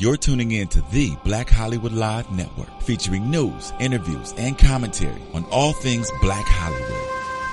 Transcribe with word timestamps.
You're 0.00 0.16
tuning 0.16 0.52
in 0.52 0.68
to 0.68 0.80
the 0.92 1.16
Black 1.24 1.50
Hollywood 1.50 1.90
Live 1.90 2.30
Network, 2.30 2.68
featuring 2.82 3.32
news, 3.32 3.72
interviews, 3.80 4.32
and 4.38 4.56
commentary 4.56 5.20
on 5.34 5.44
all 5.46 5.72
things 5.72 6.08
Black 6.22 6.44
Hollywood. 6.46 7.08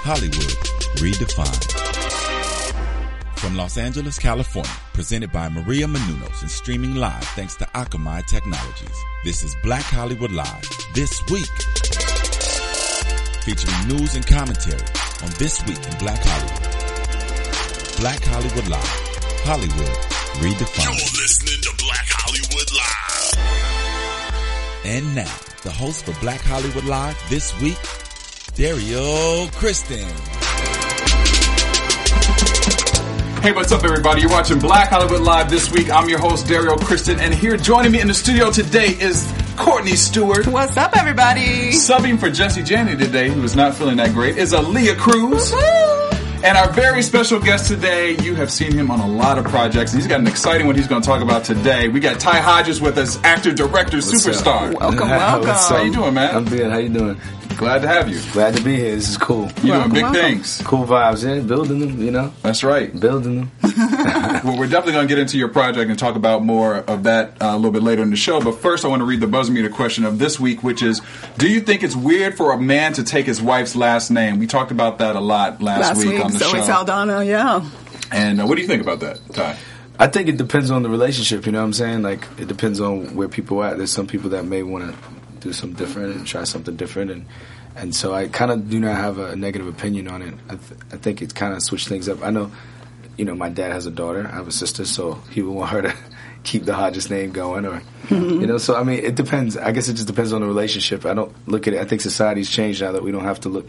Hollywood 0.05 0.53
redefined. 1.01 1.71
From 3.39 3.58
Los 3.58 3.79
Angeles, 3.79 4.19
California, 4.19 4.69
presented 4.93 5.31
by 5.31 5.50
Maria 5.50 5.87
Menounos 5.87 6.42
and 6.42 6.51
streaming 6.51 6.93
live 6.93 7.23
thanks 7.29 7.55
to 7.55 7.66
Akamai 7.73 8.23
Technologies. 8.27 8.96
This 9.23 9.43
is 9.43 9.55
Black 9.64 9.86
Hollywood 9.86 10.32
Live 10.32 10.70
this 10.93 11.20
week, 11.32 11.50
featuring 13.41 13.88
news 13.88 14.14
and 14.16 14.27
commentary 14.27 14.86
on 15.23 15.32
this 15.39 15.66
week 15.66 15.84
in 15.84 15.98
Black 15.98 16.20
Hollywood. 16.21 18.00
Black 18.02 18.23
Hollywood 18.23 18.68
Live, 18.68 18.86
Hollywood 19.46 19.98
redefined. 20.38 20.84
You're 20.86 21.23
listening 21.23 21.62
to 21.64 21.74
And 24.88 25.16
now, 25.16 25.35
the 25.63 25.71
host 25.71 26.05
for 26.05 26.13
Black 26.21 26.41
Hollywood 26.41 26.84
Live 26.84 27.17
this 27.27 27.59
week, 27.59 27.75
Dario 28.53 29.48
Kristen. 29.53 30.08
Hey, 33.41 33.52
what's 33.52 33.71
up, 33.71 33.84
everybody? 33.84 34.21
You're 34.21 34.30
watching 34.30 34.59
Black 34.59 34.89
Hollywood 34.89 35.21
Live 35.21 35.49
this 35.49 35.71
week. 35.71 35.89
I'm 35.89 36.08
your 36.08 36.20
host, 36.20 36.48
Dario 36.48 36.77
Kristen, 36.77 37.20
and 37.20 37.34
here 37.34 37.58
joining 37.58 37.94
me 37.94 37.99
in 37.99 38.08
the 38.08 38.13
studio 38.13 38.52
today 38.52 38.89
is 38.89 39.27
Courtney 39.58 39.95
Stewart. 39.95 40.45
What's 40.45 40.77
up, 40.77 40.95
everybody? 40.95 41.72
Subbing 41.72 42.20
for 42.20 42.30
Jessie 42.30 42.61
Janedy 42.61 42.99
today, 42.99 43.30
who 43.30 43.41
is 43.41 43.55
not 43.55 43.73
feeling 43.73 43.97
that 43.97 44.13
great, 44.13 44.38
is 44.38 44.53
Aaliyah 44.53 44.97
Cruz. 44.97 45.52
And 46.44 46.57
our 46.57 46.71
very 46.71 47.02
special 47.02 47.39
guest 47.39 47.67
today, 47.67 48.17
you 48.21 48.35
have 48.35 48.52
seen 48.52 48.73
him 48.73 48.91
on 48.91 48.99
a 48.99 49.07
lot 49.07 49.38
of 49.38 49.45
projects. 49.45 49.91
He's 49.91 50.07
got 50.07 50.20
an 50.20 50.27
exciting 50.27 50.67
one 50.67 50.75
he's 50.75 50.88
going 50.88 51.02
to 51.02 51.05
talk 51.05 51.21
about 51.21 51.44
today. 51.44 51.88
We 51.88 51.99
got 51.99 52.20
Ty 52.20 52.39
Hodges 52.39 52.81
with 52.81 52.98
us, 52.98 53.17
actor, 53.23 53.52
director, 53.52 53.98
superstar. 53.98 54.77
Welcome, 54.80 55.09
welcome. 55.09 55.48
What's 55.48 55.70
How 55.70 55.81
you 55.81 55.94
doing, 55.94 56.13
man? 56.13 56.36
I'm 56.36 56.45
good. 56.45 56.72
How 56.72 56.78
you 56.78 56.89
doing? 56.89 57.19
Glad 57.58 57.81
to 57.84 57.88
have 57.88 58.09
you. 58.09 58.20
Glad 58.34 58.56
to 58.56 58.64
be 58.64 58.75
here. 58.75 58.95
This 58.95 59.09
is 59.09 59.17
cool. 59.17 59.50
You're 59.64 59.78
doing 59.78 59.89
big 59.94 60.03
welcome. 60.03 60.22
things. 60.22 60.61
Cool 60.66 60.86
vibes, 60.86 61.23
yeah. 61.23 61.42
Building 61.42 61.80
them, 61.80 62.02
you 62.02 62.12
know. 62.12 62.34
That's 62.42 62.64
right. 62.64 62.97
Building 63.00 63.36
them. 63.36 63.52
Well, 64.45 64.59
we're 64.59 64.67
definitely 64.67 64.94
going 64.94 65.08
to 65.08 65.12
get 65.12 65.20
into 65.20 65.39
your 65.39 65.47
project 65.47 65.89
and 65.89 65.97
talk 65.97 66.16
about 66.16 66.44
more 66.44 66.75
of 66.75 67.03
that 67.03 67.42
uh, 67.42 67.47
a 67.47 67.56
little 67.56 67.72
bit 67.72 67.81
later 67.81 68.03
in 68.03 68.12
the 68.12 68.16
show. 68.16 68.39
But 68.39 68.59
first, 68.59 68.86
I 68.86 68.89
want 68.89 69.00
to 69.00 69.06
read 69.06 69.20
the 69.22 69.28
buzzer 69.28 69.52
meter 69.52 69.70
question 69.70 70.06
of 70.06 70.20
this 70.20 70.39
week, 70.39 70.62
which 70.62 70.84
is: 70.84 71.02
Do 71.39 71.50
you 71.50 71.62
think 71.62 71.81
it's 71.81 71.95
weird 71.95 72.38
for 72.38 72.52
a 72.53 72.58
man 72.62 72.94
to 72.94 73.03
take 73.03 73.25
his 73.25 73.42
wife's 73.42 73.75
last 73.75 74.12
name? 74.12 74.38
We 74.38 74.45
talked 74.45 74.69
about 74.69 75.00
that 75.00 75.16
a 75.16 75.19
lot 75.19 75.64
last, 75.64 75.81
Last 75.81 75.97
week, 75.97 76.09
week, 76.09 76.25
on 76.25 76.31
the 76.31 76.38
show. 76.38 76.50
Zoe 76.50 76.59
show. 76.59 76.66
Saldana, 76.66 77.23
yeah. 77.23 77.67
And 78.12 78.40
uh, 78.40 78.45
what 78.45 78.56
do 78.56 78.62
you 78.62 78.67
think 78.67 78.84
about 78.84 79.00
that, 79.00 79.19
Ty? 79.34 79.58
I 79.97 80.08
think 80.08 80.30
it 80.30 80.38
depends 80.38 80.69
on 80.69 80.84
the 80.84 80.90
relationship. 80.90 81.47
You 81.47 81.53
know 81.53 81.59
what 81.59 81.66
I'm 81.66 81.73
saying? 81.73 82.03
Like 82.03 82.28
it 82.38 82.47
depends 82.47 82.80
on 82.80 83.16
where 83.16 83.28
people 83.28 83.59
are 83.64 83.69
at. 83.69 83.78
There's 83.78 83.92
some 83.92 84.06
people 84.06 84.30
that 84.31 84.45
may 84.45 84.62
want 84.62 84.92
to 84.92 85.14
do 85.45 85.53
something 85.53 85.77
different 85.77 86.15
and 86.15 86.27
try 86.27 86.43
something 86.43 86.75
different, 86.75 87.11
and 87.11 87.25
and 87.75 87.95
so 87.95 88.13
I 88.13 88.27
kind 88.27 88.51
of 88.51 88.69
do 88.69 88.79
not 88.79 88.95
have 88.95 89.19
a 89.19 89.35
negative 89.35 89.67
opinion 89.67 90.07
on 90.07 90.21
it. 90.21 90.33
I, 90.49 90.55
th- 90.55 90.79
I 90.91 90.97
think 90.97 91.21
it's 91.21 91.33
kind 91.33 91.53
of 91.53 91.61
switched 91.61 91.88
things 91.88 92.09
up. 92.09 92.23
I 92.23 92.31
know, 92.31 92.51
you 93.17 93.25
know, 93.25 93.35
my 93.35 93.49
dad 93.49 93.71
has 93.71 93.85
a 93.85 93.91
daughter. 93.91 94.27
I 94.31 94.35
have 94.35 94.47
a 94.47 94.51
sister, 94.51 94.85
so 94.85 95.21
he 95.29 95.41
would 95.41 95.53
want 95.53 95.71
her 95.71 95.81
to 95.83 95.95
keep 96.43 96.66
the 96.66 96.73
Hodges 96.73 97.09
name 97.09 97.31
going, 97.31 97.66
or 97.66 97.81
mm-hmm. 98.07 98.41
you 98.41 98.47
know. 98.47 98.57
So 98.57 98.75
I 98.75 98.83
mean, 98.83 98.99
it 98.99 99.16
depends. 99.16 99.55
I 99.55 99.71
guess 99.71 99.88
it 99.88 99.93
just 99.93 100.07
depends 100.07 100.33
on 100.33 100.41
the 100.41 100.47
relationship. 100.47 101.05
I 101.05 101.13
don't 101.13 101.33
look 101.47 101.67
at 101.67 101.75
it. 101.75 101.79
I 101.79 101.85
think 101.85 102.01
society's 102.01 102.49
changed 102.49 102.81
now 102.81 102.91
that 102.91 103.03
we 103.03 103.11
don't 103.11 103.25
have 103.25 103.41
to 103.41 103.49
look 103.49 103.67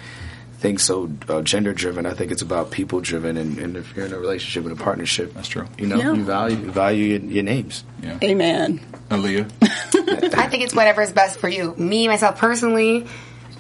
things 0.59 0.83
so 0.83 1.11
uh, 1.29 1.43
gender 1.43 1.73
driven. 1.73 2.07
I 2.07 2.15
think 2.15 2.33
it's 2.33 2.43
about 2.43 2.71
people 2.71 3.01
driven, 3.01 3.37
and, 3.37 3.59
and 3.59 3.77
if 3.77 3.95
you're 3.97 4.07
in 4.07 4.13
a 4.13 4.19
relationship 4.19 4.65
and 4.69 4.79
a 4.79 4.83
partnership, 4.83 5.35
That's 5.35 5.49
true. 5.49 5.67
You 5.79 5.87
know, 5.87 5.97
Yeah. 5.99 6.15
you 6.15 6.25
value 6.25 6.57
you 6.57 6.71
value 6.71 7.05
your, 7.19 7.21
your 7.21 7.45
names. 7.45 7.85
Yeah, 8.03 8.19
Amen. 8.23 8.81
Aaliyah. 9.11 9.51
I 10.37 10.49
think 10.49 10.65
it's 10.65 10.75
whatever 10.75 11.03
is 11.03 11.13
best 11.13 11.39
for 11.39 11.49
you. 11.49 11.75
Me 11.77 12.09
myself 12.09 12.39
personally, 12.39 13.07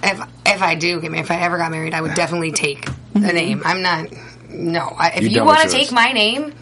if 0.02 0.20
if 0.46 0.62
I 0.62 0.74
do 0.74 1.00
get 1.00 1.10
married, 1.10 1.24
if 1.24 1.30
I 1.30 1.36
ever 1.40 1.58
got 1.58 1.70
married, 1.70 1.94
I 1.94 2.00
would 2.00 2.14
definitely 2.14 2.52
take 2.52 2.88
a 3.14 3.18
name. 3.32 3.62
I'm 3.64 3.82
not. 3.82 4.08
No, 4.48 4.80
I, 4.96 5.08
if 5.16 5.22
You 5.24 5.28
you, 5.30 5.44
want 5.44 5.60
to 5.68 5.68
take 5.68 5.92
my 5.92 6.12
name, 6.12 6.54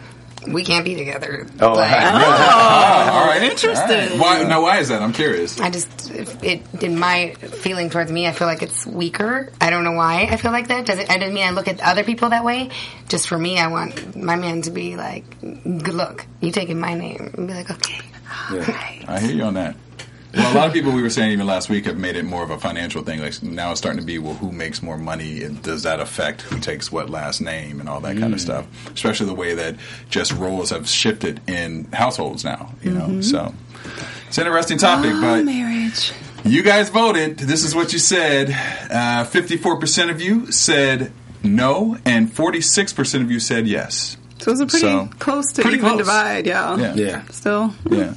we 0.47 0.63
can't 0.63 0.85
be 0.85 0.95
together. 0.95 1.47
Oh, 1.61 1.73
Like, 1.73 1.91
oh, 2.03 3.09
All 3.13 3.25
right, 3.27 3.43
interesting. 3.43 4.19
all 4.19 4.25
right. 4.25 4.41
Why? 4.41 4.43
Now, 4.43 4.61
why 4.61 4.79
is 4.79 4.89
that? 4.89 5.01
I'm 5.01 5.13
curious. 5.13 5.59
I 5.59 5.69
just 5.69 6.11
it 6.11 6.61
in 6.83 6.97
my 6.99 7.33
feeling 7.35 7.89
towards 7.89 8.11
me, 8.11 8.27
I 8.27 8.31
feel 8.31 8.47
like 8.47 8.61
it's 8.61 8.85
weaker. 8.85 9.51
I 9.59 9.69
don't 9.69 9.83
know 9.83 9.93
why 9.93 10.27
I 10.29 10.37
feel 10.37 10.51
like 10.51 10.67
that. 10.69 10.85
Does 10.85 10.99
it? 10.99 11.09
I 11.09 11.17
didn't 11.17 11.33
mean 11.33 11.45
I 11.47 11.51
look 11.51 11.67
at 11.67 11.81
other 11.81 12.03
people 12.03 12.29
that 12.29 12.43
way. 12.43 12.69
Just 13.09 13.27
for 13.27 13.37
me, 13.37 13.59
I 13.59 13.67
want 13.67 14.15
my 14.15 14.35
man 14.35 14.61
to 14.63 14.71
be 14.71 14.95
like, 14.95 15.23
"Good 15.41 15.93
look, 15.93 16.25
you 16.41 16.51
taking 16.51 16.79
my 16.79 16.93
name," 16.93 17.31
and 17.37 17.47
be 17.47 17.53
like, 17.53 17.69
"Okay." 17.71 18.01
I 19.07 19.19
hear 19.19 19.31
you 19.31 19.43
on 19.43 19.53
that. 19.55 19.75
Well, 20.35 20.53
a 20.53 20.55
lot 20.55 20.67
of 20.67 20.73
people 20.73 20.91
we 20.91 21.01
were 21.01 21.09
saying 21.09 21.31
even 21.31 21.47
last 21.47 21.69
week 21.69 21.85
have 21.85 21.97
made 21.97 22.15
it 22.15 22.25
more 22.25 22.43
of 22.43 22.49
a 22.49 22.57
financial 22.59 23.03
thing. 23.03 23.21
Like 23.21 23.41
now, 23.41 23.71
it's 23.71 23.79
starting 23.79 23.99
to 24.01 24.05
be 24.05 24.17
well, 24.19 24.33
who 24.35 24.51
makes 24.51 24.83
more 24.83 24.97
money, 24.97 25.43
and 25.43 25.61
does 25.61 25.83
that 25.83 25.99
affect 25.99 26.41
who 26.41 26.59
takes 26.59 26.91
what 26.91 27.09
last 27.09 27.39
name, 27.41 27.79
and 27.79 27.87
all 27.87 28.01
that 28.01 28.17
kind 28.17 28.33
of 28.33 28.41
stuff. 28.41 28.65
Especially 28.93 29.27
the 29.27 29.33
way 29.35 29.53
that 29.53 29.75
just 30.09 30.33
roles 30.33 30.71
have 30.71 30.87
shifted 30.89 31.39
in 31.47 31.85
households 31.93 32.43
now. 32.43 32.73
You 32.83 32.91
know, 32.91 33.21
so 33.21 33.53
it's 34.27 34.37
an 34.37 34.45
interesting 34.47 34.77
topic. 34.77 35.11
but 35.21 35.43
Marriage. 35.45 36.11
you 36.43 36.63
guys 36.63 36.89
voted. 36.89 37.37
This 37.37 37.63
is 37.63 37.73
what 37.73 37.93
you 37.93 37.99
said. 37.99 38.49
Uh, 38.91 39.23
Fifty-four 39.23 39.79
percent 39.79 40.11
of 40.11 40.21
you 40.21 40.51
said 40.51 41.11
no, 41.43 41.97
and 42.05 42.31
forty-six 42.33 42.91
percent 42.91 43.23
of 43.23 43.31
you 43.31 43.39
said 43.39 43.67
yes. 43.67 44.17
So 44.39 44.49
it 44.49 44.53
was 44.53 44.59
a 44.59 44.65
pretty 44.65 44.81
So, 44.85 45.09
close 45.17 45.51
to 45.53 45.61
pretty 45.61 45.77
even 45.77 45.89
close. 45.91 45.99
divide, 45.99 46.45
yeah. 46.45 46.75
Yeah. 46.77 46.93
Yeah. 46.95 47.25
Still, 47.31 47.73
Yeah, 47.89 48.13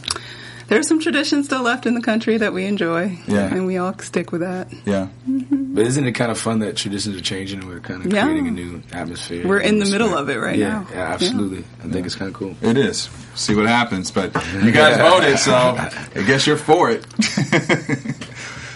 there's 0.69 0.87
some 0.87 1.01
traditions 1.01 1.47
still 1.47 1.63
left 1.63 1.87
in 1.87 1.95
the 1.95 2.01
country 2.01 2.37
that 2.37 2.53
we 2.53 2.65
enjoy. 2.67 3.19
Yeah. 3.27 3.53
And 3.53 3.67
we 3.67 3.77
all 3.79 3.99
stick 3.99 4.33
with 4.33 4.43
that. 4.43 4.69
yeah. 4.85 5.09
But 5.27 5.87
isn't 5.87 6.07
it 6.07 6.13
kind 6.13 6.31
of 6.31 6.39
fun 6.39 6.59
that 6.61 6.77
traditions 6.77 7.17
are 7.17 7.21
changing 7.21 7.61
and 7.61 7.69
we're 7.69 7.81
kind 7.81 8.05
of 8.05 8.13
Yeah. 8.13 8.25
creating 8.25 8.49
a 8.49 8.51
new 8.51 8.83
atmosphere? 8.93 9.47
We're 9.47 9.61
in 9.61 9.79
the 9.79 9.87
middle 9.87 10.15
of 10.17 10.29
it 10.29 10.37
right 10.37 10.57
yeah, 10.59 10.69
now. 10.69 10.87
Yeah, 10.93 11.13
absolutely. 11.13 11.65
I 11.85 11.89
think 11.89 12.07
it's 12.07 12.15
kind 12.15 12.29
of 12.29 12.35
cool. 12.35 12.55
It 12.63 12.77
is. 12.77 13.09
See 13.35 13.55
what 13.55 13.67
happens. 13.67 14.11
But 14.11 14.35
you 14.63 14.73
guys 14.73 14.97
voted, 14.99 15.39
so 15.39 15.53
I 15.55 16.23
guess 16.27 16.47
you're 16.47 16.57
for 16.57 16.91
it. 16.91 17.05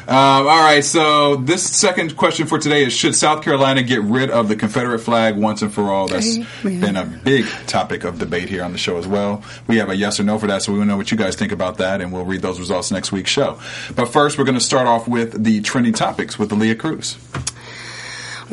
um, 0.08 0.46
all 0.46 0.62
right. 0.62 0.84
So 0.84 1.36
this 1.36 1.62
second 1.62 2.16
question 2.16 2.46
for 2.46 2.58
today 2.58 2.84
is: 2.84 2.92
Should 2.92 3.14
South 3.14 3.42
Carolina 3.42 3.82
get 3.82 4.02
rid 4.02 4.30
of 4.30 4.48
the 4.48 4.56
Confederate 4.56 4.98
flag 4.98 5.36
once 5.36 5.62
and 5.62 5.72
for 5.72 5.90
all? 5.90 6.08
That's 6.08 6.38
Amen. 6.64 6.80
been 6.80 6.96
a 6.96 7.04
big 7.04 7.46
topic 7.66 8.04
of 8.04 8.18
debate 8.18 8.48
here 8.48 8.64
on 8.64 8.72
the 8.72 8.78
show 8.78 8.96
as 8.96 9.06
well. 9.06 9.42
We 9.66 9.76
have 9.78 9.90
a 9.90 9.96
yes 9.96 10.18
or 10.18 10.24
no 10.24 10.38
for 10.38 10.46
that, 10.48 10.62
so 10.62 10.72
we 10.72 10.78
want 10.78 10.88
to 10.88 10.92
know 10.92 10.96
what 10.96 11.10
you 11.10 11.16
guys 11.16 11.36
think 11.36 11.52
about 11.52 11.78
that, 11.78 12.00
and 12.00 12.12
we'll 12.12 12.24
read 12.24 12.42
those 12.42 12.58
results 12.58 12.90
next 12.90 13.12
week's 13.12 13.30
show. 13.30 13.60
But 13.94 14.06
first, 14.06 14.38
we're 14.38 14.44
going 14.44 14.58
to 14.58 14.64
start 14.64 14.86
off 14.86 15.06
with 15.06 15.44
the 15.44 15.60
trending 15.60 15.92
topics 15.92 16.38
with 16.38 16.50
Aaliyah 16.50 16.78
Cruz. 16.78 17.16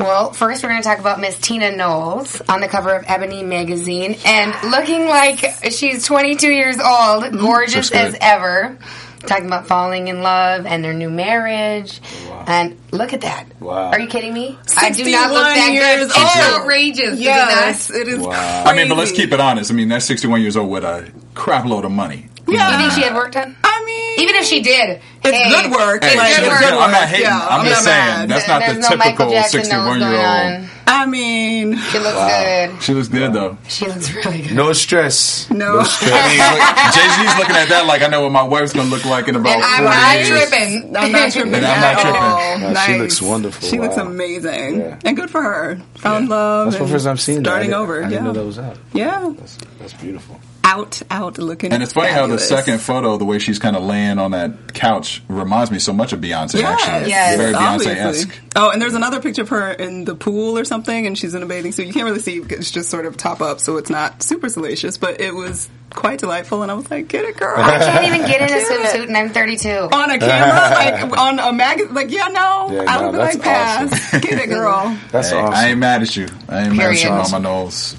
Well, 0.00 0.32
first 0.32 0.62
we're 0.62 0.70
going 0.70 0.80
to 0.80 0.88
talk 0.88 0.98
about 0.98 1.20
Miss 1.20 1.38
Tina 1.38 1.76
Knowles 1.76 2.40
on 2.48 2.62
the 2.62 2.68
cover 2.68 2.94
of 2.94 3.04
Ebony 3.06 3.42
magazine 3.42 4.16
and 4.24 4.54
looking 4.70 5.04
like 5.04 5.44
she's 5.72 6.06
22 6.06 6.50
years 6.50 6.78
old, 6.80 7.30
gorgeous 7.32 7.90
as 7.90 8.16
ever. 8.18 8.78
Talking 9.20 9.46
about 9.46 9.66
falling 9.66 10.08
in 10.08 10.22
love 10.22 10.66
and 10.66 10.82
their 10.82 10.94
new 10.94 11.10
marriage. 11.10 12.00
And 12.46 12.78
look 12.90 13.12
at 13.12 13.20
that. 13.20 13.46
Wow. 13.60 13.90
Are 13.90 14.00
you 14.00 14.08
kidding 14.08 14.32
me? 14.32 14.58
I 14.76 14.90
do 14.90 15.10
not 15.10 15.30
look 15.30 15.46
61 15.46 15.54
that 15.54 15.72
years 15.72 15.84
good. 15.84 16.02
It's 16.06 16.16
old. 16.16 16.60
outrageous. 16.62 17.20
Yes, 17.20 17.90
it 17.90 18.00
it 18.00 18.08
is. 18.08 18.20
Wow. 18.20 18.64
I 18.64 18.74
mean, 18.74 18.88
but 18.88 18.96
let's 18.96 19.12
keep 19.12 19.32
it 19.32 19.40
honest. 19.40 19.70
I 19.70 19.74
mean, 19.74 19.88
that's 19.88 20.06
61 20.06 20.40
years 20.40 20.56
old 20.56 20.70
with 20.70 20.84
a 20.84 21.12
crap 21.34 21.66
load 21.66 21.84
of 21.84 21.92
money. 21.92 22.29
Not? 22.56 22.70
Yeah. 22.70 22.70
You 22.76 22.78
think 22.82 22.92
she 22.92 23.02
had 23.02 23.14
work 23.14 23.32
done? 23.32 23.56
I 23.64 23.84
mean, 23.84 24.20
Even 24.20 24.34
if 24.36 24.44
she 24.44 24.60
did. 24.62 25.00
it's 25.22 25.36
hey, 25.36 25.48
good 25.50 25.70
work. 25.70 26.02
Hey, 26.04 26.16
like, 26.16 26.30
it's 26.30 26.38
it's 26.38 26.48
good. 26.48 26.60
good 26.60 26.72
work. 26.74 26.82
I'm 26.82 26.90
not 26.92 27.08
hating. 27.08 27.26
Yeah, 27.26 27.46
I'm 27.50 27.66
just 27.66 27.84
saying 27.84 27.96
mad. 27.96 28.28
that's 28.28 28.48
not 28.48 28.66
the 28.66 28.74
no 28.74 28.88
typical 28.88 29.42
61 29.42 30.00
year 30.00 30.08
old. 30.08 30.68
I 30.86 31.06
mean, 31.06 31.76
She 31.78 31.98
looks 32.00 32.16
good. 32.18 32.82
She 32.82 32.94
looks 32.94 33.08
good 33.08 33.32
though. 33.32 33.56
She 33.68 33.86
looks 33.86 34.12
really 34.12 34.42
good. 34.42 34.54
No 34.56 34.72
stress. 34.72 35.48
no. 35.50 35.82
Jay 36.00 37.06
Z's 37.06 37.38
looking 37.38 37.54
at 37.56 37.68
that 37.68 37.84
like 37.86 38.02
I 38.02 38.08
know 38.08 38.22
what 38.22 38.32
my 38.32 38.42
wife's 38.42 38.72
gonna 38.72 38.88
look 38.88 39.04
like 39.04 39.28
in 39.28 39.36
about 39.36 39.54
And 39.54 39.62
I'm 39.64 39.84
not 39.84 40.16
years. 40.16 40.28
tripping. 40.50 40.96
I'm 40.96 41.12
not 41.12 41.30
tripping 41.32 41.54
And 41.54 41.64
I'm 41.66 41.78
at 41.78 41.92
not 41.94 42.02
tripping. 42.02 42.20
all. 42.66 42.72
No, 42.74 42.80
she 42.80 42.98
looks 42.98 43.22
wonderful. 43.22 43.68
She 43.68 43.78
looks 43.78 43.96
amazing, 43.96 44.80
Yeah. 44.80 44.98
and 45.04 45.16
good 45.16 45.30
for 45.30 45.40
her. 45.42 45.80
Found 45.96 46.28
love. 46.28 46.72
That's 46.72 46.82
the 46.82 46.88
first 46.88 47.04
time 47.04 47.16
seeing 47.18 47.42
that. 47.44 47.50
I 47.50 47.52
starting 47.52 47.70
didn't- 47.70 47.82
over. 47.82 48.04
I 48.04 48.08
didn't 48.08 48.24
know 48.24 48.32
that 48.32 48.44
was 48.44 48.58
out. 48.58 48.76
yeah. 48.92 49.32
That's, 49.38 49.58
that's 49.78 49.92
beautiful. 49.94 50.40
Out, 50.72 51.02
out, 51.10 51.38
looking. 51.38 51.72
And 51.72 51.82
it's 51.82 51.92
funny 51.94 52.10
how 52.12 52.26
the 52.28 52.38
second 52.38 52.80
photo, 52.80 53.16
the 53.16 53.24
way 53.24 53.38
she's 53.40 53.58
kind 53.58 53.74
of 53.76 53.82
laying 53.82 54.18
on 54.18 54.30
that 54.30 54.72
couch, 54.72 55.20
reminds 55.28 55.70
me 55.70 55.78
so 55.80 55.92
much 55.92 56.12
of 56.12 56.20
Beyonce. 56.20 56.60
Yes, 56.60 56.80
actually, 56.86 57.10
Yes. 57.10 57.36
very. 57.36 57.52
Beyonce 57.54 57.96
esque. 57.96 58.40
Oh, 58.54 58.70
and 58.70 58.80
there's 58.80 58.94
another 58.94 59.20
picture 59.20 59.42
of 59.42 59.48
her 59.48 59.72
in 59.72 60.04
the 60.04 60.14
pool 60.14 60.56
or 60.58 60.64
something, 60.64 61.06
and 61.06 61.18
she's 61.18 61.34
in 61.34 61.42
a 61.42 61.46
bathing 61.46 61.72
suit. 61.72 61.86
You 61.88 61.92
can't 61.92 62.04
really 62.06 62.20
see; 62.20 62.38
it's 62.38 62.70
just 62.70 62.88
sort 62.90 63.04
of 63.06 63.16
top 63.16 63.40
up, 63.40 63.58
so 63.60 63.76
it's 63.78 63.90
not 63.90 64.22
super 64.22 64.48
salacious. 64.48 64.96
But 64.96 65.20
it 65.20 65.34
was 65.34 65.68
quite 65.90 66.20
delightful, 66.20 66.62
and 66.62 66.70
I 66.70 66.74
was 66.74 66.88
like, 66.90 67.08
"Get 67.08 67.24
it, 67.24 67.36
girl!" 67.36 67.54
I 67.58 67.78
can't 67.78 68.04
even 68.14 68.26
get 68.28 68.40
in 68.40 68.44
a 68.44 68.48
Get 68.68 68.70
it. 68.70 69.00
swimsuit 69.00 69.06
and 69.08 69.16
I'm 69.16 69.30
32. 69.30 69.68
on 69.68 70.10
a 70.10 70.18
camera, 70.18 70.70
like 71.10 71.18
on 71.18 71.38
a 71.40 71.52
magazine. 71.52 71.94
like 71.94 72.10
yeah, 72.12 72.28
no, 72.28 72.68
Yeah, 72.70 72.84
I 72.86 73.00
no, 73.00 73.06
would 73.06 73.12
be 73.12 73.18
that's 73.18 73.34
like, 73.34 73.42
pass, 73.42 73.92
awesome. 73.92 74.20
get 74.20 74.38
it, 74.40 74.46
girl. 74.48 74.96
That's 75.10 75.30
Hey, 75.30 75.36
awesome. 75.36 75.54
I 75.54 75.66
ain't 75.70 75.78
mad 75.80 76.02
at 76.02 76.16
you. 76.16 76.28
I 76.48 76.62
ain't 76.66 76.76
mad 76.76 76.90
at 76.90 76.96
you, 77.02 77.08
Period. 77.08 77.10
Mama 77.30 77.40
Knowles. 77.40 77.96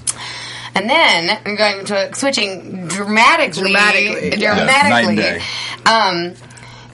And 0.74 0.88
then 0.88 1.40
we're 1.44 1.56
going 1.56 1.84
to 1.86 2.14
switching 2.14 2.88
dramatically, 2.88 3.62
Dramatically. 3.62 4.38
Yeah, 4.38 4.54
night 4.54 5.04
and 5.06 5.16
dramatically. 5.16 5.16
day. 5.16 5.42
Um, 5.84 6.34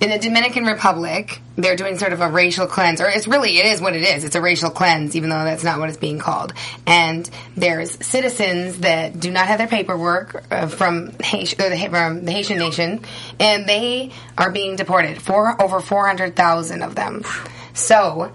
in 0.00 0.10
the 0.10 0.18
Dominican 0.18 0.64
Republic, 0.64 1.40
they're 1.56 1.74
doing 1.74 1.98
sort 1.98 2.12
of 2.12 2.20
a 2.20 2.28
racial 2.28 2.66
cleanse, 2.68 3.00
or 3.00 3.08
it's 3.08 3.26
really, 3.26 3.58
it 3.58 3.66
is 3.66 3.80
what 3.80 3.96
it 3.96 4.02
is. 4.02 4.22
It's 4.22 4.36
a 4.36 4.40
racial 4.40 4.70
cleanse, 4.70 5.16
even 5.16 5.28
though 5.28 5.42
that's 5.42 5.64
not 5.64 5.80
what 5.80 5.88
it's 5.88 5.98
being 5.98 6.20
called. 6.20 6.52
And 6.86 7.28
there's 7.56 8.04
citizens 8.06 8.78
that 8.78 9.18
do 9.18 9.32
not 9.32 9.48
have 9.48 9.58
their 9.58 9.66
paperwork 9.66 10.44
uh, 10.52 10.68
from, 10.68 11.10
Haiti, 11.20 11.60
or 11.60 11.68
the, 11.68 11.88
from 11.90 12.24
the 12.24 12.30
Haitian 12.30 12.58
nation, 12.58 13.00
and 13.40 13.68
they 13.68 14.12
are 14.36 14.52
being 14.52 14.76
deported. 14.76 15.20
For 15.20 15.60
over 15.60 15.80
400,000 15.80 16.82
of 16.82 16.94
them. 16.94 17.24
So, 17.74 18.32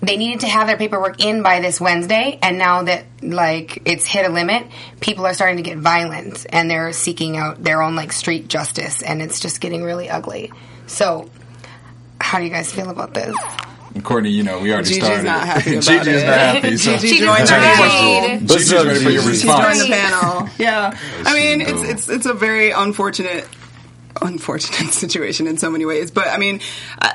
they 0.00 0.16
needed 0.16 0.40
to 0.40 0.48
have 0.48 0.66
their 0.66 0.76
paperwork 0.76 1.20
in 1.24 1.42
by 1.42 1.60
this 1.60 1.80
Wednesday, 1.80 2.38
and 2.42 2.58
now 2.58 2.82
that 2.82 3.06
like 3.22 3.82
it's 3.86 4.06
hit 4.06 4.26
a 4.26 4.28
limit, 4.32 4.66
people 5.00 5.26
are 5.26 5.34
starting 5.34 5.56
to 5.56 5.62
get 5.62 5.78
violent 5.78 6.46
and 6.50 6.70
they're 6.70 6.92
seeking 6.92 7.36
out 7.36 7.62
their 7.62 7.82
own 7.82 7.96
like 7.96 8.12
street 8.12 8.48
justice, 8.48 9.02
and 9.02 9.22
it's 9.22 9.40
just 9.40 9.60
getting 9.60 9.82
really 9.82 10.08
ugly. 10.10 10.52
So, 10.86 11.30
how 12.20 12.38
do 12.38 12.44
you 12.44 12.50
guys 12.50 12.70
feel 12.72 12.90
about 12.90 13.14
this? 13.14 13.34
Courtney, 14.02 14.28
you 14.28 14.42
know, 14.42 14.60
we 14.60 14.72
already 14.74 14.92
started. 14.92 15.22
Gigi's 15.22 15.22
started. 15.22 15.24
not 15.24 15.46
happy 15.46 15.70
about 15.72 15.84
Gigi 15.84 16.10
is 16.10 16.22
it. 16.22 16.26
not 16.26 16.38
happy. 16.38 16.76
So 16.76 16.92
Gigi 16.98 17.08
She 17.08 17.18
joined 17.20 17.42
the 17.42 17.46
tried. 17.46 17.60
panel. 17.62 18.38
Gigi's 18.46 18.72
ready 18.74 19.04
for 19.04 19.10
your 19.10 19.22
Gigi. 19.22 19.32
She's 19.32 19.42
joined 19.44 19.80
the 19.80 19.86
panel. 19.88 20.48
Yeah, 20.58 20.98
I 21.24 21.34
mean, 21.34 21.60
it's 21.62 21.82
it's 21.82 22.08
it's 22.10 22.26
a 22.26 22.34
very 22.34 22.70
unfortunate, 22.72 23.48
unfortunate 24.20 24.92
situation 24.92 25.46
in 25.46 25.56
so 25.56 25.70
many 25.70 25.86
ways. 25.86 26.10
But 26.10 26.28
I 26.28 26.36
mean, 26.36 26.60
I, 27.00 27.14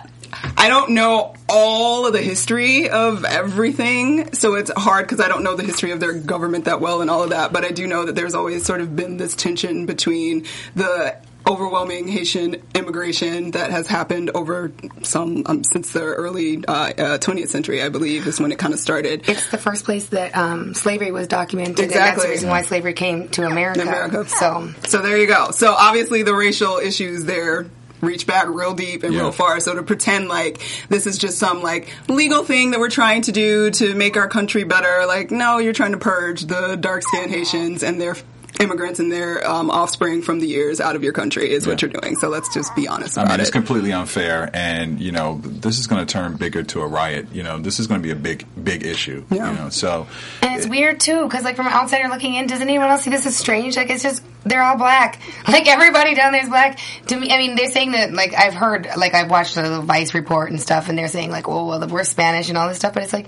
I 0.58 0.68
don't 0.70 0.92
know 0.92 1.36
all 1.50 2.06
of 2.08 2.14
the 2.14 2.22
history 2.22 2.90
of 2.90 3.26
everything, 3.26 4.34
so 4.34 4.56
it's 4.56 4.72
hard 4.76 5.06
because 5.08 5.20
I 5.20 5.28
don't 5.28 5.44
know 5.44 5.56
the 5.56 5.64
history 5.64 5.92
of 5.92 6.00
their 6.00 6.14
government 6.14 6.66
that 6.66 6.82
well 6.82 7.02
and 7.02 7.10
all 7.10 7.24
of 7.24 7.32
that. 7.32 7.52
But 7.54 7.66
I 7.66 7.72
do 7.72 7.88
know 7.88 8.06
that 8.06 8.16
there's 8.16 8.34
always 8.34 8.66
sort 8.66 8.82
of 8.82 8.96
been 8.96 9.18
this 9.18 9.36
tension 9.36 9.86
between 9.86 10.46
the 10.76 11.16
overwhelming 11.48 12.08
Haitian 12.08 12.62
immigration 12.76 13.52
that 13.52 13.72
has 13.72 13.88
happened 13.88 14.30
over 14.36 14.72
some 15.02 15.42
um, 15.48 15.64
since 15.64 15.92
the 15.92 16.02
early 16.02 16.64
uh, 16.68 16.72
uh, 16.72 17.18
20th 17.18 17.48
century, 17.48 17.82
I 17.82 17.90
believe, 17.90 18.28
is 18.28 18.40
when 18.40 18.52
it 18.52 18.60
kind 18.60 18.74
of 18.74 18.80
started. 18.80 19.28
It's 19.28 19.50
the 19.50 19.58
first 19.58 19.84
place 19.86 20.06
that 20.10 20.38
um, 20.38 20.76
slavery 20.76 21.12
was 21.12 21.28
documented, 21.28 21.80
and 21.80 21.90
that's 21.90 21.96
Exactly. 21.96 22.24
the 22.26 22.30
reason 22.30 22.50
why 22.50 22.62
slavery 22.62 22.94
came 22.94 23.28
to 23.30 23.46
America. 23.46 23.82
America. 23.82 24.30
So, 24.30 24.70
So 24.88 25.02
there 25.02 25.18
you 25.18 25.28
go. 25.28 25.52
So 25.52 25.74
obviously 25.74 26.22
the 26.24 26.36
racial 26.36 26.78
issues 26.78 27.26
there 27.26 27.66
reach 28.02 28.28
back 28.28 28.48
real 28.50 28.74
deep 28.74 29.04
and 29.04 29.14
Yeah. 29.14 29.22
real 29.22 29.32
far. 29.32 29.60
So 29.60 29.76
to 29.76 29.84
pretend 29.84 30.28
like 30.28 30.60
this 30.90 31.08
is 31.08 31.18
just 31.18 31.38
some 31.38 31.62
like 31.62 31.88
legal 32.08 32.44
thing 32.44 32.72
that 32.72 32.80
we're 32.80 32.90
trying 32.90 33.22
to 33.24 33.32
do 33.32 33.70
to 33.72 33.94
make 33.96 34.18
our 34.18 34.28
country 34.28 34.64
better, 34.64 35.06
like 35.08 35.32
no, 35.32 35.58
you're 35.60 35.74
trying 35.74 35.92
to 35.94 35.98
purge 35.98 36.42
the 36.46 36.76
dark 36.76 37.04
skinned 37.04 37.32
Haitians 37.32 37.84
and 37.84 38.00
their 38.02 38.16
immigrants 38.62 39.00
and 39.00 39.12
their 39.12 39.48
um, 39.48 39.70
offspring 39.70 40.22
from 40.22 40.40
the 40.40 40.48
years 40.48 40.80
out 40.80 40.96
of 40.96 41.04
your 41.04 41.14
country 41.14 41.52
is 41.52 41.68
what 41.68 41.82
you're 41.82 41.92
doing. 41.92 42.16
So 42.16 42.30
let's 42.30 42.54
just 42.54 42.76
be 42.76 42.88
honest 42.88 43.18
I 43.18 43.24
about 43.24 43.32
mean, 43.32 43.40
it's 43.42 43.50
it. 43.50 43.54
completely 43.54 43.92
unfair, 43.92 44.50
and 44.54 45.00
you 45.00 45.12
know, 45.12 45.40
this 45.44 45.80
is 45.80 45.88
going 45.88 46.06
to 46.06 46.12
turn 46.12 46.38
bigger 46.38 46.64
to 46.64 46.82
a 46.82 46.88
riot. 46.88 47.28
You 47.34 47.44
know, 47.44 47.60
this 47.60 47.80
is 47.80 47.88
going 47.88 48.02
to 48.02 48.06
be 48.06 48.12
a 48.12 48.16
big, 48.16 48.46
big 48.62 48.86
issue. 48.86 49.26
Yeah. 49.30 49.52
You 49.52 49.58
know, 49.58 49.70
so 49.70 50.08
and 50.42 50.56
it's 50.56 50.68
weird 50.68 51.00
too, 51.00 51.24
because 51.24 51.44
like 51.44 51.56
from 51.56 51.68
an 51.68 51.74
outsider 51.74 52.08
looking 52.08 52.36
in, 52.36 52.48
doesn't 52.48 52.68
anyone 52.68 52.90
else 52.90 53.04
see 53.04 53.10
this 53.10 53.26
as 53.26 53.36
strange? 53.36 53.76
Like 53.76 53.90
it's 53.90 54.04
just 54.04 54.24
they're 54.44 54.64
all 54.64 54.78
black. 54.78 55.20
Like 55.52 55.68
everybody 55.68 56.16
down 56.16 56.32
there 56.32 56.44
is 56.44 56.50
black. 56.50 56.80
To 57.08 57.20
me, 57.20 57.30
I 57.30 57.38
mean, 57.38 57.56
they're 57.56 57.70
saying 57.70 57.92
that 57.92 58.14
like 58.14 58.34
I've 58.34 58.54
heard, 58.54 58.88
like 58.96 59.14
I've 59.14 59.30
watched 59.30 59.56
the 59.56 59.82
Vice 59.82 60.14
report 60.14 60.50
and 60.50 60.62
stuff, 60.62 60.88
and 60.88 60.98
they're 60.98 61.10
saying 61.10 61.30
like, 61.30 61.50
oh, 61.50 61.68
well, 61.68 61.88
we're 61.88 62.06
Spanish 62.06 62.48
and 62.48 62.58
all 62.58 62.70
this 62.70 62.78
stuff, 62.78 62.94
but 62.94 63.04
it's 63.04 63.12
like 63.12 63.28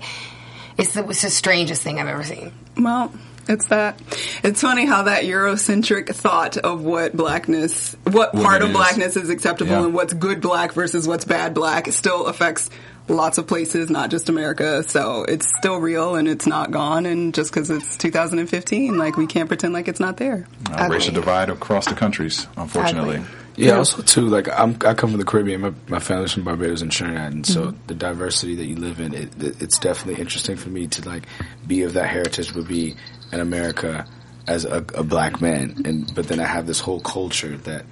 it's 0.78 0.94
the, 0.94 1.06
it's 1.08 1.22
the 1.22 1.30
strangest 1.30 1.82
thing 1.82 2.00
I've 2.00 2.08
ever 2.08 2.22
seen. 2.24 2.52
Well, 2.78 3.12
it's 3.48 3.66
that. 3.68 4.00
It's 4.42 4.60
funny 4.60 4.86
how 4.86 5.04
that 5.04 5.24
Eurocentric 5.24 6.14
thought 6.14 6.56
of 6.56 6.82
what 6.84 7.16
blackness, 7.16 7.94
what 8.04 8.34
What 8.34 8.42
part 8.42 8.56
it 8.62 8.64
of 8.64 8.70
is. 8.70 8.76
blackness 8.76 9.16
is 9.16 9.30
acceptable 9.30 9.72
Yeah. 9.72 9.84
and 9.84 9.94
what's 9.94 10.14
good 10.14 10.40
black 10.40 10.72
versus 10.72 11.06
what's 11.08 11.24
bad 11.24 11.54
black 11.54 11.90
still 11.92 12.26
affects 12.26 12.70
lots 13.06 13.36
of 13.36 13.46
places, 13.46 13.90
not 13.90 14.10
just 14.10 14.28
America. 14.30 14.82
So 14.82 15.24
it's 15.24 15.46
still 15.58 15.76
real 15.78 16.14
and 16.16 16.26
it's 16.26 16.46
not 16.46 16.70
gone. 16.70 17.04
And 17.06 17.34
just 17.34 17.52
because 17.52 17.70
it's 17.70 17.96
2015, 17.98 18.96
like 18.96 19.16
we 19.16 19.26
can't 19.26 19.48
pretend 19.48 19.74
like 19.74 19.88
it's 19.88 20.00
not 20.00 20.16
there. 20.16 20.46
uh, 20.70 20.88
racial 20.90 21.12
divide 21.14 21.50
across 21.50 21.86
the 21.86 21.94
countries, 21.94 22.46
unfortunately. 22.56 23.16
Ugly. 23.16 23.28
Yeah, 23.56 23.74
also 23.76 24.02
too, 24.02 24.22
like 24.22 24.48
I'm, 24.48 24.70
I 24.84 24.94
come 24.94 25.10
from 25.10 25.18
the 25.18 25.24
Caribbean. 25.24 25.60
My, 25.60 25.72
my 25.86 25.98
family's 26.00 26.32
from 26.32 26.42
Barbados 26.42 26.82
and 26.82 26.90
Trinidad, 26.90 27.32
and 27.34 27.46
so 27.46 27.72
the 27.86 27.94
diversity 27.94 28.56
that 28.56 28.64
you 28.64 28.74
live 28.74 28.98
in, 28.98 29.14
it, 29.14 29.40
it, 29.40 29.62
it's 29.62 29.78
definitely 29.78 30.20
interesting 30.20 30.56
for 30.56 30.70
me 30.70 30.88
to 30.88 31.08
like 31.08 31.22
be 31.64 31.82
of 31.82 31.92
that 31.92 32.08
heritage, 32.08 32.52
but 32.52 32.66
be 32.66 32.96
in 33.32 33.40
America 33.40 34.06
as 34.46 34.64
a, 34.64 34.84
a 34.94 35.02
black 35.02 35.40
man, 35.40 35.82
and 35.84 36.14
but 36.14 36.28
then 36.28 36.40
I 36.40 36.44
have 36.44 36.66
this 36.66 36.80
whole 36.80 37.00
culture 37.00 37.56
that 37.58 37.84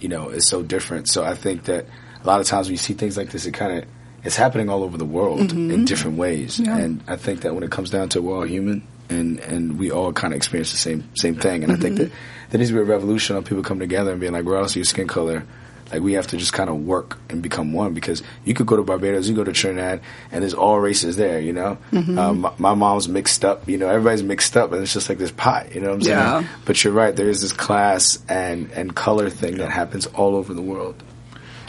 you 0.00 0.08
know 0.08 0.30
is 0.30 0.46
so 0.46 0.62
different. 0.62 1.08
So 1.08 1.24
I 1.24 1.34
think 1.34 1.64
that 1.64 1.86
a 2.22 2.26
lot 2.26 2.40
of 2.40 2.46
times 2.46 2.66
when 2.66 2.72
you 2.72 2.78
see 2.78 2.94
things 2.94 3.16
like 3.16 3.30
this, 3.30 3.46
it 3.46 3.52
kind 3.52 3.78
of 3.78 3.88
it's 4.24 4.36
happening 4.36 4.68
all 4.68 4.82
over 4.82 4.96
the 4.96 5.04
world 5.04 5.40
mm-hmm. 5.40 5.70
in 5.70 5.84
different 5.84 6.16
ways, 6.16 6.58
Yeah. 6.58 6.76
and 6.76 7.02
I 7.06 7.16
think 7.16 7.42
that 7.42 7.54
when 7.54 7.62
it 7.62 7.70
comes 7.70 7.90
down 7.90 8.08
to 8.10 8.22
we're 8.22 8.36
all 8.36 8.46
human, 8.46 8.86
and 9.08 9.38
and 9.40 9.78
we 9.78 9.90
all 9.90 10.12
kind 10.12 10.32
of 10.32 10.36
experience 10.36 10.72
the 10.72 10.78
same 10.78 11.08
same 11.14 11.36
thing, 11.36 11.62
and 11.62 11.72
I 11.72 11.76
think 11.76 11.96
mm-hmm. 11.96 12.04
that 12.04 12.12
there 12.50 12.58
needs 12.58 12.70
to 12.70 12.74
be 12.74 12.80
a 12.80 12.84
revolution 12.84 13.36
of 13.36 13.44
people 13.44 13.62
coming 13.62 13.80
together 13.80 14.10
and 14.10 14.20
being 14.20 14.32
like, 14.32 14.44
regardless 14.44 14.72
of 14.72 14.76
your 14.76 14.84
skin 14.84 15.06
color, 15.06 15.44
like 15.92 16.02
we 16.02 16.12
have 16.14 16.26
to 16.28 16.36
just 16.36 16.52
kind 16.52 16.68
of 16.70 16.84
work 16.84 17.18
and 17.30 17.42
become 17.42 17.72
one 17.72 17.94
because 17.94 18.22
you 18.44 18.54
could 18.54 18.66
go 18.66 18.76
to 18.76 18.82
Barbados, 18.82 19.28
you 19.28 19.34
go 19.34 19.44
to 19.44 19.52
Trinidad, 19.52 20.00
and 20.30 20.42
there's 20.42 20.54
all 20.54 20.78
races 20.78 21.16
there. 21.16 21.40
You 21.40 21.52
know, 21.52 21.78
um, 21.92 22.40
my, 22.40 22.52
my 22.58 22.74
mom's 22.74 23.08
mixed 23.08 23.44
up. 23.44 23.68
You 23.68 23.78
know, 23.78 23.88
everybody's 23.88 24.22
mixed 24.22 24.56
up, 24.56 24.72
and 24.72 24.82
it's 24.82 24.92
just 24.92 25.08
like 25.08 25.18
this 25.18 25.30
pot. 25.30 25.74
You 25.74 25.80
know 25.80 25.88
what 25.88 25.94
I'm 25.94 26.02
saying? 26.02 26.16
Yeah. 26.18 26.44
But 26.64 26.84
you're 26.84 26.92
right. 26.92 27.14
There 27.14 27.28
is 27.28 27.40
this 27.40 27.52
class 27.52 28.18
and 28.28 28.70
and 28.72 28.94
color 28.94 29.30
thing 29.30 29.58
that 29.58 29.70
happens 29.70 30.06
all 30.06 30.36
over 30.36 30.52
the 30.54 30.62
world. 30.62 31.02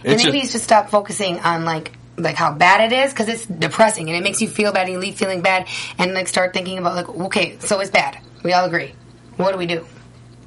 And 0.04 0.14
It's 0.14 0.24
maybe 0.24 0.40
a- 0.40 0.42
you 0.44 0.48
should 0.48 0.62
stop 0.62 0.90
focusing 0.90 1.40
on 1.40 1.66
like 1.66 1.92
like 2.18 2.36
how 2.36 2.52
bad 2.52 2.92
it 2.92 2.96
is 3.06 3.14
because 3.14 3.30
it's 3.30 3.46
depressing 3.46 4.10
and 4.10 4.18
it 4.18 4.22
makes 4.24 4.42
you 4.42 4.50
feel 4.50 4.74
bad 4.74 4.84
and 4.84 4.92
you 4.94 5.00
leave 5.00 5.16
feeling 5.16 5.42
bad 5.42 5.68
and 5.98 6.14
like 6.14 6.28
start 6.28 6.52
thinking 6.54 6.78
about 6.78 6.96
like 6.96 7.08
okay, 7.08 7.58
so 7.60 7.80
it's 7.80 7.92
bad. 7.92 8.18
We 8.44 8.52
all 8.54 8.66
agree. 8.66 8.94
What 9.38 9.54
do 9.54 9.58
we 9.58 9.66
do? 9.68 9.86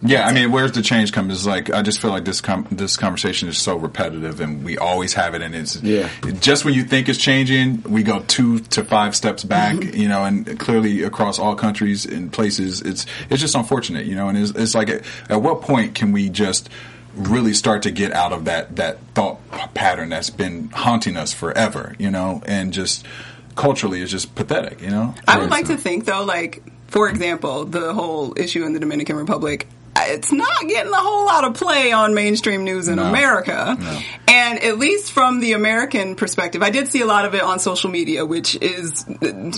Yeah, 0.04 0.26
I 0.26 0.32
mean, 0.32 0.50
where's 0.50 0.72
the 0.72 0.82
change 0.82 1.12
come? 1.12 1.30
Is 1.30 1.46
like 1.46 1.70
I 1.70 1.82
just 1.82 2.00
feel 2.00 2.10
like 2.10 2.24
this 2.24 2.40
com- 2.40 2.66
this 2.70 2.96
conversation 2.96 3.48
is 3.48 3.56
so 3.56 3.76
repetitive, 3.76 4.40
and 4.40 4.64
we 4.64 4.76
always 4.76 5.14
have 5.14 5.34
it, 5.34 5.42
and 5.42 5.54
it's 5.54 5.80
Yeah. 5.80 6.08
just 6.40 6.64
when 6.64 6.74
you 6.74 6.82
think 6.82 7.08
it's 7.08 7.18
changing, 7.18 7.82
we 7.82 8.02
go 8.02 8.20
two 8.26 8.60
to 8.60 8.84
five 8.84 9.14
steps 9.14 9.44
back, 9.44 9.76
mm-hmm. 9.76 9.96
you 9.96 10.08
know, 10.08 10.24
and 10.24 10.58
clearly 10.58 11.02
across 11.02 11.38
all 11.38 11.54
countries 11.54 12.04
and 12.04 12.32
places, 12.32 12.80
it's 12.82 13.06
it's 13.30 13.40
just 13.40 13.54
unfortunate, 13.54 14.06
you 14.06 14.16
know, 14.16 14.28
and 14.28 14.36
it's, 14.36 14.50
it's 14.50 14.74
like 14.74 14.88
at, 14.90 15.04
at 15.28 15.40
what 15.40 15.62
point 15.62 15.94
can 15.94 16.10
we 16.12 16.28
just 16.28 16.68
really 17.14 17.52
start 17.52 17.82
to 17.82 17.90
get 17.90 18.12
out 18.12 18.32
of 18.32 18.46
that 18.46 18.74
that 18.76 18.98
thought 19.14 19.38
pattern 19.74 20.08
that's 20.08 20.30
been 20.30 20.68
haunting 20.70 21.16
us 21.16 21.32
forever, 21.32 21.94
you 21.98 22.10
know, 22.10 22.42
and 22.46 22.72
just 22.72 23.06
culturally 23.54 24.02
it's 24.02 24.10
just 24.10 24.34
pathetic, 24.34 24.80
you 24.80 24.90
know. 24.90 25.14
I 25.28 25.38
would 25.38 25.50
like 25.50 25.66
to 25.66 25.76
think 25.76 26.06
though, 26.06 26.24
like 26.24 26.62
for 26.88 27.08
example, 27.08 27.64
the 27.64 27.94
whole 27.94 28.36
issue 28.36 28.64
in 28.64 28.72
the 28.72 28.80
Dominican 28.80 29.16
Republic. 29.16 29.68
It's 30.08 30.32
not 30.32 30.68
getting 30.68 30.92
a 30.92 30.96
whole 30.96 31.26
lot 31.26 31.44
of 31.44 31.54
play 31.54 31.92
on 31.92 32.14
mainstream 32.14 32.64
news 32.64 32.88
in 32.88 32.96
No. 32.96 33.04
America. 33.04 33.76
No. 33.78 34.00
And 34.28 34.62
at 34.62 34.78
least 34.78 35.12
from 35.12 35.40
the 35.40 35.52
American 35.52 36.16
perspective, 36.16 36.62
I 36.62 36.70
did 36.70 36.88
see 36.88 37.00
a 37.02 37.06
lot 37.06 37.24
of 37.24 37.34
it 37.34 37.42
on 37.42 37.58
social 37.58 37.90
media, 37.90 38.24
which 38.24 38.56
is 38.56 39.04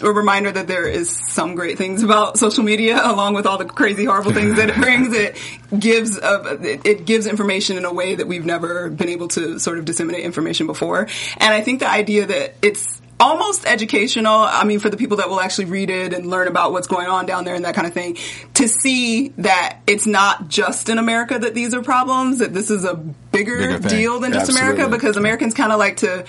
a 0.02 0.12
reminder 0.12 0.50
that 0.50 0.66
there 0.66 0.86
is 0.86 1.10
some 1.10 1.54
great 1.54 1.78
things 1.78 2.02
about 2.02 2.38
social 2.38 2.64
media, 2.64 3.00
along 3.04 3.34
with 3.34 3.46
all 3.46 3.58
the 3.58 3.64
crazy, 3.64 4.04
horrible 4.04 4.32
things 4.32 4.56
that 4.56 4.70
it 4.70 4.76
brings. 4.76 5.14
It 5.14 5.36
gives 5.78 6.18
a, 6.18 6.58
it, 6.62 6.86
it 6.86 7.04
gives 7.06 7.26
information 7.26 7.76
in 7.76 7.84
a 7.84 7.92
way 7.92 8.16
that 8.16 8.26
we've 8.26 8.44
never 8.44 8.90
been 8.90 9.08
able 9.08 9.28
to 9.28 9.58
sort 9.58 9.78
of 9.78 9.84
disseminate 9.84 10.24
information 10.24 10.66
before. 10.66 11.06
And 11.36 11.54
I 11.54 11.60
think 11.60 11.80
the 11.80 11.90
idea 11.90 12.26
that 12.26 12.54
it's 12.62 13.00
almost 13.24 13.66
educational. 13.66 14.34
I 14.34 14.64
mean, 14.64 14.80
for 14.80 14.90
the 14.90 14.96
people 14.98 15.16
that 15.16 15.30
will 15.30 15.40
actually 15.40 15.64
read 15.64 15.88
it 15.88 16.12
and 16.12 16.26
learn 16.26 16.46
about 16.46 16.72
what's 16.72 16.86
going 16.86 17.06
on 17.06 17.24
down 17.24 17.44
there 17.44 17.54
and 17.54 17.64
that 17.64 17.74
kind 17.74 17.86
of 17.86 17.94
thing, 17.94 18.18
to 18.54 18.68
see 18.68 19.28
that 19.38 19.78
it's 19.86 20.06
not 20.06 20.48
just 20.48 20.90
in 20.90 20.98
America 20.98 21.38
that 21.38 21.54
these 21.54 21.72
are 21.72 21.82
problems, 21.82 22.38
that 22.38 22.52
this 22.52 22.70
is 22.70 22.84
a 22.84 22.94
bigger, 22.94 23.58
Bigger 23.58 23.88
deal 23.88 24.20
than 24.20 24.32
just 24.32 24.50
America, 24.50 24.88
because 24.88 25.16
Americans 25.16 25.54
kind 25.54 25.72
of 25.72 25.78
like 25.78 25.96
to 25.98 26.26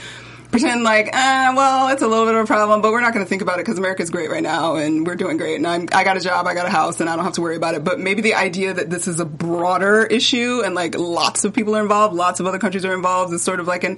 pretend 0.51 0.83
like, 0.83 1.07
eh, 1.13 1.53
well, 1.55 1.89
it's 1.89 2.01
a 2.01 2.07
little 2.07 2.25
bit 2.25 2.35
of 2.35 2.43
a 2.43 2.45
problem, 2.47 2.81
but 2.81 2.91
we're 2.91 3.01
not 3.01 3.13
going 3.13 3.25
to 3.25 3.29
think 3.29 3.41
about 3.41 3.55
it 3.59 3.65
because 3.65 3.77
America's 3.77 4.09
great 4.09 4.29
right 4.29 4.43
now 4.43 4.75
and 4.75 5.05
we're 5.05 5.15
doing 5.15 5.37
great 5.37 5.55
and 5.55 5.67
I'm, 5.67 5.87
I 5.93 6.03
got 6.03 6.17
a 6.17 6.19
job, 6.19 6.47
I 6.47 6.53
got 6.53 6.65
a 6.65 6.69
house 6.69 6.99
and 7.01 7.09
I 7.09 7.15
don't 7.15 7.25
have 7.25 7.33
to 7.33 7.41
worry 7.41 7.55
about 7.55 7.75
it. 7.75 7.83
But 7.83 7.99
maybe 7.99 8.21
the 8.21 8.35
idea 8.35 8.73
that 8.73 8.89
this 8.89 9.07
is 9.07 9.19
a 9.19 9.25
broader 9.25 10.03
issue 10.05 10.61
and 10.63 10.75
like 10.75 10.95
lots 10.97 11.43
of 11.45 11.53
people 11.53 11.75
are 11.75 11.81
involved, 11.81 12.15
lots 12.15 12.39
of 12.39 12.45
other 12.47 12.59
countries 12.59 12.85
are 12.85 12.93
involved 12.93 13.33
is 13.33 13.41
sort 13.43 13.59
of 13.59 13.67
like 13.67 13.83
an 13.83 13.97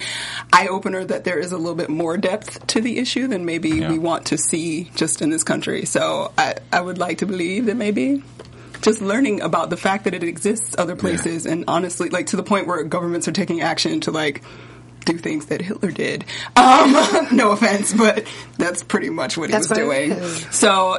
eye 0.51 0.67
opener 0.67 1.03
that 1.05 1.23
there 1.23 1.39
is 1.39 1.51
a 1.51 1.57
little 1.57 1.75
bit 1.75 1.89
more 1.89 2.17
depth 2.17 2.65
to 2.67 2.81
the 2.81 2.97
issue 2.97 3.27
than 3.27 3.45
maybe 3.45 3.69
Yeah. 3.69 3.89
we 3.91 3.99
want 3.99 4.27
to 4.27 4.37
see 4.37 4.89
just 4.95 5.21
in 5.21 5.29
this 5.29 5.43
country. 5.43 5.85
So 5.85 6.31
I, 6.37 6.55
I 6.71 6.81
would 6.81 6.97
like 6.97 7.19
to 7.19 7.25
believe 7.25 7.65
that 7.67 7.75
maybe 7.75 8.23
just 8.81 9.01
learning 9.01 9.41
about 9.41 9.69
the 9.69 9.77
fact 9.77 10.03
that 10.03 10.13
it 10.13 10.23
exists 10.23 10.75
other 10.77 10.95
places 10.95 11.45
and 11.47 11.65
honestly 11.67 12.09
like 12.09 12.27
to 12.27 12.35
the 12.35 12.43
point 12.43 12.67
where 12.67 12.83
governments 12.83 13.27
are 13.27 13.31
taking 13.31 13.61
action 13.61 14.01
to 14.01 14.11
like 14.11 14.43
do 15.07 15.17
things 15.17 15.47
that 15.47 15.61
Hitler 15.61 15.91
did. 15.91 16.25
Um, 16.55 16.91
no 17.31 17.51
offense, 17.51 17.93
but 17.93 18.27
that's 18.57 18.83
pretty 18.83 19.09
much 19.09 19.37
what 19.37 19.49
That's 19.49 19.67
he 19.67 19.71
was 19.71 19.77
doing. 19.79 20.11
is. 20.11 20.47
So, 20.51 20.97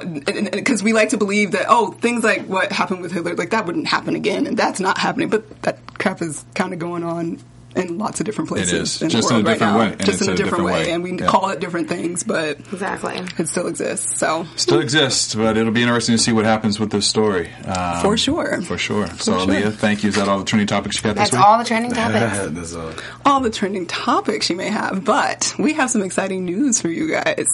because 0.53 0.83
we 0.83 0.93
like 0.93 1.11
to 1.11 1.17
believe 1.19 1.53
that, 1.53 1.67
oh, 1.69 1.93
things 1.93 2.25
like 2.25 2.47
what 2.47 2.73
happened 2.73 3.03
with 3.03 3.13
Hitler, 3.13 3.35
like 3.35 3.51
that 3.51 3.67
wouldn't 3.67 3.87
happen 3.87 4.17
again, 4.17 4.47
and 4.47 4.57
that's 4.57 4.81
not 4.81 4.99
happening, 4.99 5.29
but 5.29 5.63
that 5.63 5.99
crap 5.99 6.23
is 6.23 6.45
kind 6.55 6.73
of 6.73 6.79
going 6.79 7.05
on 7.05 7.39
in 7.79 7.97
lots 7.99 8.21
of 8.21 8.27
different 8.27 8.49
places. 8.51 8.73
is, 8.73 9.03
in 9.03 9.09
just 9.09 9.29
the 9.29 9.37
in 9.37 9.41
a 9.41 9.45
world 9.45 9.47
right 9.47 9.53
different 9.55 9.73
now. 9.75 9.79
way, 9.91 9.97
Just 10.05 10.23
in 10.23 10.29
a 10.29 10.33
a 10.33 10.37
different, 10.37 10.37
different 10.37 10.65
way. 10.65 10.73
way. 10.87 10.91
And 10.93 11.03
we 11.03 11.13
Yeah. 11.19 11.27
call 11.27 11.49
it 11.51 11.61
different 11.61 11.89
things, 11.89 12.23
but 12.25 12.59
Exactly. 12.73 13.21
it 13.39 13.49
still 13.49 13.67
exists. 13.69 14.19
So, 14.19 14.47
Still 14.57 14.81
exists, 14.81 15.35
but 15.35 15.57
it'll 15.57 15.73
be 15.73 15.83
interesting 15.83 16.17
to 16.17 16.23
see 16.23 16.33
what 16.33 16.45
happens 16.45 16.79
with 16.81 16.91
this 16.91 17.07
story. 17.07 17.49
Um, 17.65 18.03
For 18.03 18.17
sure. 18.17 18.61
For 18.63 18.77
sure. 18.79 19.07
So, 19.19 19.39
sure. 19.39 19.47
Leah, 19.47 19.71
thank 19.71 20.03
you. 20.03 20.09
Is 20.11 20.17
that 20.17 20.29
all 20.29 20.39
the 20.39 20.45
trending 20.45 20.67
topics 20.67 20.97
you 20.97 21.03
got 21.03 21.15
That's 21.17 21.31
this 21.31 21.39
week? 21.39 21.47
all 21.47 21.59
the 21.59 21.65
trending 21.65 21.93
topics. 21.95 22.75
All. 22.75 22.91
all 23.25 23.41
the 23.41 23.51
trending 23.51 23.87
topics 23.87 24.51
you 24.51 24.57
may 24.57 24.69
have, 24.69 25.05
but 25.05 25.55
we 25.59 25.73
have 25.75 25.91
some 25.91 26.03
exciting 26.03 26.45
news 26.45 26.81
for 26.81 26.89
you 26.89 27.09
guys. 27.11 27.47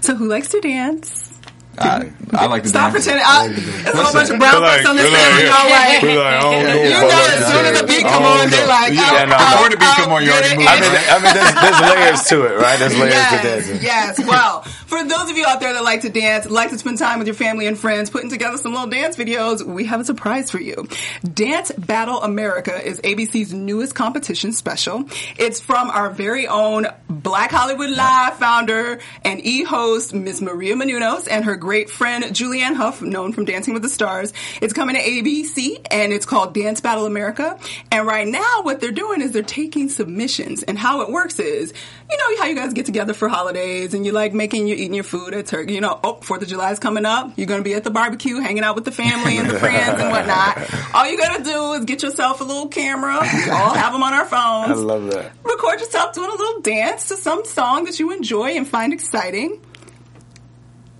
So, 0.00 0.14
who 0.14 0.28
likes 0.28 0.48
to 0.50 0.60
dance? 0.60 1.33
I, 1.78 2.12
I 2.32 2.46
like 2.46 2.62
to 2.62 2.68
Stop 2.68 2.92
dance. 2.92 3.04
pretending. 3.04 3.24
I, 3.26 3.48
there's 3.48 3.94
a 3.94 4.02
whole 4.02 4.12
bunch 4.12 4.30
of 4.30 4.38
brown 4.38 4.62
We're 4.62 4.68
folks 4.68 4.84
like- 4.84 4.88
on 4.88 4.96
this 4.96 5.06
stage. 5.10 5.22
like- 5.22 5.42
You 5.42 5.48
know, 5.48 5.64
like, 5.70 6.02
We're 6.02 6.22
like, 6.22 6.34
I 6.34 6.40
don't 6.40 6.62
know. 6.64 6.74
you 6.84 6.90
know, 6.90 7.08
that. 7.08 7.34
as 7.38 7.46
soon 7.50 7.64
as 7.66 7.80
the 7.80 7.86
beat 7.86 8.02
come 8.04 8.22
on, 8.24 8.50
they're 8.50 8.60
know. 8.66 8.72
like, 8.72 8.92
Yeah, 8.94 9.10
oh, 9.10 9.24
no. 9.26 9.36
oh, 9.38 9.50
Before 9.54 9.70
the 9.70 9.76
beat 9.76 9.88
oh, 9.90 9.94
come 10.02 10.12
on, 10.12 10.22
you 10.22 10.28
get 10.28 10.44
already 10.44 10.56
moved. 10.56 10.68
I 10.68 10.80
mean, 10.80 10.92
I 10.94 11.16
mean, 11.22 11.32
there's, 11.34 11.54
there's 11.54 11.80
layers 11.82 12.22
to 12.30 12.36
it, 12.46 12.54
right? 12.60 12.78
There's 12.78 12.96
layers 12.98 13.14
to 13.14 13.34
Yes, 13.34 13.42
dancing. 13.42 13.78
yes. 13.82 14.18
Well, 14.26 14.62
for 14.86 15.02
those 15.04 15.30
of 15.30 15.36
you 15.36 15.44
out 15.46 15.60
there 15.60 15.72
that 15.74 15.82
like 15.84 16.02
to 16.02 16.10
dance, 16.10 16.48
like 16.48 16.70
to 16.70 16.78
spend 16.78 16.98
time 16.98 17.18
with 17.18 17.26
your 17.28 17.34
family 17.34 17.66
and 17.66 17.78
friends, 17.78 18.10
putting 18.10 18.30
together 18.30 18.56
some 18.58 18.72
little 18.72 18.88
dance 18.88 19.16
videos, 19.16 19.62
we 19.64 19.84
have 19.86 20.00
a 20.00 20.04
surprise 20.04 20.50
for 20.50 20.60
you. 20.60 20.86
Dance 21.22 21.72
Battle 21.72 22.22
America 22.22 22.74
is 22.86 23.00
ABC's 23.00 23.52
newest 23.52 23.94
competition 23.94 24.52
special. 24.52 25.04
It's 25.36 25.60
from 25.60 25.90
our 25.90 26.10
very 26.10 26.46
own 26.46 26.86
Black 27.08 27.50
Hollywood 27.50 27.90
Live 27.90 28.34
founder 28.38 29.00
and 29.24 29.40
e-host, 29.44 30.12
Miss 30.14 30.40
Maria 30.40 30.74
Menounos, 30.74 31.28
and 31.30 31.44
her 31.44 31.56
great 31.64 31.88
friend 31.88 32.22
Julianne 32.24 32.74
Hough, 32.74 33.00
known 33.00 33.32
from 33.32 33.46
Dancing 33.46 33.72
with 33.72 33.82
the 33.82 33.88
Stars. 33.88 34.34
It's 34.60 34.74
coming 34.74 34.96
to 34.96 35.02
ABC, 35.02 35.86
and 35.90 36.12
it's 36.12 36.26
called 36.26 36.52
Dance 36.52 36.82
Battle 36.82 37.06
America. 37.06 37.58
And 37.90 38.06
right 38.06 38.28
now, 38.28 38.60
what 38.60 38.82
they're 38.82 38.92
doing 38.92 39.22
is 39.22 39.32
they're 39.32 39.42
taking 39.42 39.88
submissions, 39.88 40.62
and 40.62 40.78
how 40.78 41.00
it 41.00 41.08
works 41.08 41.38
is, 41.40 41.72
you 42.10 42.18
know 42.18 42.42
how 42.42 42.48
you 42.48 42.54
guys 42.54 42.74
get 42.74 42.84
together 42.84 43.14
for 43.14 43.30
holidays, 43.30 43.94
and 43.94 44.04
you 44.04 44.12
like 44.12 44.34
making 44.34 44.66
you 44.66 44.74
eating 44.74 44.92
your 44.92 45.04
food 45.04 45.32
at 45.32 45.46
turkey. 45.46 45.72
You 45.72 45.80
know, 45.80 45.98
oh, 46.04 46.16
Fourth 46.20 46.42
of 46.42 46.48
July 46.48 46.70
is 46.70 46.78
coming 46.78 47.06
up. 47.06 47.32
You're 47.36 47.46
going 47.46 47.60
to 47.60 47.64
be 47.64 47.72
at 47.72 47.82
the 47.82 47.90
barbecue, 47.90 48.40
hanging 48.40 48.62
out 48.62 48.74
with 48.74 48.84
the 48.84 48.92
family 48.92 49.38
and 49.38 49.48
the 49.48 49.58
friends 49.58 49.98
and 50.02 50.10
whatnot. 50.10 50.58
All 50.94 51.10
you 51.10 51.16
got 51.16 51.38
to 51.38 51.44
do 51.44 51.72
is 51.72 51.86
get 51.86 52.02
yourself 52.02 52.42
a 52.42 52.44
little 52.44 52.68
camera. 52.68 53.20
We 53.22 53.50
all 53.50 53.72
have 53.72 53.94
them 53.94 54.02
on 54.02 54.12
our 54.12 54.26
phones 54.26 54.70
I 54.70 54.74
love 54.74 55.10
that. 55.12 55.32
record 55.44 55.80
yourself 55.80 56.12
doing 56.12 56.28
a 56.28 56.34
little 56.34 56.60
dance 56.60 57.08
to 57.08 57.16
some 57.16 57.46
song 57.46 57.84
that 57.84 57.98
you 57.98 58.12
enjoy 58.12 58.50
and 58.50 58.68
find 58.68 58.92
exciting. 58.92 59.62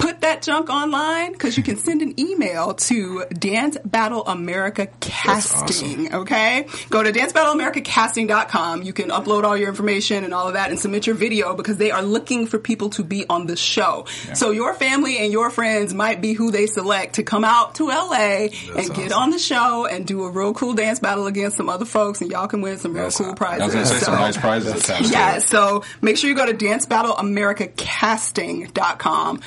Put 0.05 0.21
that 0.21 0.43
junk 0.43 0.69
online 0.69 1.33
because 1.33 1.57
you 1.57 1.63
can 1.63 1.79
send 1.79 2.03
an 2.03 2.21
email 2.21 2.75
to 2.75 3.25
Dance 3.31 3.79
Battle 3.87 4.23
America 4.27 4.87
Casting. 5.01 6.15
Okay, 6.15 6.67
go 6.91 7.03
to 7.03 7.11
dancebattleamericacasting.com. 7.11 8.83
You 8.83 8.93
can 8.93 9.09
upload 9.09 9.45
all 9.45 9.57
your 9.57 9.71
information 9.71 10.25
and 10.25 10.35
all 10.35 10.47
of 10.47 10.53
that 10.53 10.69
and 10.69 10.79
submit 10.79 11.07
your 11.07 11.17
video 11.17 11.55
because 11.55 11.79
they 11.79 11.91
are 11.91 12.03
looking 12.03 12.47
for 12.47 12.59
people 12.59 12.91
to 12.91 13.03
be 13.03 13.25
on 13.31 13.47
the 13.47 13.57
show. 13.57 14.05
So 14.35 14.51
your 14.51 14.75
family 14.75 15.17
and 15.17 15.33
your 15.33 15.49
friends 15.49 15.95
might 15.95 16.21
be 16.21 16.35
who 16.35 16.51
they 16.51 16.67
select 16.67 17.15
to 17.15 17.23
come 17.23 17.43
out 17.43 17.77
to 17.77 17.87
LA 17.87 18.49
and 18.77 18.95
get 18.95 19.11
on 19.11 19.31
the 19.31 19.39
show 19.39 19.87
and 19.87 20.07
do 20.07 20.25
a 20.25 20.31
real 20.31 20.53
cool 20.53 20.75
dance 20.75 20.99
battle 20.99 21.27
against 21.27 21.57
some 21.57 21.71
other 21.71 21.87
folks, 21.87 22.21
and 22.21 22.31
y'all 22.31 22.47
can 22.47 22.61
win 22.61 22.77
some 22.77 22.93
real 22.93 23.05
That's 23.05 23.17
cool 23.17 23.35
prizes. 23.35 23.63
I 23.63 23.65
was 23.65 23.75
going 23.75 23.87
to 23.87 23.91
say 23.91 24.01
some 24.01 24.17
nice 24.17 24.37
prizes 24.37 24.87
yeah, 25.11 25.39
so 25.39 25.83
make 26.03 26.19
sure 26.19 26.29
you 26.29 26.37
go 26.37 26.45
to 26.45 26.53
dancebattleamericacasting.com. 26.53 29.41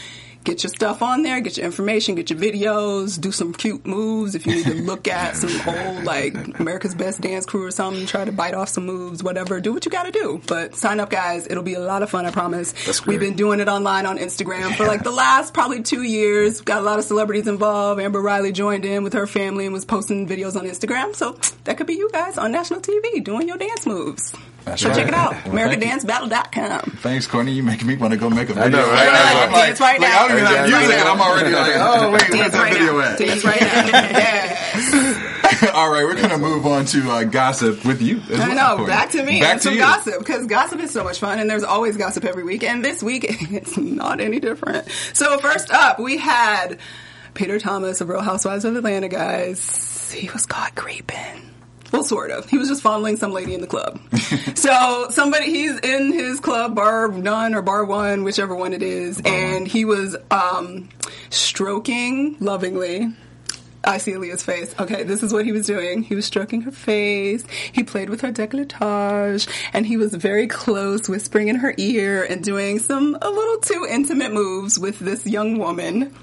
Get 0.47 0.63
your 0.63 0.69
stuff 0.69 1.01
on 1.01 1.23
there, 1.23 1.41
get 1.41 1.57
your 1.57 1.65
information, 1.65 2.15
get 2.15 2.29
your 2.29 2.39
videos, 2.39 3.19
do 3.19 3.33
some 3.33 3.51
cute 3.51 3.85
moves 3.85 4.33
if 4.33 4.47
you 4.47 4.55
need 4.55 4.63
to 4.63 4.73
look 4.85 5.05
at 5.09 5.35
some 5.35 5.51
old, 5.67 6.05
like, 6.05 6.57
America's 6.57 6.95
Best 6.95 7.19
Dance 7.19 7.45
Crew 7.45 7.65
or 7.65 7.71
something, 7.71 8.05
try 8.05 8.23
to 8.23 8.31
bite 8.31 8.53
off 8.53 8.69
some 8.69 8.85
moves, 8.85 9.21
whatever. 9.21 9.59
Do 9.59 9.73
what 9.73 9.83
you 9.83 9.91
gotta 9.91 10.09
do. 10.09 10.41
But 10.47 10.73
sign 10.73 11.01
up, 11.01 11.09
guys. 11.09 11.47
It'll 11.47 11.63
be 11.63 11.73
a 11.73 11.81
lot 11.81 12.01
of 12.01 12.09
fun, 12.09 12.25
I 12.25 12.31
promise. 12.31 12.73
We've 13.05 13.19
been 13.19 13.35
doing 13.35 13.59
it 13.59 13.67
online 13.67 14.05
on 14.05 14.17
Instagram 14.19 14.73
for 14.77 14.87
like 14.87 15.03
the 15.03 15.11
last 15.11 15.53
probably 15.53 15.83
two 15.83 16.03
years. 16.03 16.61
Got 16.61 16.81
a 16.81 16.85
lot 16.85 16.97
of 16.97 17.03
celebrities 17.03 17.49
involved. 17.49 17.99
Amber 17.99 18.21
Riley 18.21 18.53
joined 18.53 18.85
in 18.85 19.03
with 19.03 19.15
her 19.15 19.27
family 19.27 19.65
and 19.65 19.73
was 19.73 19.83
posting 19.83 20.29
videos 20.29 20.55
on 20.55 20.65
Instagram. 20.65 21.13
So 21.13 21.37
that 21.65 21.75
could 21.75 21.87
be 21.87 21.95
you 21.95 22.09
guys 22.09 22.37
on 22.37 22.53
national 22.53 22.79
TV 22.79 23.21
doing 23.21 23.49
your 23.49 23.57
dance 23.57 23.85
moves. 23.85 24.33
That's 24.67 24.81
so 24.81 24.89
right. 24.89 24.97
check 24.97 25.07
it 25.07 25.13
out. 25.13 25.31
Well, 25.47 25.69
thank 25.69 25.81
you. 25.83 25.87
AmericanDanceBattle.com. 25.89 26.91
Thanks, 27.01 27.25
Courtney. 27.27 27.53
You 27.53 27.63
making 27.63 27.87
me 27.87 27.95
want 27.95 28.13
to 28.13 28.19
go 28.19 28.29
make 28.29 28.49
a 28.49 28.53
video. 28.53 28.65
I 28.65 28.69
know, 28.69 28.87
right? 28.91 29.07
I'm 29.09 29.51
Right, 29.53 29.65
dance 29.67 29.79
right 29.79 29.99
like, 29.99 30.09
now. 30.09 30.19
I 30.23 30.27
don't 30.27 30.37
even 30.37 30.45
have 30.45 30.67
music, 30.69 30.89
right 30.89 30.99
and 30.99 31.09
I'm 31.09 31.21
already 31.21 31.55
like, 31.55 31.73
oh 31.75 32.11
wait, 32.11 32.29
where's 32.29 32.29
Dance 32.31 32.51
that 32.53 32.61
right 32.61 32.73
video 32.73 32.93
now. 32.99 33.07
at? 33.07 33.17
Dance 33.19 33.43
right 33.43 33.61
now. 35.71 35.73
All 35.73 35.89
right, 35.91 36.03
we're 36.03 36.19
gonna 36.21 36.37
move 36.37 36.65
on 36.65 36.85
to 36.85 37.09
uh, 37.09 37.23
gossip 37.23 37.83
with 37.85 38.01
you. 38.01 38.19
As 38.29 38.39
I 38.39 38.47
well, 38.49 38.55
know. 38.55 38.75
Courtney. 38.77 38.93
Back 38.93 39.09
to 39.11 39.23
me. 39.23 39.39
Back 39.39 39.53
and 39.53 39.61
to 39.61 39.71
you. 39.73 39.79
gossip 39.79 40.19
because 40.19 40.45
gossip 40.47 40.79
is 40.81 40.91
so 40.91 41.03
much 41.03 41.19
fun, 41.19 41.39
and 41.39 41.49
there's 41.49 41.63
always 41.63 41.95
gossip 41.97 42.25
every 42.25 42.43
week. 42.43 42.63
And 42.63 42.83
this 42.83 43.01
week, 43.01 43.25
it's 43.29 43.77
not 43.77 44.19
any 44.21 44.39
different. 44.39 44.87
So 45.13 45.37
first 45.39 45.71
up, 45.71 45.99
we 45.99 46.17
had 46.17 46.79
Peter 47.33 47.59
Thomas 47.59 48.01
of 48.01 48.09
Real 48.09 48.21
Housewives 48.21 48.65
of 48.65 48.75
Atlanta. 48.75 49.07
Guys, 49.07 50.11
he 50.13 50.29
was 50.29 50.45
caught 50.45 50.75
creeping. 50.75 51.53
Well, 51.91 52.03
sort 52.03 52.31
of. 52.31 52.49
He 52.49 52.57
was 52.57 52.67
just 52.67 52.81
fondling 52.81 53.17
some 53.17 53.31
lady 53.31 53.53
in 53.53 53.61
the 53.61 53.67
club. 53.67 53.99
so 54.55 55.07
somebody, 55.09 55.45
he's 55.45 55.79
in 55.79 56.11
his 56.11 56.39
club, 56.39 56.75
bar 56.75 57.07
none 57.09 57.55
or 57.55 57.61
bar 57.61 57.85
one, 57.85 58.23
whichever 58.23 58.55
one 58.55 58.73
it 58.73 58.83
is, 58.83 59.21
and 59.23 59.67
he 59.67 59.85
was 59.85 60.15
um, 60.29 60.89
stroking 61.29 62.35
lovingly. 62.39 63.13
I 63.87 63.99
see 63.99 64.11
Aaliyah's 64.11 64.43
face. 64.43 64.75
Okay, 64.77 65.03
this 65.03 65.23
is 65.23 65.31
what 65.31 65.45
he 65.45 65.53
was 65.53 65.65
doing. 65.65 66.03
He 66.03 66.13
was 66.13 66.25
stroking 66.25 66.61
her 66.63 66.71
face. 66.71 67.45
He 67.71 67.83
played 67.83 68.09
with 68.09 68.19
her 68.19 68.33
décolletage, 68.33 69.47
and 69.71 69.85
he 69.85 69.95
was 69.95 70.13
very 70.13 70.45
close, 70.47 71.07
whispering 71.07 71.47
in 71.47 71.55
her 71.55 71.73
ear 71.77 72.21
and 72.23 72.43
doing 72.43 72.79
some 72.79 73.17
a 73.21 73.29
little 73.29 73.59
too 73.59 73.87
intimate 73.89 74.33
moves 74.33 74.77
with 74.77 74.99
this 74.99 75.25
young 75.25 75.57
woman. 75.57 76.13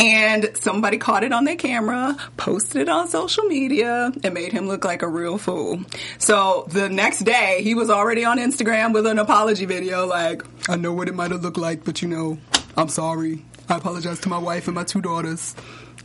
And 0.00 0.50
somebody 0.54 0.98
caught 0.98 1.22
it 1.22 1.32
on 1.32 1.44
their 1.44 1.56
camera, 1.56 2.16
posted 2.36 2.82
it 2.82 2.88
on 2.88 3.06
social 3.06 3.44
media, 3.44 4.12
and 4.24 4.34
made 4.34 4.52
him 4.52 4.66
look 4.66 4.84
like 4.84 5.02
a 5.02 5.08
real 5.08 5.38
fool. 5.38 5.80
So 6.18 6.66
the 6.68 6.88
next 6.88 7.20
day, 7.20 7.60
he 7.62 7.74
was 7.74 7.90
already 7.90 8.24
on 8.24 8.38
Instagram 8.38 8.92
with 8.92 9.06
an 9.06 9.20
apology 9.20 9.66
video 9.66 10.04
like, 10.06 10.42
I 10.68 10.74
know 10.74 10.92
what 10.92 11.08
it 11.08 11.14
might 11.14 11.30
have 11.30 11.42
looked 11.42 11.58
like, 11.58 11.84
but 11.84 12.02
you 12.02 12.08
know, 12.08 12.38
I'm 12.76 12.88
sorry. 12.88 13.44
I 13.68 13.76
apologize 13.76 14.18
to 14.20 14.30
my 14.30 14.38
wife 14.38 14.66
and 14.66 14.74
my 14.74 14.84
two 14.84 15.02
daughters. 15.02 15.54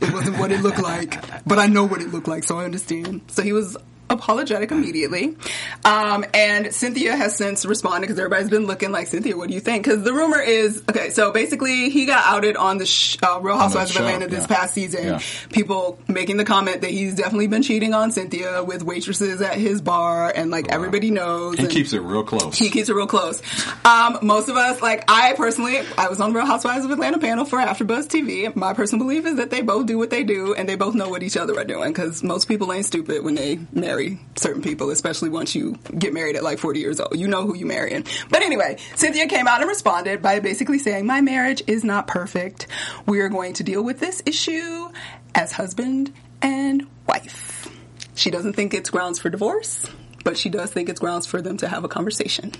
It 0.00 0.12
wasn't 0.12 0.38
what 0.38 0.52
it 0.52 0.60
looked 0.60 0.82
like, 0.82 1.22
but 1.46 1.58
I 1.58 1.66
know 1.66 1.84
what 1.84 2.00
it 2.00 2.08
looked 2.08 2.28
like, 2.28 2.44
so 2.44 2.58
I 2.58 2.64
understand. 2.64 3.22
So 3.28 3.42
he 3.42 3.52
was 3.52 3.76
apologetic 4.10 4.70
immediately. 4.70 5.36
Um, 5.84 6.24
and 6.34 6.72
Cynthia 6.74 7.16
has 7.16 7.36
since 7.36 7.64
responded 7.66 8.02
because 8.02 8.18
everybody's 8.18 8.50
been 8.50 8.66
looking 8.66 8.92
like, 8.92 9.06
Cynthia, 9.06 9.36
what 9.36 9.48
do 9.48 9.54
you 9.54 9.60
think? 9.60 9.84
Because 9.84 10.02
the 10.02 10.12
rumor 10.12 10.40
is, 10.40 10.82
okay, 10.88 11.10
so 11.10 11.32
basically 11.32 11.90
he 11.90 12.06
got 12.06 12.24
outed 12.26 12.56
on 12.56 12.78
the 12.78 12.86
sh- 12.86 13.18
uh, 13.22 13.40
Real 13.40 13.56
Housewives 13.56 13.90
of 13.90 13.96
show, 13.96 14.04
Atlanta 14.04 14.28
this 14.28 14.42
yeah. 14.48 14.56
past 14.56 14.74
season. 14.74 15.04
Yeah. 15.04 15.20
People 15.50 15.98
making 16.08 16.36
the 16.36 16.44
comment 16.44 16.82
that 16.82 16.90
he's 16.90 17.14
definitely 17.14 17.46
been 17.46 17.62
cheating 17.62 17.94
on 17.94 18.12
Cynthia 18.12 18.62
with 18.62 18.82
waitresses 18.82 19.40
at 19.40 19.54
his 19.54 19.80
bar, 19.80 20.32
and 20.34 20.50
like 20.50 20.68
everybody 20.68 21.10
knows. 21.10 21.58
He 21.58 21.66
keeps 21.66 21.92
it 21.92 22.00
real 22.00 22.24
close. 22.24 22.58
he 22.58 22.70
keeps 22.70 22.88
it 22.88 22.94
real 22.94 23.06
close. 23.06 23.42
Um, 23.84 24.18
most 24.22 24.48
of 24.48 24.56
us, 24.56 24.80
like 24.82 25.04
I 25.08 25.34
personally, 25.34 25.80
I 25.98 26.08
was 26.08 26.20
on 26.20 26.32
Real 26.32 26.46
Housewives 26.46 26.84
of 26.84 26.90
Atlanta 26.90 27.18
panel 27.18 27.44
for 27.44 27.58
AfterBuzz 27.58 28.08
TV. 28.08 28.54
My 28.54 28.74
personal 28.74 29.04
belief 29.04 29.26
is 29.26 29.36
that 29.36 29.50
they 29.50 29.62
both 29.62 29.86
do 29.86 29.98
what 29.98 30.10
they 30.10 30.24
do, 30.24 30.54
and 30.54 30.68
they 30.68 30.76
both 30.76 30.94
know 30.94 31.08
what 31.08 31.22
each 31.22 31.36
other 31.36 31.58
are 31.58 31.64
doing. 31.64 31.92
Because 31.92 32.22
most 32.22 32.48
people 32.48 32.72
ain't 32.72 32.86
stupid 32.86 33.24
when 33.24 33.34
they 33.34 33.58
marry 33.72 33.93
certain 34.36 34.62
people, 34.62 34.90
especially 34.90 35.28
once 35.28 35.54
you 35.54 35.76
get 35.98 36.12
married 36.14 36.36
at 36.36 36.42
like 36.42 36.58
40 36.58 36.80
years 36.80 37.00
old. 37.00 37.18
You 37.18 37.28
know 37.28 37.46
who 37.46 37.54
you 37.56 37.66
marry. 37.66 37.90
marrying. 37.90 38.06
But 38.30 38.42
anyway, 38.42 38.78
Cynthia 38.94 39.26
came 39.26 39.46
out 39.48 39.60
and 39.60 39.68
responded 39.68 40.22
by 40.22 40.40
basically 40.40 40.78
saying, 40.78 41.06
"My 41.06 41.20
marriage 41.20 41.62
is 41.66 41.82
not 41.84 42.06
perfect. 42.06 42.66
We 43.06 43.20
are 43.20 43.28
going 43.28 43.54
to 43.54 43.62
deal 43.64 43.82
with 43.82 44.00
this 44.00 44.22
issue 44.26 44.88
as 45.34 45.52
husband 45.52 46.12
and 46.40 46.86
wife." 47.08 47.68
She 48.14 48.30
doesn't 48.30 48.52
think 48.54 48.74
it's 48.74 48.90
grounds 48.90 49.18
for 49.18 49.28
divorce, 49.28 49.88
but 50.22 50.38
she 50.38 50.48
does 50.48 50.70
think 50.70 50.88
it's 50.88 51.00
grounds 51.00 51.26
for 51.26 51.42
them 51.42 51.56
to 51.58 51.68
have 51.68 51.82
a 51.84 51.88
conversation. 51.88 52.52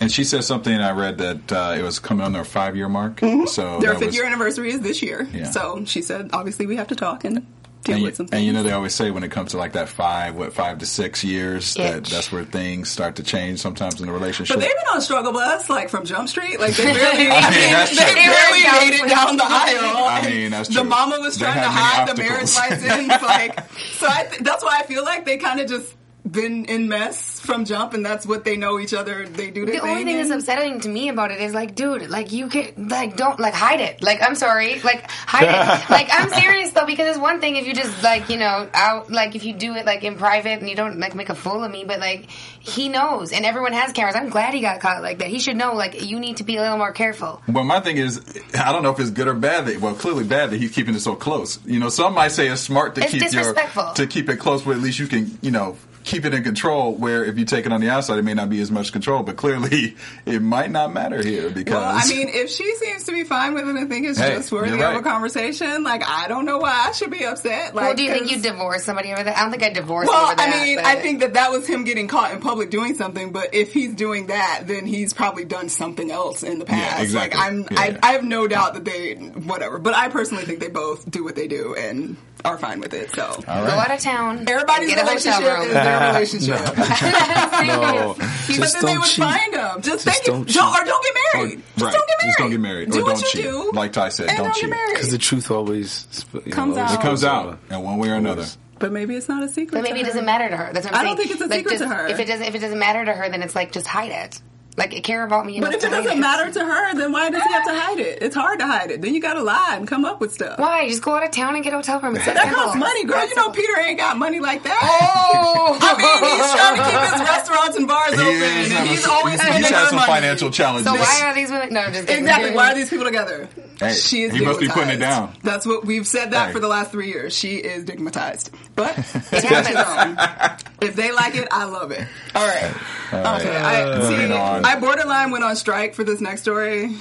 and 0.00 0.10
she 0.12 0.24
said 0.24 0.42
something. 0.44 0.74
I 0.74 0.90
read 0.90 1.18
that 1.18 1.52
uh, 1.52 1.74
it 1.78 1.82
was 1.82 1.98
coming 2.00 2.24
on 2.26 2.32
their 2.32 2.44
five 2.44 2.76
year 2.76 2.88
mark. 2.88 3.20
So 3.20 3.26
Mm-hmm. 3.26 3.80
Their 3.80 3.92
that 3.92 3.98
fifth 4.00 4.06
was- 4.08 4.14
year 4.16 4.26
anniversary 4.26 4.70
is 4.72 4.80
this 4.80 5.00
year. 5.02 5.26
Yeah. 5.32 5.44
So 5.50 5.84
she 5.86 6.02
said, 6.02 6.30
obviously, 6.32 6.66
we 6.66 6.76
have 6.76 6.88
to 6.88 6.96
talk 6.96 7.24
and 7.24 7.46
deal 7.86 7.94
And 7.94 8.02
you, 8.02 8.06
with 8.08 8.16
some 8.16 8.26
things. 8.26 8.38
and 8.38 8.46
you 8.46 8.52
know 8.52 8.62
they 8.62 8.72
always 8.72 8.94
say 8.94 9.10
when 9.10 9.22
it 9.22 9.30
comes 9.30 9.52
to 9.52 9.56
like 9.56 9.72
that 9.72 9.88
five, 9.88 10.34
what 10.36 10.52
five 10.52 10.78
to 10.78 10.86
six 10.86 11.24
years, 11.24 11.74
that 11.74 12.04
that's 12.04 12.30
where 12.30 12.44
things 12.44 12.90
start 12.90 13.16
to 13.16 13.22
change 13.22 13.60
sometimes 13.60 14.00
in 14.00 14.06
the 14.06 14.12
relationship. 14.12 14.54
but 14.56 14.60
they've 14.60 14.68
been 14.76 14.94
on 14.94 15.00
struggle 15.00 15.32
bus 15.32 15.70
like 15.70 15.88
from 15.88 16.04
Jump 16.04 16.28
Street. 16.28 16.60
Like 16.60 16.74
they 16.76 16.84
barely, 16.92 17.28
I 17.30 17.50
mean, 17.50 17.70
that's 17.72 17.96
they 17.96 18.14
barely 18.14 18.62
made 18.90 19.00
it 19.04 19.08
down 19.08 19.36
the 19.36 19.44
aisle. 19.46 20.04
I 20.04 20.22
mean, 20.28 20.50
that's 20.50 20.68
true. 20.68 20.82
The 20.82 20.84
mama 20.84 21.18
was 21.20 21.36
They 21.38 21.44
trying 21.46 21.62
to 21.62 21.68
hide 21.68 22.08
the 22.08 22.20
marriage 22.20 22.42
obstacles. 22.42 22.82
license. 22.84 23.22
Like, 23.22 23.70
so 23.98 24.06
I 24.08 24.24
th- 24.24 24.42
that's 24.42 24.62
why 24.64 24.78
I 24.80 24.82
feel 24.84 25.04
like 25.04 25.24
they 25.24 25.36
kind 25.38 25.60
of 25.60 25.68
just 25.68 25.94
been 26.30 26.64
in 26.66 26.88
mess 26.88 27.38
from 27.40 27.64
jump, 27.64 27.94
and 27.94 28.04
that's 28.04 28.26
what 28.26 28.44
they 28.44 28.56
know 28.56 28.78
each 28.78 28.92
other. 28.92 29.26
They 29.28 29.50
do 29.50 29.64
The 29.66 29.78
only 29.78 30.04
thing 30.04 30.18
and- 30.20 30.30
that's 30.30 30.42
upsetting 30.42 30.80
to 30.80 30.88
me 30.88 31.08
about 31.08 31.30
it 31.30 31.40
is 31.40 31.54
like, 31.54 31.74
dude, 31.74 32.08
like 32.10 32.32
you 32.32 32.48
can 32.48 32.88
like 32.88 33.16
don't 33.16 33.38
like 33.38 33.54
hide 33.54 33.80
it. 33.80 34.02
Like 34.02 34.22
I'm 34.22 34.34
sorry, 34.34 34.80
like 34.80 35.10
hide 35.10 35.44
it. 35.44 35.90
Like 35.96 36.08
I'm 36.10 36.28
serious 36.30 36.72
though 36.72 36.86
because 36.86 37.08
it's 37.08 37.18
one 37.18 37.40
thing 37.40 37.56
if 37.56 37.66
you 37.66 37.74
just 37.74 38.02
like 38.02 38.28
you 38.28 38.36
know 38.36 38.68
out 38.74 39.10
like 39.10 39.34
if 39.36 39.44
you 39.44 39.54
do 39.54 39.74
it 39.74 39.86
like 39.86 40.02
in 40.04 40.16
private 40.16 40.58
and 40.60 40.68
you 40.68 40.74
don't 40.76 40.98
like 40.98 41.14
make 41.14 41.28
a 41.28 41.34
fool 41.34 41.62
of 41.62 41.70
me, 41.70 41.84
but 41.84 42.00
like 42.00 42.28
he 42.60 42.88
knows 42.88 43.32
and 43.32 43.44
everyone 43.46 43.72
has 43.72 43.92
cameras. 43.92 44.16
I'm 44.16 44.28
glad 44.28 44.52
he 44.54 44.60
got 44.60 44.80
caught 44.80 45.02
like 45.02 45.18
that. 45.18 45.28
He 45.28 45.38
should 45.38 45.56
know 45.56 45.74
like 45.74 46.02
you 46.04 46.18
need 46.18 46.38
to 46.38 46.44
be 46.44 46.56
a 46.56 46.60
little 46.60 46.78
more 46.78 46.92
careful. 46.92 47.40
Well, 47.48 47.64
my 47.64 47.80
thing 47.80 47.96
is, 47.98 48.20
I 48.58 48.72
don't 48.72 48.82
know 48.82 48.90
if 48.90 48.98
it's 48.98 49.10
good 49.10 49.28
or 49.28 49.34
bad. 49.34 49.66
That, 49.66 49.80
well, 49.80 49.94
clearly 49.94 50.24
bad 50.24 50.50
that 50.50 50.58
he's 50.60 50.72
keeping 50.72 50.94
it 50.94 51.00
so 51.00 51.14
close. 51.14 51.58
You 51.64 51.78
know, 51.78 51.88
some 51.88 52.14
might 52.14 52.32
say 52.32 52.48
it's 52.48 52.60
smart 52.60 52.94
to 52.96 53.02
It's 53.02 53.12
keep 53.12 53.32
your 53.32 53.54
to 53.94 54.06
keep 54.06 54.28
it 54.28 54.36
close, 54.38 54.62
but 54.62 54.72
at 54.72 54.82
least 54.82 54.98
you 54.98 55.06
can, 55.06 55.38
you 55.40 55.50
know, 55.50 55.76
keep 56.06 56.24
it 56.24 56.32
in 56.32 56.42
control. 56.42 56.94
Where 56.94 57.24
if 57.24 57.38
you 57.38 57.44
take 57.44 57.66
it 57.66 57.72
on 57.72 57.80
the 57.82 57.90
outside, 57.90 58.18
it 58.18 58.22
may 58.22 58.32
not 58.32 58.48
be 58.48 58.60
as 58.62 58.70
much 58.70 58.92
control. 58.92 59.22
But 59.22 59.36
clearly, 59.36 59.96
it 60.26 60.40
might 60.40 60.70
not 60.70 60.94
matter 60.94 61.22
here 61.22 61.50
because 61.50 61.74
Well, 61.74 61.82
I 61.84 62.06
mean, 62.08 62.28
if 62.30 62.48
she 62.50 62.74
seems 62.76 63.04
to 63.04 63.12
be 63.12 63.24
fine 63.24 63.52
with 63.54 63.68
it 63.68 63.76
and 63.76 63.88
think 63.90 64.06
it's 64.06 64.18
Hey, 64.18 64.36
just 64.36 64.50
worthy 64.50 64.76
you're 64.78 64.86
of 64.92 64.96
a 64.96 65.02
conversation, 65.02 65.82
like 65.82 66.02
I 66.08 66.28
don't 66.28 66.46
know 66.46 66.58
why 66.58 66.86
I 66.88 66.92
should 66.92 67.10
be 67.10 67.24
upset. 67.24 67.74
Like, 67.74 67.84
well, 67.84 67.94
do 67.94 68.02
you 68.04 68.10
think 68.12 68.30
you 68.30 68.40
divorce 68.40 68.84
somebody 68.84 69.12
over 69.12 69.22
that? 69.22 69.36
I 69.36 69.42
don't 69.42 69.50
think 69.50 69.62
I 69.64 69.70
divorce 69.70 70.06
Well, 70.08 70.26
over 70.28 70.36
that. 70.36 70.48
I 70.54 70.64
mean, 70.64 70.76
but- 70.76 70.86
I 70.86 70.96
think 70.96 71.20
that 71.20 71.34
that 71.34 71.50
was 71.50 71.66
him 71.66 71.84
getting 71.84 72.08
caught 72.08 72.32
in 72.32 72.40
public 72.40 72.70
doing 72.70 72.94
something. 72.94 73.32
But 73.32 73.54
if 73.54 73.72
he's 73.72 73.94
doing 73.94 74.28
that, 74.28 74.62
then 74.66 74.86
he's 74.86 75.12
probably 75.12 75.44
done 75.44 75.68
something 75.68 76.10
else 76.10 76.42
in 76.42 76.58
the 76.60 76.64
past. 76.64 77.02
exactly. 77.02 77.38
Like 77.38 77.46
I'm, 77.52 77.60
Yeah. 77.70 77.98
I, 78.02 78.10
I 78.10 78.12
have 78.12 78.24
no 78.24 78.46
doubt 78.46 78.74
that 78.74 78.84
they, 78.84 79.14
whatever. 79.14 79.78
But 79.78 79.94
I 79.96 80.08
personally 80.08 80.44
think 80.44 80.60
they 80.60 80.68
both 80.68 81.10
do 81.10 81.24
what 81.24 81.34
they 81.34 81.48
do 81.48 81.74
and 81.74 82.16
are 82.44 82.58
fine 82.58 82.78
with 82.80 82.94
it. 82.94 83.10
So 83.12 83.24
all 83.24 83.42
go 83.66 83.72
out 83.72 83.90
of 83.90 83.98
town. 84.00 84.44
everybody's 84.48 84.90
get 84.90 84.98
a 84.98 85.06
hotel 85.06 85.40
relationship 85.40 85.66
is 85.68 85.72
their 85.72 85.95
relationship. 86.14 86.60
No, 87.66 88.14
but 88.18 88.26
just 88.48 88.74
then 88.74 88.84
they 88.84 88.92
don't 88.92 89.00
would 89.00 89.08
cheat. 89.08 89.24
find 89.24 89.54
him. 89.54 89.82
Just, 89.82 90.04
Just 90.04 90.04
thank 90.04 90.24
don't 90.24 90.36
Don't, 90.36 90.48
cheat. 90.48 90.62
or 90.62 90.84
don't 90.84 91.02
get 91.02 91.14
married. 91.34 91.62
just 91.74 91.84
right. 91.84 91.92
don't 91.92 92.06
get 92.06 92.16
married. 92.18 92.26
Just 92.28 92.38
don't 92.38 92.50
get 92.50 92.60
married. 92.60 92.90
Do 92.90 93.00
Or 93.00 93.04
what 93.04 93.10
don't 93.14 93.22
you 93.22 93.28
cheat. 93.28 93.42
do. 93.42 93.70
Like 93.72 93.92
Ty 93.92 94.08
said, 94.10 94.28
and 94.28 94.36
don't 94.36 94.44
don't 94.46 94.54
cheat. 94.54 94.62
get 94.64 94.70
married. 94.70 94.94
Because 94.94 95.10
the 95.10 95.18
truth 95.18 95.50
always 95.50 96.06
you 96.34 96.40
know, 96.46 96.52
Comes 96.52 96.76
out. 96.76 96.94
It 96.94 97.00
comes 97.00 97.24
out 97.24 97.58
in 97.70 97.82
one 97.82 97.98
way 97.98 98.10
or 98.10 98.14
another. 98.14 98.46
But 98.78 98.92
maybe 98.92 99.16
it's 99.16 99.28
not 99.28 99.42
a 99.42 99.48
secret. 99.48 99.72
But 99.72 99.82
maybe 99.84 100.00
to 100.00 100.04
it 100.04 100.06
doesn't 100.08 100.26
matter 100.26 100.48
to 100.48 100.56
her. 100.56 100.72
That's 100.72 100.84
what 100.86 100.94
I'm 100.94 101.00
I 101.00 101.04
don't 101.04 101.16
saying. 101.16 101.28
think 101.28 101.40
it's 101.40 101.40
a 101.40 101.46
Like, 101.46 101.58
secret 101.60 101.78
just- 101.78 101.82
to 101.90 101.96
her. 101.96 102.06
If 102.08 102.18
it 102.20 102.26
doesn't, 102.26 102.46
if 102.46 102.54
it 102.54 102.58
doesn't 102.58 102.78
matter 102.78 103.04
to 103.04 103.12
her, 103.12 103.28
then 103.30 103.42
it's 103.42 103.54
like 103.54 103.72
just 103.72 103.86
hide 103.86 104.12
it. 104.12 104.40
Like 104.76 105.02
care 105.04 105.24
about 105.24 105.46
me. 105.46 105.58
But 105.58 105.74
if 105.74 105.82
it 105.84 105.90
doesn't 105.90 106.20
matter 106.20 106.52
to 106.52 106.60
her, 106.64 106.94
then 106.94 107.10
why 107.10 107.30
does 107.30 107.42
he 107.42 107.52
have 107.52 107.64
to 107.64 107.72
hide 107.74 107.98
it? 107.98 108.18
It's 108.20 108.34
hard 108.36 108.58
to 108.58 108.66
hide 108.66 108.90
it. 108.90 109.00
Then 109.00 109.14
you 109.14 109.22
got 109.22 109.34
to 109.34 109.42
lie 109.42 109.74
and 109.76 109.88
come 109.88 110.04
up 110.04 110.20
with 110.20 110.34
stuff. 110.34 110.58
Why? 110.58 110.86
Just 110.88 111.02
go 111.02 111.14
out 111.14 111.24
of 111.24 111.30
town 111.30 111.54
and 111.54 111.64
get 111.64 111.72
a 111.72 111.76
hotel 111.76 111.98
room. 112.00 112.14
It's 112.16 112.26
that 112.26 112.34
That 112.34 112.44
simple. 112.44 112.62
costs 112.62 112.76
money, 112.78 113.04
girl. 113.06 113.16
That's 113.16 113.30
You 113.30 113.36
know. 113.36 113.50
Peter 113.52 113.80
ain't 113.80 113.98
got 113.98 114.18
money 114.18 114.38
like 114.38 114.62
that. 114.64 114.78
Oh, 114.82 115.78
I 115.80 115.96
mean, 115.96 116.36
he's 116.36 116.52
trying 116.52 116.76
to 116.76 116.84
keep 116.84 117.12
his 117.12 117.28
restaurants 117.30 117.76
and 117.78 117.88
bars 117.88 118.14
He 118.14 118.20
open, 118.20 118.32
is 118.34 118.42
and 118.68 118.72
having 118.72 118.90
he's 118.90 119.02
some- 119.02 119.10
always 119.12 119.32
he's, 119.34 119.40
spending 119.40 119.62
he's 119.62 119.70
her 119.70 119.76
had 119.76 119.88
some 119.88 119.96
money. 119.96 120.12
financial 120.12 120.50
challenges. 120.50 120.92
So 120.92 120.98
why 120.98 121.22
are 121.24 121.34
these 121.34 121.50
women? 121.50 121.72
No, 121.72 121.80
I'm 121.80 121.92
just 121.94 122.06
kidding. 122.06 122.24
Exactly. 122.24 122.50
Why 122.54 122.72
are 122.72 122.74
these 122.80 122.90
people 122.90 123.06
together? 123.06 123.48
Hey, 123.78 123.94
she 123.94 124.22
is. 124.22 124.32
he 124.32 124.44
must 124.44 124.60
be 124.60 124.68
putting 124.68 124.90
it 124.90 124.96
down. 124.98 125.34
That's 125.42 125.66
what 125.66 125.84
we've 125.84 126.06
said 126.06 126.30
that 126.30 126.46
Hey. 126.48 126.52
for 126.52 126.60
the 126.60 126.68
last 126.68 126.90
three 126.92 127.08
years. 127.08 127.36
She 127.36 127.56
is 127.56 127.82
stigmatized, 127.82 128.50
but 128.74 128.96
It 129.32 129.44
happens. 129.44 130.62
if 130.80 130.96
they 130.96 131.12
like 131.12 131.34
it, 131.36 131.48
I 131.50 131.64
love 131.64 131.90
it. 131.90 132.06
All 132.34 132.46
right. 132.46 132.74
Okay. 133.12 133.56
I, 133.56 134.00
see, 134.08 134.32
on. 134.32 134.64
I 134.64 134.78
borderline 134.80 135.30
went 135.30 135.44
on 135.44 135.54
strike 135.56 135.94
for 135.94 136.04
this 136.04 136.20
next 136.20 136.42
story. 136.42 136.96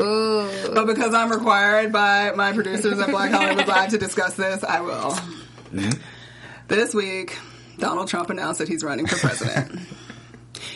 Ooh. 0.00 0.48
But 0.74 0.86
because 0.86 1.14
I'm 1.14 1.30
required 1.30 1.92
by 1.92 2.32
my 2.32 2.52
producers 2.52 2.98
at 3.00 3.10
Black 3.10 3.30
Hollywood 3.32 3.66
Live 3.66 3.90
to 3.90 3.98
discuss 3.98 4.34
this, 4.34 4.62
I 4.64 4.80
will. 4.80 5.10
Mm-hmm. 5.72 5.90
This 6.68 6.94
week, 6.94 7.36
Donald 7.78 8.08
Trump 8.08 8.30
announced 8.30 8.58
that 8.58 8.68
he's 8.68 8.84
running 8.84 9.06
for 9.06 9.16
president. 9.16 9.80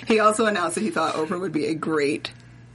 he 0.06 0.18
also 0.20 0.46
announced 0.46 0.74
that 0.76 0.82
he 0.82 0.90
thought 0.90 1.14
Oprah 1.14 1.40
would 1.40 1.52
be 1.52 1.66
a 1.66 1.74
great 1.74 2.32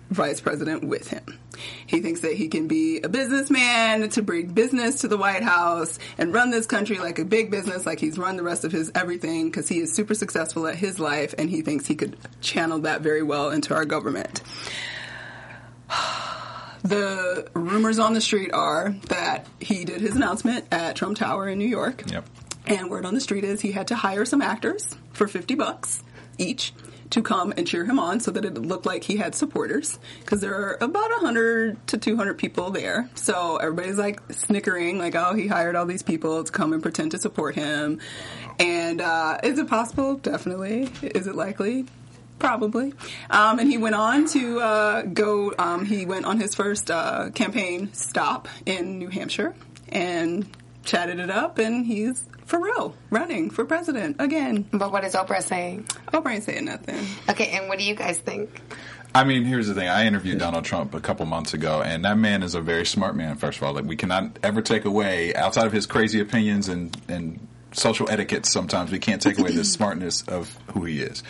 vice 0.10 0.42
president 0.42 0.84
with 0.84 1.10
him. 1.10 1.40
He 1.86 2.02
thinks 2.02 2.22
that 2.22 2.34
he 2.34 2.48
can 2.48 2.68
be 2.68 3.02
a 3.02 3.10
businessman 3.10 4.10
to 4.10 4.22
bring 4.22 4.48
business 4.48 5.02
to 5.02 5.08
the 5.08 5.18
White 5.18 5.44
House 5.44 6.00
and 6.18 6.34
run 6.34 6.52
this 6.52 6.66
country 6.66 7.00
like 7.00 7.20
a 7.20 7.26
big 7.26 7.52
business, 7.52 7.86
like 7.86 8.00
he's 8.00 8.18
run 8.18 8.38
the 8.38 8.44
rest 8.44 8.64
of 8.64 8.72
his 8.72 8.92
everything, 8.96 9.46
because 9.46 9.68
he 9.68 9.80
is 9.80 9.94
super 9.94 10.14
successful 10.14 10.68
at 10.68 10.76
his 10.76 11.00
life 11.00 11.34
and 11.38 11.50
he 11.50 11.62
thinks 11.62 11.88
he 11.88 11.96
could 11.96 12.18
channel 12.42 12.80
that 12.80 13.02
very 13.02 13.24
well 13.24 13.50
into 13.50 13.74
our 13.74 13.86
government. 13.86 14.42
The 16.84 17.50
rumors 17.54 18.00
on 18.00 18.14
the 18.14 18.22
street 18.22 18.54
are 18.54 18.96
that 19.10 19.46
he 19.60 19.84
did 19.84 20.00
his 20.00 20.16
announcement 20.16 20.68
at 20.72 20.96
Trump 20.96 21.18
Tower 21.18 21.50
in 21.50 21.58
New 21.58 21.68
York. 21.68 22.04
Yep. 22.10 22.24
And 22.68 22.90
word 22.90 23.04
on 23.04 23.14
the 23.14 23.20
street 23.20 23.44
is 23.44 23.60
he 23.60 23.74
had 23.74 23.88
to 23.88 23.96
hire 23.96 24.24
some 24.24 24.42
actors 24.42 24.96
for 25.12 25.28
50 25.28 25.56
bucks 25.56 26.02
each 26.38 26.74
to 27.12 27.22
come 27.22 27.54
and 27.56 27.68
cheer 27.68 27.86
him 27.86 28.00
on 28.00 28.20
so 28.20 28.32
that 28.32 28.46
it 28.46 28.56
looked 28.56 28.86
like 28.86 29.04
he 29.04 29.18
had 29.18 29.36
supporters 29.36 30.00
because 30.20 30.42
there 30.42 30.54
are 30.54 30.78
about 30.82 31.10
100 31.12 31.88
to 31.88 31.98
200 31.98 32.38
people 32.38 32.72
there. 32.72 33.10
So 33.16 33.58
everybody's 33.58 33.98
like 33.98 34.22
snickering 34.32 34.98
like, 34.98 35.16
"Oh, 35.16 35.34
he 35.34 35.48
hired 35.48 35.76
all 35.76 35.86
these 35.86 36.04
people 36.04 36.44
to 36.44 36.52
come 36.52 36.74
and 36.74 36.82
pretend 36.82 37.12
to 37.12 37.20
support 37.20 37.56
him." 37.56 38.00
And 38.60 39.02
uh, 39.02 39.38
is 39.44 39.60
it 39.60 39.68
possible? 39.68 40.16
Definitely. 40.16 40.90
Is 41.02 41.28
it 41.28 41.36
likely? 41.36 41.86
Probably. 42.40 42.94
Um, 43.30 43.60
and 43.60 43.70
he 43.70 43.78
went 43.78 43.96
on 43.96 44.28
to 44.28 44.60
uh, 44.60 45.02
go, 45.04 45.54
um, 45.58 45.86
he 45.86 46.06
went 46.06 46.26
on 46.26 46.40
his 46.40 46.54
first 46.54 46.92
uh, 46.92 47.32
campaign 47.32 47.94
stop 47.94 48.48
in 48.66 49.00
New 49.00 49.08
Hampshire 49.10 49.56
and 49.90 50.48
chatted 50.84 51.20
it 51.20 51.32
up, 51.32 51.58
and 51.58 51.86
he's 51.86 52.26
for 52.48 52.60
real 52.60 52.96
running 53.10 53.50
for 53.50 53.66
president 53.66 54.16
again. 54.20 54.68
But 54.72 54.92
what 54.92 55.04
is 55.04 55.14
Oprah 55.14 55.44
saying? 55.44 55.84
Oprah 56.08 56.34
ain't 56.34 56.44
saying 56.44 56.66
nothing. 56.66 57.06
Okay, 57.30 57.50
and 57.50 57.68
what 57.70 57.78
do 57.78 57.84
you 57.84 57.94
guys 57.94 58.18
think? 58.18 58.62
I 59.14 59.24
mean, 59.24 59.44
here's 59.44 59.68
the 59.68 59.74
thing. 59.74 59.88
I 59.88 60.06
interviewed 60.06 60.40
Donald 60.40 60.64
Trump 60.66 60.94
a 60.94 61.00
couple 61.00 61.26
months 61.26 61.54
ago, 61.54 61.82
and 61.82 62.06
that 62.06 62.18
man 62.18 62.44
is 62.44 62.56
a 62.56 62.62
very 62.62 62.86
smart 62.86 63.16
man. 63.16 63.36
First 63.36 63.58
of 63.58 63.64
all, 63.64 63.74
like 63.74 63.86
we 63.86 63.96
cannot 63.96 64.40
ever 64.44 64.62
take 64.62 64.86
away 64.86 65.34
outside 65.36 65.66
of 65.66 65.74
his 65.74 65.86
crazy 65.86 66.20
opinions 66.20 66.70
and 66.70 66.96
and 67.08 67.48
social 67.74 68.10
etiquette. 68.10 68.46
Sometimes 68.46 68.92
we 68.92 69.00
can't 69.00 69.22
take 69.22 69.38
away 69.40 69.52
the 69.52 69.64
smartness 69.78 70.22
of 70.24 70.58
who 70.74 70.86
he 70.86 71.02
is. 71.02 71.24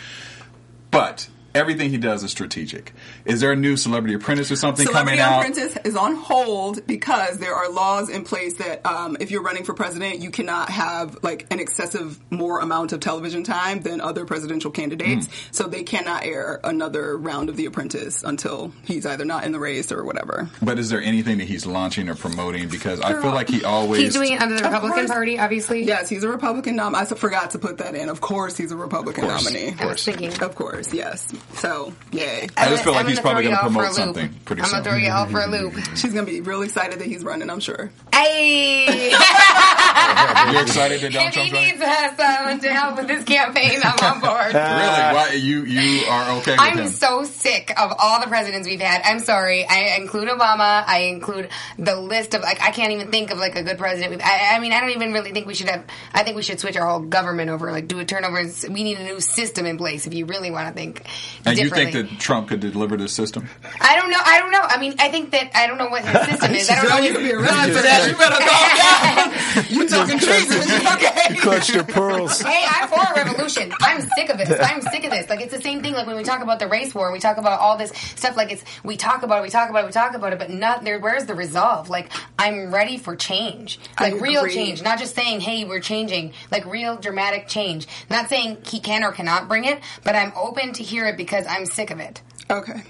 But 0.90 1.28
everything 1.58 1.90
he 1.90 1.98
does 1.98 2.22
is 2.22 2.30
strategic. 2.30 2.92
Is 3.26 3.40
there 3.40 3.52
a 3.52 3.56
new 3.56 3.76
Celebrity 3.76 4.14
Apprentice 4.14 4.50
or 4.50 4.56
something 4.56 4.86
Celebrity 4.86 5.18
coming 5.18 5.20
out? 5.20 5.42
Celebrity 5.42 5.60
Apprentice 5.62 5.86
is 5.90 5.96
on 5.96 6.14
hold 6.14 6.86
because 6.86 7.38
there 7.38 7.54
are 7.54 7.70
laws 7.70 8.08
in 8.08 8.24
place 8.24 8.54
that 8.54 8.86
um, 8.86 9.16
if 9.20 9.30
you're 9.30 9.42
running 9.42 9.64
for 9.64 9.74
president, 9.74 10.20
you 10.20 10.30
cannot 10.30 10.70
have 10.70 11.18
like 11.22 11.46
an 11.50 11.60
excessive 11.60 12.18
more 12.30 12.60
amount 12.60 12.92
of 12.92 13.00
television 13.00 13.42
time 13.42 13.80
than 13.80 14.00
other 14.00 14.24
presidential 14.24 14.70
candidates. 14.70 15.26
Hmm. 15.26 15.32
So 15.50 15.64
they 15.64 15.82
cannot 15.82 16.24
air 16.24 16.60
another 16.64 17.16
round 17.16 17.48
of 17.48 17.56
The 17.56 17.66
Apprentice 17.66 18.22
until 18.22 18.72
he's 18.84 19.04
either 19.04 19.24
not 19.24 19.44
in 19.44 19.52
the 19.52 19.58
race 19.58 19.90
or 19.92 20.04
whatever. 20.04 20.48
But 20.62 20.78
is 20.78 20.88
there 20.88 21.02
anything 21.02 21.38
that 21.38 21.48
he's 21.48 21.66
launching 21.66 22.08
or 22.08 22.14
promoting? 22.14 22.68
Because 22.68 23.00
I 23.00 23.20
feel 23.20 23.32
like 23.32 23.48
he 23.48 23.64
always 23.64 24.02
He's 24.02 24.14
doing 24.14 24.32
it 24.32 24.40
under 24.40 24.56
the 24.56 24.62
Republican 24.62 24.98
course. 25.00 25.10
Party, 25.10 25.38
obviously. 25.38 25.82
Yes, 25.84 26.08
he's 26.08 26.22
a 26.22 26.28
Republican 26.28 26.76
nom. 26.76 26.94
I 26.94 27.04
forgot 27.04 27.50
to 27.50 27.58
put 27.58 27.78
that 27.78 27.94
in. 27.94 28.08
Of 28.08 28.20
course, 28.20 28.56
he's 28.56 28.70
a 28.70 28.76
Republican 28.76 29.24
Of 29.24 29.30
course. 29.30 29.44
nominee. 29.44 29.74
I 29.78 29.86
was 29.86 30.04
thinking. 30.04 30.32
Of 30.40 30.54
course, 30.54 30.92
yes. 30.94 31.32
So, 31.54 31.92
yay. 32.12 32.46
I 32.56 32.68
just 32.68 32.84
feel 32.84 32.92
like 32.92 33.04
I'm 33.04 33.08
he's 33.10 33.18
probably 33.20 33.42
gonna 33.44 33.56
promote 33.58 33.72
for 33.74 33.82
a 33.84 33.86
loop. 33.88 33.96
something 33.96 34.34
pretty 34.44 34.62
I'm 34.62 34.68
soon. 34.68 34.78
gonna 34.84 34.90
throw 34.90 34.98
you 34.98 35.10
all 35.10 35.26
for 35.26 35.40
a 35.40 35.46
loop. 35.46 35.74
She's 35.96 36.12
gonna 36.12 36.24
be 36.26 36.40
real 36.40 36.62
excited 36.62 37.00
that 37.00 37.06
he's 37.06 37.24
running. 37.24 37.50
I'm 37.50 37.58
sure. 37.60 37.90
Hey, 38.12 39.10
You're 40.52 40.62
excited 40.62 41.00
that 41.00 41.12
Donald 41.12 41.28
if 41.28 41.34
he 41.34 41.52
running? 41.52 41.70
needs 41.72 41.82
us 41.82 42.16
someone 42.16 42.60
to 42.60 42.72
help 42.72 42.96
with 42.98 43.08
this 43.08 43.24
campaign, 43.24 43.78
I'm 43.82 44.14
on 44.14 44.20
board. 44.20 44.54
Really? 44.68 45.14
Why 45.14 45.32
you 45.34 45.64
you 45.64 46.06
are 46.08 46.38
okay 46.38 46.52
with 46.52 46.60
I'm 46.60 46.78
him? 46.78 46.88
so 46.88 47.24
sick 47.24 47.70
of 47.78 47.92
all 47.98 48.20
the 48.20 48.26
presidents 48.26 48.68
we've 48.68 48.80
had. 48.80 49.02
I'm 49.04 49.18
sorry. 49.18 49.66
I 49.68 49.96
include 49.98 50.28
Obama. 50.28 50.84
I 50.86 51.08
include 51.12 51.48
the 51.78 51.96
list 51.96 52.34
of 52.34 52.42
like 52.42 52.60
I 52.62 52.70
can't 52.70 52.92
even 52.92 53.10
think 53.10 53.30
of 53.30 53.38
like 53.38 53.56
a 53.56 53.62
good 53.62 53.78
president. 53.78 54.22
I, 54.24 54.56
I 54.56 54.58
mean, 54.60 54.72
I 54.72 54.80
don't 54.80 54.90
even 54.90 55.12
really 55.12 55.32
think 55.32 55.46
we 55.46 55.54
should 55.54 55.68
have. 55.68 55.84
I 56.14 56.22
think 56.22 56.36
we 56.36 56.42
should 56.42 56.60
switch 56.60 56.76
our 56.76 56.86
whole 56.86 57.00
government 57.00 57.50
over. 57.50 57.70
Like 57.72 57.88
do 57.88 57.98
a 57.98 58.04
turnover. 58.04 58.42
We 58.70 58.84
need 58.84 58.98
a 58.98 59.04
new 59.04 59.20
system 59.20 59.66
in 59.66 59.78
place. 59.78 60.06
If 60.06 60.14
you 60.14 60.26
really 60.26 60.50
want 60.50 60.68
to 60.68 60.74
think. 60.74 61.02
And 61.44 61.58
you 61.58 61.70
think 61.70 61.92
that 61.92 62.18
Trump 62.18 62.48
could 62.48 62.60
deliver 62.60 62.96
this 62.96 63.12
system? 63.12 63.48
I 63.80 63.96
don't 63.96 64.10
know. 64.10 64.18
I 64.24 64.38
don't 64.40 64.50
know. 64.52 64.60
I 64.62 64.78
mean, 64.78 64.94
I 64.98 65.08
think 65.10 65.30
that 65.32 65.50
I 65.54 65.66
don't 65.66 65.78
know 65.78 65.88
what 65.88 66.04
his 66.04 66.28
system 66.28 66.54
is. 66.54 66.70
I 66.70 66.74
don't 66.76 66.88
know. 66.88 66.96
You 66.96 67.02
his- 67.02 67.12
could 67.12 67.22
be 67.24 67.32
arrested 67.32 67.76
for 67.76 67.82
that. 67.82 68.08
You 68.08 68.16
better 68.16 68.44
calm 68.44 69.64
down. 69.64 69.64
You 69.68 69.88
talking 69.88 70.18
treason? 70.18 70.60
Okay. 70.94 71.36
Clutched 71.40 71.70
your 71.74 71.82
pearls. 71.84 72.40
Hey, 72.40 72.64
I'm 72.68 72.88
for 72.88 73.00
a 73.00 73.24
revolution. 73.24 73.72
I'm 73.80 74.00
sick 74.16 74.28
of 74.30 74.38
it. 74.40 74.48
I'm 74.60 74.80
sick 74.82 75.04
of 75.04 75.10
this. 75.10 75.28
Like 75.28 75.40
it's 75.40 75.52
the 75.54 75.60
same 75.60 75.82
thing. 75.82 75.94
Like 75.94 76.06
when 76.06 76.16
we 76.16 76.22
talk 76.22 76.42
about 76.42 76.58
the 76.58 76.68
race 76.68 76.94
war, 76.94 77.10
we 77.12 77.18
talk 77.18 77.38
about 77.38 77.58
all 77.60 77.76
this 77.76 77.90
stuff. 77.90 78.36
Like 78.36 78.52
it's 78.52 78.64
we 78.84 78.96
talk 78.96 79.22
about 79.22 79.40
it, 79.40 79.42
we 79.42 79.48
talk 79.50 79.68
about 79.70 79.82
it, 79.84 79.86
we 79.86 79.92
talk 79.92 80.14
about 80.14 80.32
it, 80.32 80.38
but 80.38 80.50
not 80.50 80.84
there. 80.84 80.98
Where's 81.00 81.26
the 81.26 81.34
resolve? 81.34 81.88
Like 81.90 82.12
I'm 82.38 82.72
ready 82.72 82.98
for 82.98 83.16
change, 83.16 83.80
I 83.96 84.10
like 84.10 84.20
real 84.20 84.40
agree. 84.42 84.54
change, 84.54 84.82
not 84.82 84.98
just 84.98 85.14
saying, 85.14 85.40
"Hey, 85.40 85.64
we're 85.64 85.80
changing." 85.80 86.32
Like 86.50 86.64
real 86.66 86.96
dramatic 86.96 87.48
change. 87.48 87.86
Not 88.10 88.28
saying 88.28 88.58
he 88.64 88.80
can 88.80 89.02
or 89.02 89.12
cannot 89.12 89.48
bring 89.48 89.64
it, 89.64 89.80
but 90.04 90.14
I'm 90.14 90.32
open 90.36 90.72
to 90.74 90.82
hear 90.82 91.06
it 91.06 91.16
because 91.18 91.44
I'm 91.46 91.66
sick 91.66 91.90
of 91.90 92.00
it. 92.00 92.22
Okay. 92.50 92.82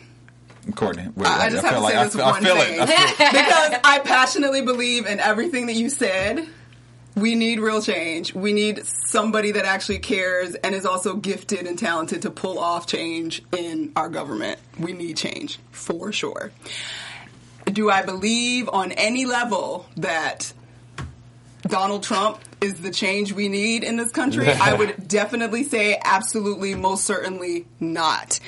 Courtney, 0.77 1.09
wait, 1.17 1.27
I 1.27 1.49
just 1.49 1.65
have 1.65 1.73
feel 1.73 1.81
to 1.81 1.85
like 1.85 1.95
say 1.95 1.99
I 1.99 2.05
this 2.05 2.15
feel, 2.15 2.25
I 2.25 2.31
one 2.31 2.45
feel 2.45 2.57
thing. 2.57 2.75
it. 2.75 2.81
I 2.81 2.87
feel, 2.87 3.27
because 3.33 3.81
I 3.83 3.99
passionately 4.05 4.63
believe 4.63 5.07
in 5.07 5.19
everything 5.19 5.67
that 5.67 5.75
you 5.75 5.89
said. 5.91 6.47
We 7.17 7.35
need 7.35 7.59
real 7.59 7.83
change. 7.83 8.33
We 8.33 8.53
need 8.53 8.85
somebody 8.87 9.51
that 9.53 9.65
actually 9.65 9.99
cares 9.99 10.55
and 10.55 10.73
is 10.73 10.87
also 10.87 11.17
gifted 11.17 11.67
and 11.67 11.77
talented 11.77 12.23
to 12.23 12.31
pull 12.31 12.61
off 12.61 12.87
change 12.87 13.43
in 13.57 13.91
our 13.97 14.09
government. 14.09 14.61
We 14.79 14.93
need 14.93 15.17
change 15.17 15.59
for 15.73 16.13
sure. 16.13 16.53
Do 17.65 17.91
I 17.91 18.03
believe 18.03 18.69
on 18.69 18.93
any 18.93 19.25
level 19.27 19.87
that 19.97 20.53
Donald 21.69 22.03
Trump 22.03 22.41
is 22.61 22.81
the 22.81 22.91
change 22.91 23.33
we 23.33 23.49
need 23.49 23.85
in 23.85 23.97
this 23.97 24.11
country? 24.11 24.49
I 24.49 24.75
would 24.75 25.09
definitely 25.09 25.65
say 25.65 25.99
absolutely, 26.03 26.75
most 26.75 27.05
certainly 27.05 27.67
not. 27.81 28.41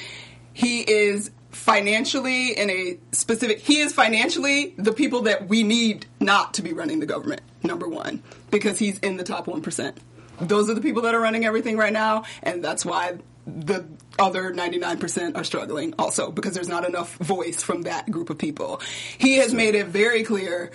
He 0.53 0.81
is 0.81 1.31
financially 1.51 2.57
in 2.57 2.71
a 2.71 2.99
specific, 3.13 3.59
he 3.61 3.81
is 3.81 3.93
financially 3.93 4.75
the 4.77 4.93
people 4.93 5.23
that 5.23 5.49
we 5.49 5.63
need 5.63 6.07
not 6.19 6.55
to 6.55 6.63
be 6.63 6.73
running 6.73 7.01
the 7.01 7.07
government, 7.07 7.43
number 7.63 7.89
one, 7.89 8.23
because 8.51 8.79
he's 8.79 8.99
in 9.01 9.17
the 9.17 9.25
top 9.25 9.47
1%. 9.47 9.97
Those 10.41 10.71
are 10.71 10.75
the 10.75 10.81
people 10.81 11.03
that 11.03 11.15
are 11.15 11.21
running 11.21 11.45
everything 11.45 11.77
right 11.77 11.93
now, 11.93 12.25
and 12.43 12.65
that's 12.65 12.85
why 12.85 13.19
the 13.47 13.87
other 14.19 14.53
99% 14.53 15.37
are 15.37 15.45
struggling 15.45 15.95
also 15.99 16.31
because 16.31 16.55
there's 16.55 16.69
not 16.69 16.87
enough 16.87 17.15
voice 17.17 17.63
from 17.63 17.83
that 17.83 18.11
group 18.11 18.31
of 18.31 18.39
people. 18.39 18.81
He 19.19 19.37
has 19.39 19.53
made 19.55 19.75
it 19.75 19.87
very 19.87 20.23
clear 20.23 20.71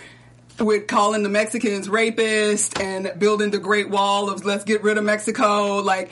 with 0.59 0.87
calling 0.87 1.23
the 1.23 1.29
Mexicans 1.29 1.87
rapists 1.87 2.79
and 2.81 3.17
building 3.19 3.51
the 3.51 3.59
Great 3.59 3.89
Wall 3.89 4.29
of 4.29 4.45
let's 4.45 4.63
get 4.63 4.83
rid 4.83 4.97
of 4.97 5.03
Mexico. 5.03 5.77
Like, 5.77 6.11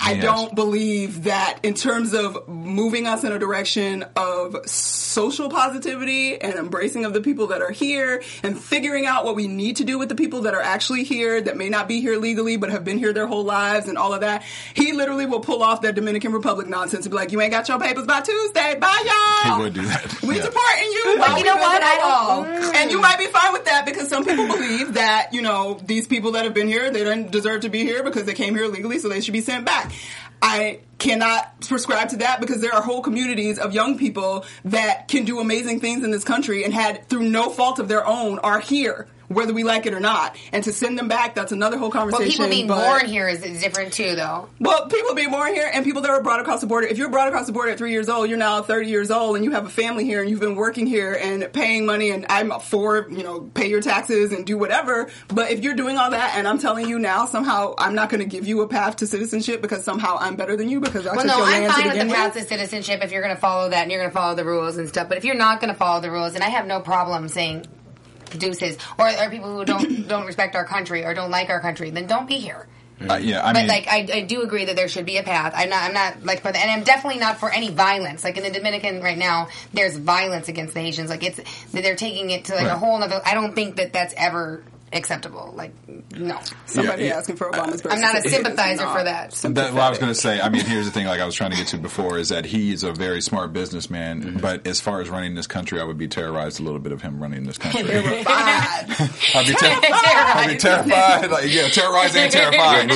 I 0.00 0.12
Yes. 0.12 0.22
don't 0.22 0.54
believe 0.54 1.24
that 1.24 1.58
in 1.62 1.74
terms 1.74 2.14
of 2.14 2.48
moving 2.48 3.06
us 3.06 3.24
in 3.24 3.32
a 3.32 3.38
direction 3.38 4.04
of 4.16 4.56
social 4.66 5.48
positivity 5.50 6.40
and 6.40 6.54
embracing 6.54 7.04
of 7.04 7.12
the 7.12 7.20
people 7.20 7.48
that 7.48 7.60
are 7.62 7.70
here 7.70 8.22
and 8.42 8.58
figuring 8.58 9.06
out 9.06 9.24
what 9.24 9.34
we 9.36 9.46
need 9.48 9.76
to 9.76 9.84
do 9.84 9.98
with 9.98 10.08
the 10.08 10.14
people 10.14 10.42
that 10.42 10.54
are 10.54 10.60
actually 10.62 11.04
here 11.04 11.40
that 11.40 11.56
may 11.56 11.68
not 11.68 11.88
be 11.88 12.00
here 12.00 12.16
legally 12.16 12.56
but 12.56 12.70
have 12.70 12.84
been 12.84 12.98
here 12.98 13.12
their 13.12 13.26
whole 13.26 13.44
lives 13.44 13.88
and 13.88 13.98
all 13.98 14.14
of 14.14 14.20
that. 14.22 14.42
He 14.74 14.92
literally 14.92 15.26
will 15.26 15.40
pull 15.40 15.62
off 15.62 15.82
that 15.82 15.94
Dominican 15.94 16.32
Republic 16.32 16.68
nonsense 16.68 17.04
and 17.04 17.10
be 17.10 17.16
like, 17.16 17.32
you 17.32 17.40
ain't 17.40 17.52
got 17.52 17.68
your 17.68 17.78
papers 17.78 18.06
by 18.06 18.20
Tuesday. 18.20 18.76
Bye, 18.78 19.02
y'all. 19.44 19.56
He 19.56 19.62
would 19.62 19.74
do 19.74 19.82
that. 19.82 20.22
We 20.28 20.36
Yeah. 20.36 20.42
supporting 20.42 20.92
you. 20.92 21.02
But 21.06 21.18
while 21.18 21.28
you 21.30 21.36
we 21.36 21.42
know 21.48 21.56
what? 21.56 21.82
I 21.82 21.94
the 21.96 22.02
don't- 22.02 22.48
Mm. 22.68 22.74
And 22.76 22.90
you 22.90 23.00
might 23.00 23.18
be 23.18 23.26
fine 23.26 23.52
with 23.52 23.64
that 23.64 23.84
because 23.86 24.08
some 24.08 24.24
people 24.24 24.46
believe 24.46 24.94
that, 24.94 25.32
you 25.32 25.42
know, 25.42 25.80
these 25.84 26.06
people 26.06 26.32
that 26.32 26.44
have 26.44 26.54
been 26.54 26.68
here, 26.68 26.90
they 26.90 27.02
don't 27.04 27.30
deserve 27.30 27.62
to 27.62 27.68
be 27.68 27.80
here 27.80 28.02
because 28.02 28.24
they 28.24 28.34
came 28.34 28.54
here 28.54 28.66
legally, 28.68 28.98
so 28.98 29.08
they 29.08 29.20
should 29.20 29.32
be 29.32 29.40
sent 29.40 29.64
back. 29.64 29.87
I 30.40 30.80
cannot 30.98 31.60
prescribe 31.62 32.10
to 32.10 32.16
that 32.18 32.40
because 32.40 32.60
there 32.60 32.72
are 32.72 32.82
whole 32.82 33.02
communities 33.02 33.58
of 33.58 33.72
young 33.72 33.98
people 33.98 34.44
that 34.64 35.08
can 35.08 35.24
do 35.24 35.40
amazing 35.40 35.80
things 35.80 36.04
in 36.04 36.10
this 36.10 36.24
country 36.24 36.64
and 36.64 36.72
had, 36.72 37.08
through 37.08 37.28
no 37.28 37.50
fault 37.50 37.78
of 37.78 37.88
their 37.88 38.06
own, 38.06 38.38
are 38.40 38.60
here. 38.60 39.08
Whether 39.28 39.52
we 39.52 39.62
like 39.62 39.84
it 39.86 39.92
or 39.92 40.00
not, 40.00 40.36
and 40.52 40.64
to 40.64 40.72
send 40.72 40.98
them 40.98 41.08
back, 41.08 41.34
that's 41.34 41.52
another 41.52 41.76
whole 41.76 41.90
conversation. 41.90 42.40
Well, 42.42 42.48
people 42.48 42.48
being 42.48 42.66
but- 42.66 42.84
born 42.86 43.06
here 43.06 43.28
is, 43.28 43.42
is 43.42 43.60
different 43.60 43.92
too, 43.92 44.16
though. 44.16 44.48
well, 44.58 44.88
people 44.88 45.14
being 45.14 45.30
born 45.30 45.52
here 45.54 45.70
and 45.72 45.84
people 45.84 46.00
that 46.02 46.10
are 46.10 46.22
brought 46.22 46.40
across 46.40 46.62
the 46.62 46.66
border. 46.66 46.86
If 46.86 46.96
you're 46.96 47.10
brought 47.10 47.28
across 47.28 47.46
the 47.46 47.52
border 47.52 47.70
at 47.72 47.78
three 47.78 47.92
years 47.92 48.08
old, 48.08 48.28
you're 48.30 48.38
now 48.38 48.62
30 48.62 48.88
years 48.88 49.10
old 49.10 49.36
and 49.36 49.44
you 49.44 49.50
have 49.50 49.66
a 49.66 49.70
family 49.70 50.04
here 50.04 50.20
and 50.22 50.30
you've 50.30 50.40
been 50.40 50.54
working 50.56 50.86
here 50.86 51.12
and 51.12 51.52
paying 51.52 51.84
money 51.84 52.10
and 52.10 52.24
I'm 52.30 52.50
for, 52.60 53.06
you 53.10 53.22
know, 53.22 53.40
pay 53.52 53.68
your 53.68 53.82
taxes 53.82 54.32
and 54.32 54.46
do 54.46 54.56
whatever. 54.56 55.08
But 55.28 55.50
if 55.50 55.60
you're 55.62 55.74
doing 55.74 55.98
all 55.98 56.10
that 56.10 56.34
and 56.36 56.48
I'm 56.48 56.58
telling 56.58 56.88
you 56.88 56.98
now 56.98 57.26
somehow 57.26 57.74
I'm 57.76 57.94
not 57.94 58.08
going 58.08 58.20
to 58.20 58.26
give 58.26 58.46
you 58.46 58.62
a 58.62 58.68
path 58.68 58.96
to 58.96 59.06
citizenship 59.06 59.60
because 59.60 59.84
somehow 59.84 60.16
I'm 60.18 60.36
better 60.36 60.56
than 60.56 60.68
you 60.70 60.80
because 60.80 61.06
I 61.06 61.10
Well, 61.14 61.26
took 61.26 61.26
no, 61.26 61.36
your 61.38 61.46
I'm 61.46 61.52
land 61.52 61.64
to 61.66 61.72
fine 61.72 61.84
with 61.84 61.92
begin 61.92 62.06
the 62.08 62.12
with. 62.12 62.16
path 62.22 62.32
to 62.34 62.42
citizenship 62.44 63.00
if 63.04 63.12
you're 63.12 63.22
going 63.22 63.34
to 63.34 63.40
follow 63.40 63.68
that 63.68 63.82
and 63.82 63.90
you're 63.92 64.00
going 64.00 64.10
to 64.10 64.14
follow 64.16 64.34
the 64.34 64.44
rules 64.46 64.78
and 64.78 64.88
stuff. 64.88 65.08
But 65.08 65.18
if 65.18 65.24
you're 65.24 65.34
not 65.34 65.60
going 65.60 65.72
to 65.72 65.78
follow 65.78 66.00
the 66.00 66.10
rules, 66.10 66.34
and 66.34 66.42
I 66.42 66.48
have 66.48 66.66
no 66.66 66.80
problem 66.80 67.28
saying 67.28 67.66
deuces, 68.36 68.76
or, 68.98 69.08
or 69.08 69.30
people 69.30 69.56
who 69.56 69.64
don't 69.64 70.08
don't 70.08 70.26
respect 70.26 70.56
our 70.56 70.64
country 70.64 71.04
or 71.04 71.14
don't 71.14 71.30
like 71.30 71.48
our 71.48 71.60
country, 71.60 71.90
then 71.90 72.06
don't 72.06 72.26
be 72.28 72.36
here. 72.38 72.66
Uh, 73.00 73.14
yeah, 73.14 73.46
I 73.46 73.52
But 73.52 73.60
mean, 73.60 73.68
like, 73.68 73.86
I, 73.86 74.08
I 74.12 74.20
do 74.22 74.42
agree 74.42 74.64
that 74.64 74.74
there 74.74 74.88
should 74.88 75.06
be 75.06 75.18
a 75.18 75.22
path. 75.22 75.52
I'm 75.54 75.70
not, 75.70 75.84
I'm 75.84 75.94
not 75.94 76.24
like 76.24 76.40
for 76.40 76.50
the, 76.50 76.58
and 76.58 76.68
I'm 76.68 76.82
definitely 76.82 77.20
not 77.20 77.38
for 77.38 77.48
any 77.48 77.70
violence. 77.70 78.24
Like 78.24 78.36
in 78.36 78.42
the 78.42 78.50
Dominican 78.50 79.00
right 79.00 79.16
now, 79.16 79.48
there's 79.72 79.96
violence 79.96 80.48
against 80.48 80.74
the 80.74 80.80
Haitians. 80.80 81.08
Like 81.08 81.22
it's 81.22 81.38
they're 81.70 81.94
taking 81.94 82.30
it 82.30 82.46
to 82.46 82.56
like 82.56 82.66
a 82.66 82.76
whole 82.76 83.00
other. 83.00 83.20
I 83.24 83.34
don't 83.34 83.54
think 83.54 83.76
that 83.76 83.92
that's 83.92 84.14
ever 84.16 84.64
acceptable. 84.92 85.52
Like 85.56 85.72
no, 86.16 86.38
Somebody 86.66 87.04
Yeah, 87.04 87.08
yeah. 87.10 87.16
asking 87.18 87.36
for 87.36 87.50
Obama's 87.50 87.82
birth 87.82 87.92
I'm 87.92 88.00
not 88.00 88.16
a 88.18 88.28
sympathizer 88.28 88.84
not 88.84 88.98
for 88.98 89.04
that. 89.04 89.30
That, 89.54 89.74
well, 89.74 89.82
I 89.82 89.90
was 89.90 89.98
going 89.98 90.10
to 90.10 90.14
say. 90.14 90.40
I 90.40 90.48
mean, 90.48 90.64
here's 90.64 90.86
the 90.86 90.92
thing. 90.92 91.06
Like 91.06 91.20
I 91.20 91.26
was 91.26 91.34
trying 91.34 91.50
to 91.50 91.56
get 91.56 91.68
to 91.68 91.78
before 91.78 92.18
is 92.18 92.30
that 92.30 92.44
he's 92.44 92.82
a 92.84 92.92
very 92.92 93.20
smart 93.20 93.52
businessman. 93.52 94.22
Mm-hmm. 94.22 94.38
But 94.38 94.66
as 94.66 94.80
far 94.80 95.00
as 95.00 95.08
running 95.08 95.34
this 95.34 95.46
country, 95.46 95.80
I 95.80 95.84
would 95.84 95.98
be 95.98 96.08
terrorized 96.08 96.60
a 96.60 96.62
little 96.62 96.80
bit 96.80 96.92
of 96.92 97.02
him 97.02 97.20
running 97.20 97.44
this 97.44 97.58
country. 97.58 97.82
I'd 97.88 99.46
be, 99.46 99.54
ter- 99.54 99.66
I'd 99.82 100.46
be 100.48 100.56
terrified. 100.56 101.30
Like, 101.30 101.52
yeah, 101.52 101.68
terrorized 101.68 102.16
and 102.16 102.32
terrified. 102.32 102.90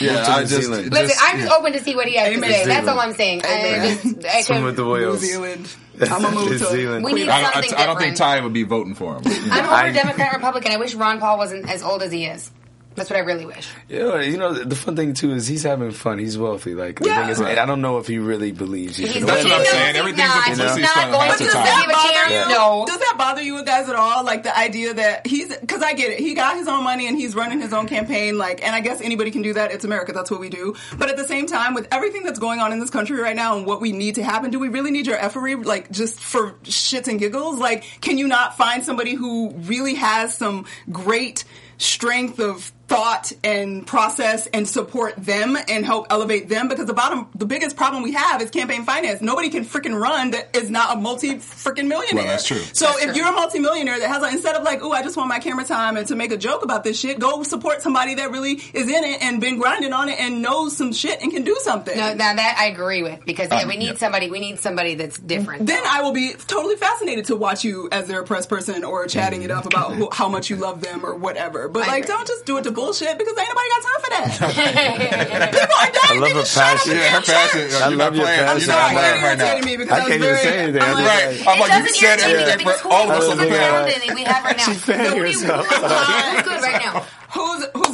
yeah, 0.00 0.24
I 0.28 0.40
New 0.40 0.46
just, 0.46 0.68
Listen, 0.68 0.90
just- 0.92 1.20
I'm 1.22 1.40
just 1.40 1.52
open 1.52 1.72
to 1.72 1.80
see 1.80 1.96
what 1.96 2.06
he 2.06 2.16
has 2.16 2.28
Amen. 2.28 2.48
to 2.50 2.54
say. 2.54 2.66
That's 2.66 2.88
all 2.88 3.00
I'm 3.00 3.14
saying. 3.14 3.42
I 3.44 3.48
Amen. 3.48 3.98
just, 4.02 4.24
I 4.26 4.40
Swim 4.42 4.64
with 4.64 4.76
the 4.76 4.84
New. 4.84 5.16
Zealand. 5.16 5.68
I'm 6.02 6.22
gonna 6.22 6.34
move 6.34 6.50
New 6.50 6.58
to 6.58 6.64
Zealand. 6.66 7.04
We 7.04 7.12
need 7.12 7.28
I 7.28 7.42
don't, 7.42 7.52
something 7.52 7.74
I, 7.74 7.82
I 7.82 7.86
don't 7.86 7.98
think 7.98 8.14
different. 8.16 8.38
Ty 8.38 8.40
would 8.40 8.52
be 8.52 8.62
voting 8.62 8.94
for 8.94 9.14
him. 9.16 9.22
I'm 9.26 9.64
over 9.64 9.72
I- 9.74 9.92
Democrat 9.92 10.32
Republican. 10.34 10.72
I 10.72 10.76
wish 10.76 10.94
Ron 10.94 11.20
Paul 11.20 11.38
wasn't 11.38 11.68
as 11.68 11.82
old 11.82 12.02
as 12.02 12.10
he 12.12 12.26
is. 12.26 12.50
That's 12.96 13.08
what 13.08 13.16
I 13.18 13.20
really 13.22 13.46
wish. 13.46 13.68
Yeah, 13.88 14.20
you 14.20 14.36
know 14.36 14.52
the 14.52 14.74
fun 14.74 14.96
thing 14.96 15.14
too 15.14 15.30
is 15.32 15.46
he's 15.46 15.62
having 15.62 15.92
fun. 15.92 16.18
He's 16.18 16.36
wealthy. 16.36 16.74
Like 16.74 16.98
the 16.98 17.06
Yeah. 17.08 17.20
thing 17.22 17.30
is, 17.30 17.38
Right. 17.40 17.56
I 17.56 17.64
don't 17.64 17.80
know 17.80 17.98
if 17.98 18.06
he 18.08 18.18
really 18.18 18.50
believes 18.50 18.96
he's 18.96 19.12
He's 19.14 19.24
That's 19.24 19.44
what 19.44 19.52
I'm 19.52 19.64
saying. 19.64 19.96
Everything's 19.96 20.28
not, 20.28 20.46
a 20.46 20.50
he's 20.50 20.58
publicity 20.58 20.82
not 20.82 21.10
going 21.12 21.28
half 21.28 21.38
to 21.38 21.44
the 21.44 21.50
give 21.50 21.52
time. 21.54 21.88
a 21.88 21.92
bother 21.92 22.12
chance. 22.12 22.48
you? 22.50 22.54
No. 22.54 22.84
Does 22.88 22.98
that 22.98 23.14
bother 23.16 23.42
you 23.42 23.64
guys 23.64 23.88
at 23.88 23.94
all? 23.94 24.24
Like 24.24 24.42
the 24.42 24.56
idea 24.58 24.92
that 24.94 25.26
he's 25.26 25.56
because 25.56 25.82
I 25.82 25.92
get 25.94 26.10
it. 26.10 26.18
He 26.18 26.34
got 26.34 26.56
his 26.56 26.66
own 26.66 26.82
money 26.82 27.06
and 27.06 27.16
he's 27.16 27.34
running 27.36 27.60
his 27.60 27.72
own 27.72 27.86
campaign. 27.86 28.36
Like, 28.38 28.62
and 28.66 28.74
I 28.74 28.80
guess 28.80 29.00
anybody 29.00 29.30
can 29.30 29.42
do 29.42 29.52
that. 29.54 29.70
It's 29.72 29.84
America. 29.84 30.12
That's 30.12 30.30
what 30.30 30.40
we 30.40 30.50
do. 30.50 30.74
But 30.98 31.08
at 31.10 31.16
the 31.16 31.26
same 31.28 31.46
time, 31.46 31.74
with 31.74 31.86
everything 31.92 32.24
that's 32.24 32.40
going 32.40 32.58
on 32.58 32.72
in 32.72 32.80
this 32.80 32.90
country 32.90 33.18
right 33.20 33.36
now 33.36 33.56
and 33.56 33.66
what 33.66 33.80
we 33.80 33.92
need 33.92 34.16
to 34.16 34.24
happen, 34.24 34.50
do 34.50 34.58
we 34.58 34.68
really 34.68 34.90
need 34.90 35.06
your 35.06 35.16
effery? 35.16 35.54
Like, 35.54 35.90
just 35.92 36.18
for 36.20 36.52
shits 36.64 37.06
and 37.06 37.20
giggles? 37.20 37.58
Like, 37.58 37.84
can 38.00 38.18
you 38.18 38.26
not 38.26 38.56
find 38.56 38.84
somebody 38.84 39.14
who 39.14 39.50
really 39.52 39.94
has 39.94 40.36
some 40.36 40.66
great 40.90 41.44
strength 41.78 42.38
of 42.40 42.72
thought 42.90 43.30
and 43.44 43.86
process 43.86 44.48
and 44.48 44.68
support 44.68 45.14
them 45.16 45.56
and 45.68 45.86
help 45.86 46.08
elevate 46.10 46.48
them 46.48 46.66
because 46.66 46.86
the 46.86 46.92
bottom 46.92 47.28
the 47.36 47.46
biggest 47.46 47.76
problem 47.76 48.02
we 48.02 48.12
have 48.12 48.42
is 48.42 48.50
campaign 48.50 48.84
finance 48.84 49.20
nobody 49.20 49.48
can 49.48 49.64
freaking 49.64 49.96
run 49.98 50.32
that 50.32 50.56
is 50.56 50.68
not 50.70 50.96
a 50.96 51.00
multi 51.00 51.36
freaking 51.36 51.86
millionaire 51.86 52.24
Well, 52.24 52.26
that's 52.26 52.44
true. 52.48 52.58
so 52.72 52.86
That's 52.86 52.98
if 53.04 53.04
true. 53.10 53.18
you're 53.18 53.28
a 53.28 53.32
multimillionaire 53.32 54.00
that 54.00 54.08
has 54.08 54.20
like, 54.22 54.32
instead 54.32 54.56
of 54.56 54.64
like, 54.64 54.80
oh, 54.82 54.90
I 54.90 55.02
just 55.04 55.16
want 55.16 55.28
my 55.28 55.38
camera 55.38 55.64
time 55.64 55.96
and 55.96 56.06
to 56.08 56.16
make 56.16 56.32
a 56.32 56.36
joke 56.36 56.64
about 56.64 56.82
this 56.82 56.98
shit, 56.98 57.20
go 57.20 57.44
support 57.44 57.80
somebody 57.80 58.16
that 58.16 58.32
really 58.32 58.54
is 58.74 58.88
in 58.88 59.04
it 59.04 59.22
and 59.22 59.40
been 59.40 59.58
grinding 59.60 59.92
on 59.92 60.08
it 60.08 60.18
and 60.18 60.42
knows 60.42 60.76
some 60.76 60.92
shit 60.92 61.22
and 61.22 61.30
can 61.30 61.44
do 61.44 61.56
something. 61.62 61.96
No, 61.96 62.14
now 62.14 62.34
that 62.34 62.56
I 62.58 62.66
agree 62.66 63.04
with 63.04 63.24
because 63.24 63.48
yeah, 63.52 63.60
Um, 63.62 63.68
we 63.68 63.76
need 63.76 63.86
yeah. 63.92 63.94
somebody. 63.98 64.28
We 64.30 64.40
need 64.40 64.58
somebody 64.58 64.96
that's 64.96 65.16
different. 65.16 65.66
then 65.66 65.82
I 65.86 66.02
will 66.02 66.12
be 66.12 66.32
totally 66.48 66.74
fascinated 66.76 67.26
to 67.26 67.36
watch 67.36 67.62
you 67.62 67.88
as 67.92 68.08
their 68.08 68.24
press 68.24 68.46
person 68.46 68.82
or 68.82 69.06
chatting 69.06 69.42
it 69.42 69.52
up 69.52 69.64
about 69.64 69.92
who, 69.94 70.08
how 70.10 70.28
much 70.28 70.50
you 70.50 70.56
love 70.56 70.80
them 70.82 71.06
or 71.06 71.14
whatever. 71.14 71.68
But 71.68 71.84
I 71.84 71.86
like, 71.92 72.04
agree. 72.04 72.16
don't 72.16 72.26
just 72.26 72.46
do 72.46 72.56
it 72.58 72.64
to 72.64 72.72
bullshit 72.80 73.14
because 73.20 73.36
ain't 73.36 73.50
nobody 73.52 73.68
got 73.76 73.82
time 73.84 74.00
for 74.00 74.10
that. 74.16 74.24
People 75.52 75.76
are 75.76 75.92
dying. 75.92 76.16
I 76.16 76.20
love 76.20 76.32
They 76.32 76.40
her 76.40 76.44
shut 76.48 76.64
up 76.64 76.80
passion. 76.80 76.92
and 76.92 77.00
Yeah, 77.00 77.12
her 77.12 77.22
passion. 77.22 77.60
I 77.60 77.88
You're 77.90 78.00
love 78.00 78.12
not 78.12 78.16
your 78.16 78.24
playing. 78.24 78.40
passion. 78.40 78.60
You're 78.60 78.72
Sorry, 78.72 78.80
not 78.80 78.90
it 78.90 78.96
playing 78.96 79.20
right 79.20 79.38
now. 79.38 79.66
me 79.68 79.76
because 79.76 79.92
I 79.92 80.00
I, 80.00 80.08
can't 80.08 80.12
even 80.14 80.20
very, 80.20 80.38
say 80.42 80.58
anything. 80.58 80.82
I'm 80.82 80.88
I'm 80.96 81.04
like, 81.04 81.06
Right. 81.06 81.46
I'm 81.46 81.56
it 81.56 81.60
like, 81.60 81.70
you 81.70 81.78
doesn't 81.84 81.94
said 82.00 82.18
irritate 82.20 82.30
everything 82.32 82.58
because 82.58 82.80
for 82.80 82.88
all 82.92 83.04
of 83.04 83.10
us 83.10 83.22
who's 83.24 83.30
on 83.32 83.38
the 83.38 83.44
good 83.44 83.60
panel. 83.60 83.84
that 83.84 84.14
we 84.16 84.22
have 84.24 84.44
right 84.44 84.56
now? 84.56 84.64
She's 84.64 84.82
fanning 84.84 85.18
herself. 85.20 85.68
Good 85.68 86.62
right 86.62 86.80
now? 86.80 87.06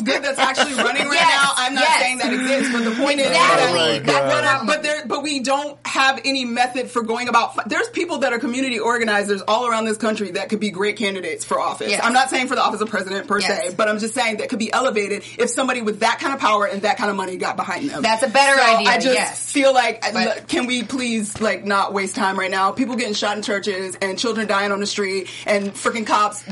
Who's 0.07 0.15
who's 0.15 0.23
good 0.23 0.25
that's 0.25 0.39
actually 0.39 0.75
running 0.83 1.07
right 1.07 1.15
Yes, 1.15 1.43
now. 1.45 1.53
I'm 1.57 1.75
not 1.75 1.83
yes. 1.85 2.01
saying 2.01 2.19
that 2.19 2.33
exists, 2.33 2.73
but 2.73 2.85
the 2.85 2.97
point 3.03 3.21
is 3.21 3.27
Exactly. 3.27 3.99
that, 4.01 4.07
That's 4.07 4.61
the 4.61 4.67
but, 4.67 4.83
there 4.83 5.07
but 5.07 5.23
we 5.23 5.41
don't 5.41 5.79
have 5.87 6.21
any 6.25 6.45
method 6.45 6.91
for 6.91 7.03
going 7.03 7.29
about. 7.29 7.69
There's 7.69 7.89
people 7.89 8.19
that 8.19 8.33
are 8.33 8.39
community 8.39 8.79
organizers 8.79 9.43
all 9.43 9.67
around 9.67 9.85
this 9.87 9.97
country 9.99 10.33
that 10.33 10.49
could 10.49 10.61
be 10.61 10.71
great 10.71 10.97
candidates 10.97 11.45
for 11.45 11.59
office. 11.61 11.91
Yes. 11.91 12.01
I'm 12.05 12.13
not 12.13 12.31
saying 12.31 12.49
for 12.49 12.55
the 12.55 12.63
office 12.63 12.81
of 12.81 12.89
president 12.89 13.27
per 13.29 13.41
Yes. 13.41 13.69
se, 13.71 13.75
but 13.77 13.89
I'm 13.89 13.99
just 13.99 14.15
saying 14.15 14.39
that 14.39 14.49
could 14.49 14.59
be 14.59 14.73
elevated 14.73 15.23
if 15.39 15.51
somebody 15.51 15.83
with 15.83 16.01
that 16.01 16.19
kind 16.21 16.35
of 16.35 16.41
power 16.41 16.67
and 16.67 16.83
that 16.83 16.97
kind 16.99 17.11
of 17.11 17.17
money 17.17 17.37
got 17.37 17.57
behind 17.57 17.91
them. 17.91 18.03
That's 18.03 18.23
a 18.23 18.29
better 18.29 18.57
So 18.59 18.77
idea, 18.77 18.89
I 18.91 18.95
just 18.99 19.15
yes. 19.15 19.53
feel 19.53 19.73
like 19.75 20.05
uh, 20.07 20.13
But- 20.13 20.49
can 20.49 20.67
we 20.67 20.83
please 20.83 21.41
like 21.41 21.65
not 21.65 21.93
waste 21.93 22.15
time 22.17 22.39
right 22.39 22.51
now? 22.51 22.73
People 22.73 22.97
getting 22.97 23.15
shot 23.15 23.37
in 23.37 23.43
churches 23.43 23.97
and 24.01 24.19
children 24.19 24.47
dying 24.47 24.73
on 24.73 24.81
the 24.81 24.87
street 24.87 25.29
and 25.47 25.73
freaking 25.73 26.07
cops 26.07 26.45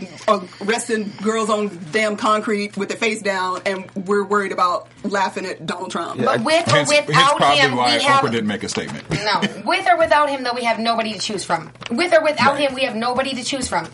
arresting 0.61 1.13
girls 1.23 1.51
on 1.51 1.71
damn 1.93 2.17
concrete 2.17 2.77
with 2.77 2.89
their 2.89 2.99
face 2.99 3.23
down, 3.23 3.35
and 3.67 3.91
we're 4.07 4.25
worried 4.25 4.53
about 4.53 4.89
laughing 5.05 5.47
at 5.47 5.65
Donald 5.67 5.91
Trump. 5.91 6.21
But 6.23 6.43
with 6.45 6.67
or 6.69 6.71
Hence, 6.71 6.91
hence 6.93 7.07
without 7.09 7.37
probably 7.37 7.59
him, 7.59 7.77
why 7.77 7.97
we 7.97 8.03
have 8.05 8.23
Oprah 8.25 8.31
didn't 8.31 8.47
make 8.49 8.63
a 8.63 8.69
statement. 8.69 9.09
no. 9.11 9.41
With 9.65 9.87
or 9.89 9.97
without 9.99 10.29
him, 10.31 10.43
though, 10.45 10.55
we 10.55 10.65
have 10.65 10.79
nobody 10.79 11.13
to 11.13 11.19
choose 11.19 11.45
from. 11.45 11.71
With 11.91 12.13
or 12.13 12.23
without 12.23 12.55
Right. 12.55 12.69
him, 12.69 12.75
we 12.75 12.83
have 12.83 12.97
nobody 12.97 13.35
to 13.35 13.45
choose 13.45 13.69
from. 13.69 13.89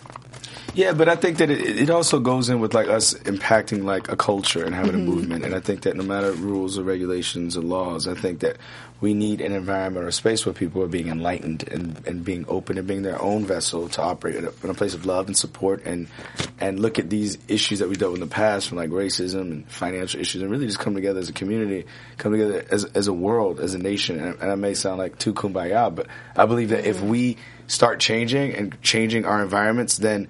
Yeah, 0.74 0.92
but 0.92 1.08
I 1.08 1.16
think 1.16 1.38
that 1.38 1.50
it, 1.50 1.60
it 1.60 1.90
also 1.90 2.20
goes 2.20 2.48
in 2.48 2.60
with 2.60 2.74
like 2.74 2.86
us 2.88 3.14
impacting 3.14 3.82
like 3.84 4.08
a 4.10 4.16
culture 4.16 4.64
and 4.64 4.72
having 4.74 4.92
Mm-hmm. 4.92 5.00
a 5.10 5.14
movement. 5.14 5.44
And 5.44 5.54
I 5.54 5.60
think 5.60 5.82
that 5.82 5.96
no 5.96 6.04
matter 6.04 6.30
rules 6.32 6.78
or 6.78 6.84
regulations 6.84 7.56
or 7.56 7.62
laws, 7.62 8.06
I 8.06 8.14
think 8.14 8.38
that 8.40 8.56
we 9.00 9.14
need 9.14 9.40
an 9.40 9.52
environment 9.52 10.06
or 10.06 10.10
space 10.10 10.44
where 10.44 10.52
people 10.52 10.82
are 10.82 10.88
being 10.88 11.08
enlightened 11.08 11.66
and, 11.68 12.06
and 12.06 12.24
being 12.24 12.44
open 12.48 12.76
and 12.76 12.86
being 12.86 13.02
their 13.02 13.20
own 13.20 13.46
vessel 13.46 13.88
to 13.88 14.02
operate 14.02 14.36
in 14.36 14.44
a, 14.44 14.52
in 14.62 14.70
a 14.70 14.74
place 14.74 14.92
of 14.94 15.06
love 15.06 15.26
and 15.26 15.36
support 15.36 15.84
and 15.84 16.08
and 16.60 16.78
look 16.78 16.98
at 16.98 17.08
these 17.08 17.38
issues 17.48 17.78
that 17.78 17.88
we 17.88 17.96
dealt 17.96 18.12
with 18.12 18.20
in 18.20 18.28
the 18.28 18.34
past 18.34 18.68
from 18.68 18.76
like 18.76 18.90
racism 18.90 19.40
and 19.40 19.70
financial 19.70 20.20
issues 20.20 20.42
and 20.42 20.50
really 20.50 20.66
just 20.66 20.78
come 20.78 20.94
together 20.94 21.18
as 21.18 21.30
a 21.30 21.32
community, 21.32 21.86
come 22.18 22.32
together 22.32 22.64
as, 22.70 22.84
as 22.84 23.06
a 23.06 23.12
world, 23.12 23.60
as 23.60 23.74
a 23.74 23.78
nation. 23.78 24.20
And, 24.20 24.38
and 24.40 24.50
it 24.50 24.56
may 24.56 24.74
sound 24.74 24.98
like 24.98 25.18
too 25.18 25.32
kumbaya, 25.32 25.94
but 25.94 26.06
I 26.36 26.44
believe 26.46 26.68
that 26.70 26.84
if 26.84 26.98
mm-hmm. 26.98 27.08
we 27.08 27.36
start 27.66 28.00
changing 28.00 28.54
and 28.54 28.80
changing 28.82 29.24
our 29.24 29.42
environments, 29.42 29.96
then 29.96 30.28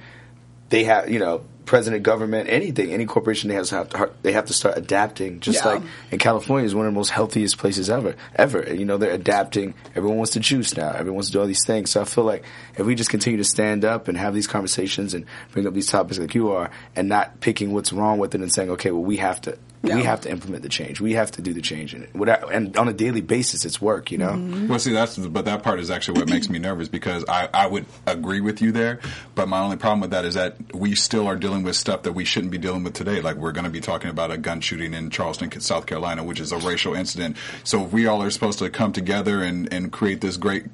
they 0.68 0.84
have, 0.84 1.10
you 1.10 1.18
know, 1.18 1.42
president, 1.70 2.02
government, 2.02 2.48
anything, 2.50 2.92
any 2.92 3.06
corporation, 3.06 3.48
they 3.48 3.54
have 3.54 3.66
to, 3.68 3.76
have 3.76 3.88
to 3.90 4.10
they 4.22 4.32
have 4.32 4.46
to 4.46 4.52
start 4.52 4.76
adapting. 4.76 5.38
Just 5.38 5.64
Yeah. 5.64 5.74
like 5.74 5.82
in 6.10 6.18
California 6.18 6.66
is 6.66 6.74
one 6.74 6.84
of 6.84 6.92
the 6.92 6.98
most 6.98 7.10
healthiest 7.10 7.58
places 7.58 7.88
ever, 7.88 8.16
ever. 8.34 8.74
You 8.74 8.84
know, 8.84 8.98
they're 8.98 9.12
adapting. 9.12 9.74
Everyone 9.94 10.16
wants 10.16 10.32
to 10.32 10.40
juice 10.40 10.76
now. 10.76 10.88
Everyone 10.90 11.14
wants 11.14 11.28
to 11.28 11.32
do 11.34 11.40
all 11.40 11.46
these 11.46 11.64
things. 11.64 11.90
So 11.90 12.00
I 12.00 12.06
feel 12.06 12.24
like 12.24 12.42
if 12.76 12.84
we 12.84 12.96
just 12.96 13.08
continue 13.08 13.36
to 13.36 13.44
stand 13.44 13.84
up 13.84 14.08
and 14.08 14.18
have 14.18 14.34
these 14.34 14.48
conversations 14.48 15.14
and 15.14 15.26
bring 15.52 15.64
up 15.64 15.72
these 15.72 15.86
topics 15.86 16.18
like 16.18 16.34
you 16.34 16.50
are, 16.50 16.72
and 16.96 17.08
not 17.08 17.38
picking 17.38 17.72
what's 17.72 17.92
wrong 17.92 18.18
with 18.18 18.34
it 18.34 18.40
and 18.40 18.52
saying, 18.52 18.70
okay, 18.70 18.90
well, 18.90 19.04
we 19.04 19.18
have 19.18 19.40
to. 19.42 19.56
Yeah. 19.82 19.96
We 19.96 20.02
have 20.02 20.20
to 20.22 20.30
implement 20.30 20.62
the 20.62 20.68
change. 20.68 21.00
We 21.00 21.14
have 21.14 21.30
to 21.32 21.42
do 21.42 21.54
the 21.54 21.62
change, 21.62 21.94
and, 21.94 22.06
without, 22.12 22.52
and 22.52 22.76
on 22.76 22.88
a 22.88 22.92
daily 22.92 23.22
basis, 23.22 23.64
it's 23.64 23.80
work. 23.80 24.10
You 24.10 24.18
know, 24.18 24.30
Mm-hmm. 24.40 24.68
Well, 24.68 24.78
see, 24.78 24.92
that's 24.92 25.16
but 25.16 25.44
that 25.44 25.62
part 25.62 25.80
is 25.80 25.90
actually 25.90 26.20
what 26.20 26.28
makes 26.28 26.48
me 26.48 26.58
nervous 26.58 26.88
because 26.88 27.24
I, 27.28 27.48
I 27.52 27.66
would 27.66 27.86
agree 28.06 28.40
with 28.40 28.62
you 28.62 28.72
there, 28.72 29.00
but 29.34 29.48
my 29.48 29.60
only 29.60 29.76
problem 29.76 30.00
with 30.00 30.10
that 30.10 30.24
is 30.24 30.34
that 30.34 30.56
we 30.74 30.94
still 30.94 31.26
are 31.26 31.36
dealing 31.36 31.62
with 31.62 31.76
stuff 31.76 32.02
that 32.02 32.12
we 32.12 32.24
shouldn't 32.24 32.52
be 32.52 32.58
dealing 32.58 32.84
with 32.84 32.94
today. 32.94 33.20
Like 33.20 33.36
we're 33.36 33.52
going 33.52 33.64
to 33.64 33.70
be 33.70 33.80
talking 33.80 34.10
about 34.10 34.30
a 34.30 34.38
gun 34.38 34.60
shooting 34.60 34.94
in 34.94 35.10
Charleston, 35.10 35.50
South 35.60 35.86
Carolina, 35.86 36.24
which 36.24 36.40
is 36.40 36.52
a 36.52 36.58
racial 36.58 36.94
incident. 36.94 37.36
So 37.64 37.84
if 37.84 37.92
we 37.92 38.06
all 38.06 38.22
are 38.22 38.30
supposed 38.30 38.58
to 38.60 38.70
come 38.70 38.92
together 38.92 39.42
and 39.42 39.72
and 39.72 39.92
create 39.92 40.20
this 40.20 40.36
great. 40.36 40.66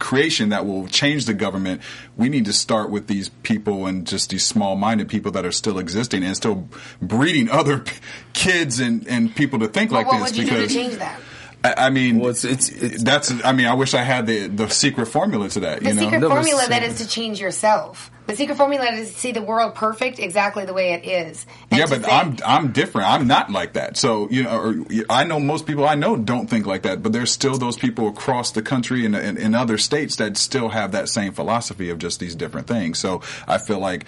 S- 0.00 0.06
Creation 0.10 0.48
that 0.48 0.66
will 0.66 0.86
change 0.88 1.26
the 1.26 1.34
government. 1.34 1.80
We 2.16 2.28
need 2.28 2.44
to 2.46 2.52
start 2.52 2.90
with 2.90 3.06
these 3.06 3.28
people 3.42 3.86
and 3.86 4.06
just 4.06 4.30
these 4.30 4.44
small-minded 4.44 5.08
people 5.08 5.30
that 5.32 5.44
are 5.44 5.52
still 5.52 5.78
existing 5.78 6.24
and 6.24 6.34
still 6.36 6.68
breeding 7.02 7.48
other 7.50 7.78
p- 7.80 7.96
kids 8.32 8.80
and, 8.80 9.06
and 9.06 9.34
people 9.34 9.58
to 9.60 9.68
think 9.68 9.90
Well, 9.90 10.00
like 10.02 10.06
what 10.12 10.20
this. 10.20 10.30
would 10.32 10.38
you 10.38 10.44
do 10.44 10.50
to 10.50 10.56
because 10.62 10.74
change 10.74 10.94
that? 10.96 11.20
I, 11.62 11.74
I 11.86 11.90
mean, 11.90 12.18
Well, 12.18 12.30
it's- 12.30 12.44
it's- 12.44 12.70
it's- 12.70 13.02
that's. 13.02 13.30
I 13.44 13.52
mean, 13.52 13.66
I 13.66 13.74
wish 13.74 13.92
I 13.94 14.02
had 14.02 14.26
the 14.26 14.46
the 14.48 14.68
secret 14.70 15.06
formula 15.06 15.48
to 15.50 15.60
that. 15.60 15.80
The 15.80 15.88
you 15.90 15.94
know, 15.94 16.02
secret 16.02 16.18
No, 16.20 16.28
formula 16.30 16.64
that 16.68 16.82
is 16.82 16.98
to 16.98 17.06
change 17.08 17.38
yourself. 17.38 18.10
The 18.30 18.36
secret 18.36 18.56
formula 18.56 18.86
is 18.86 19.12
to 19.12 19.18
see 19.18 19.32
the 19.32 19.42
world 19.42 19.74
perfect 19.74 20.20
exactly 20.20 20.64
the 20.64 20.72
way 20.72 20.92
it 20.92 21.04
is. 21.04 21.46
Yeah, 21.72 21.86
but 21.88 22.04
say- 22.04 22.10
I'm 22.10 22.36
I'm 22.46 22.72
different. 22.72 23.08
I'm 23.08 23.26
not 23.26 23.50
like 23.50 23.72
that. 23.72 23.96
So 23.96 24.30
you 24.30 24.44
know, 24.44 24.56
or, 24.56 24.74
I 25.08 25.24
know 25.24 25.40
most 25.40 25.66
people 25.66 25.84
I 25.86 25.96
know 25.96 26.16
don't 26.16 26.48
think 26.48 26.64
like 26.64 26.82
that. 26.82 27.02
But 27.02 27.12
there's 27.12 27.32
still 27.32 27.58
those 27.58 27.76
people 27.76 28.06
across 28.08 28.52
the 28.52 28.62
country 28.62 29.04
and 29.04 29.16
in, 29.16 29.36
in 29.36 29.54
other 29.54 29.78
states 29.78 30.16
that 30.16 30.36
still 30.36 30.68
have 30.68 30.92
that 30.92 31.08
same 31.08 31.32
philosophy 31.32 31.90
of 31.90 31.98
just 31.98 32.20
these 32.20 32.36
different 32.36 32.68
things. 32.68 32.98
So 33.00 33.22
I 33.48 33.58
feel 33.58 33.80
like, 33.80 34.06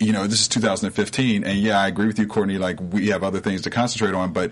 you 0.00 0.12
know, 0.12 0.26
this 0.26 0.40
is 0.40 0.48
2015, 0.48 1.44
and 1.44 1.58
yeah, 1.58 1.78
I 1.78 1.88
agree 1.88 2.06
with 2.06 2.18
you, 2.18 2.26
Courtney. 2.26 2.56
Like 2.56 2.78
we 2.80 3.08
have 3.08 3.22
other 3.22 3.40
things 3.40 3.62
to 3.62 3.70
concentrate 3.70 4.14
on, 4.14 4.32
but 4.32 4.50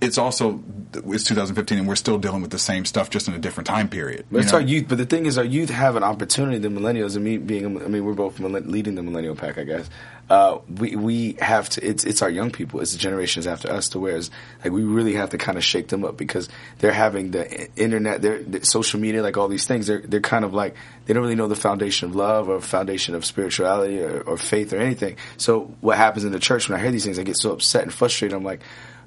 it's 0.00 0.18
also 0.18 0.62
it's 0.94 1.24
2015, 1.24 1.78
and 1.78 1.88
we're 1.88 1.96
still 1.96 2.18
dealing 2.18 2.40
with 2.40 2.50
the 2.50 2.58
same 2.58 2.84
stuff, 2.84 3.10
just 3.10 3.28
in 3.28 3.34
a 3.34 3.38
different 3.38 3.66
time 3.66 3.88
period. 3.88 4.26
But 4.30 4.42
it's 4.42 4.52
know? 4.52 4.58
our 4.58 4.64
youth. 4.64 4.86
But 4.88 4.98
the 4.98 5.06
thing 5.06 5.26
is, 5.26 5.36
our 5.38 5.44
youth 5.44 5.70
have 5.70 5.96
an 5.96 6.02
opportunity. 6.02 6.58
The 6.58 6.68
millennials 6.68 7.16
and 7.16 7.24
me 7.24 7.38
being, 7.38 7.64
a- 7.64 7.84
I 7.84 7.88
mean, 7.88 8.04
we're 8.04 8.14
both 8.14 8.38
leading 8.40 8.94
the 8.94 9.02
millennial 9.02 9.36
pack, 9.36 9.58
I 9.58 9.64
guess. 9.64 9.88
Uh, 10.30 10.58
we 10.68 10.94
we 10.96 11.36
have 11.40 11.68
to. 11.70 11.86
It's 11.86 12.04
it's 12.04 12.20
our 12.22 12.28
young 12.28 12.50
people. 12.50 12.80
It's 12.80 12.92
the 12.92 12.98
generations 12.98 13.46
after 13.46 13.70
us. 13.70 13.88
To 13.90 14.00
whereas 14.00 14.30
like 14.62 14.72
we 14.72 14.82
really 14.82 15.14
have 15.14 15.30
to 15.30 15.38
kind 15.38 15.56
of 15.56 15.64
shake 15.64 15.88
them 15.88 16.04
up 16.04 16.16
because 16.16 16.48
they're 16.78 16.92
having 16.92 17.30
the 17.30 17.70
internet, 17.76 18.20
their 18.20 18.42
the 18.42 18.64
social 18.64 19.00
media, 19.00 19.22
like 19.22 19.38
all 19.38 19.48
these 19.48 19.66
things. 19.66 19.86
They're 19.86 20.02
they're 20.02 20.20
kind 20.20 20.44
of 20.44 20.52
like 20.52 20.74
they 21.06 21.14
don't 21.14 21.22
really 21.22 21.34
know 21.34 21.48
the 21.48 21.56
foundation 21.56 22.10
of 22.10 22.16
love 22.16 22.50
or 22.50 22.60
foundation 22.60 23.14
of 23.14 23.24
spirituality 23.24 24.02
or, 24.02 24.20
or 24.20 24.36
faith 24.36 24.74
or 24.74 24.76
anything. 24.76 25.16
So 25.38 25.74
what 25.80 25.96
happens 25.96 26.24
in 26.24 26.32
the 26.32 26.38
church 26.38 26.68
when 26.68 26.78
I 26.78 26.82
hear 26.82 26.90
these 26.90 27.04
things, 27.04 27.18
I 27.18 27.22
get 27.22 27.38
so 27.38 27.52
upset 27.52 27.84
and 27.84 27.92
frustrated. 27.92 28.36
I'm 28.36 28.44
like 28.44 28.60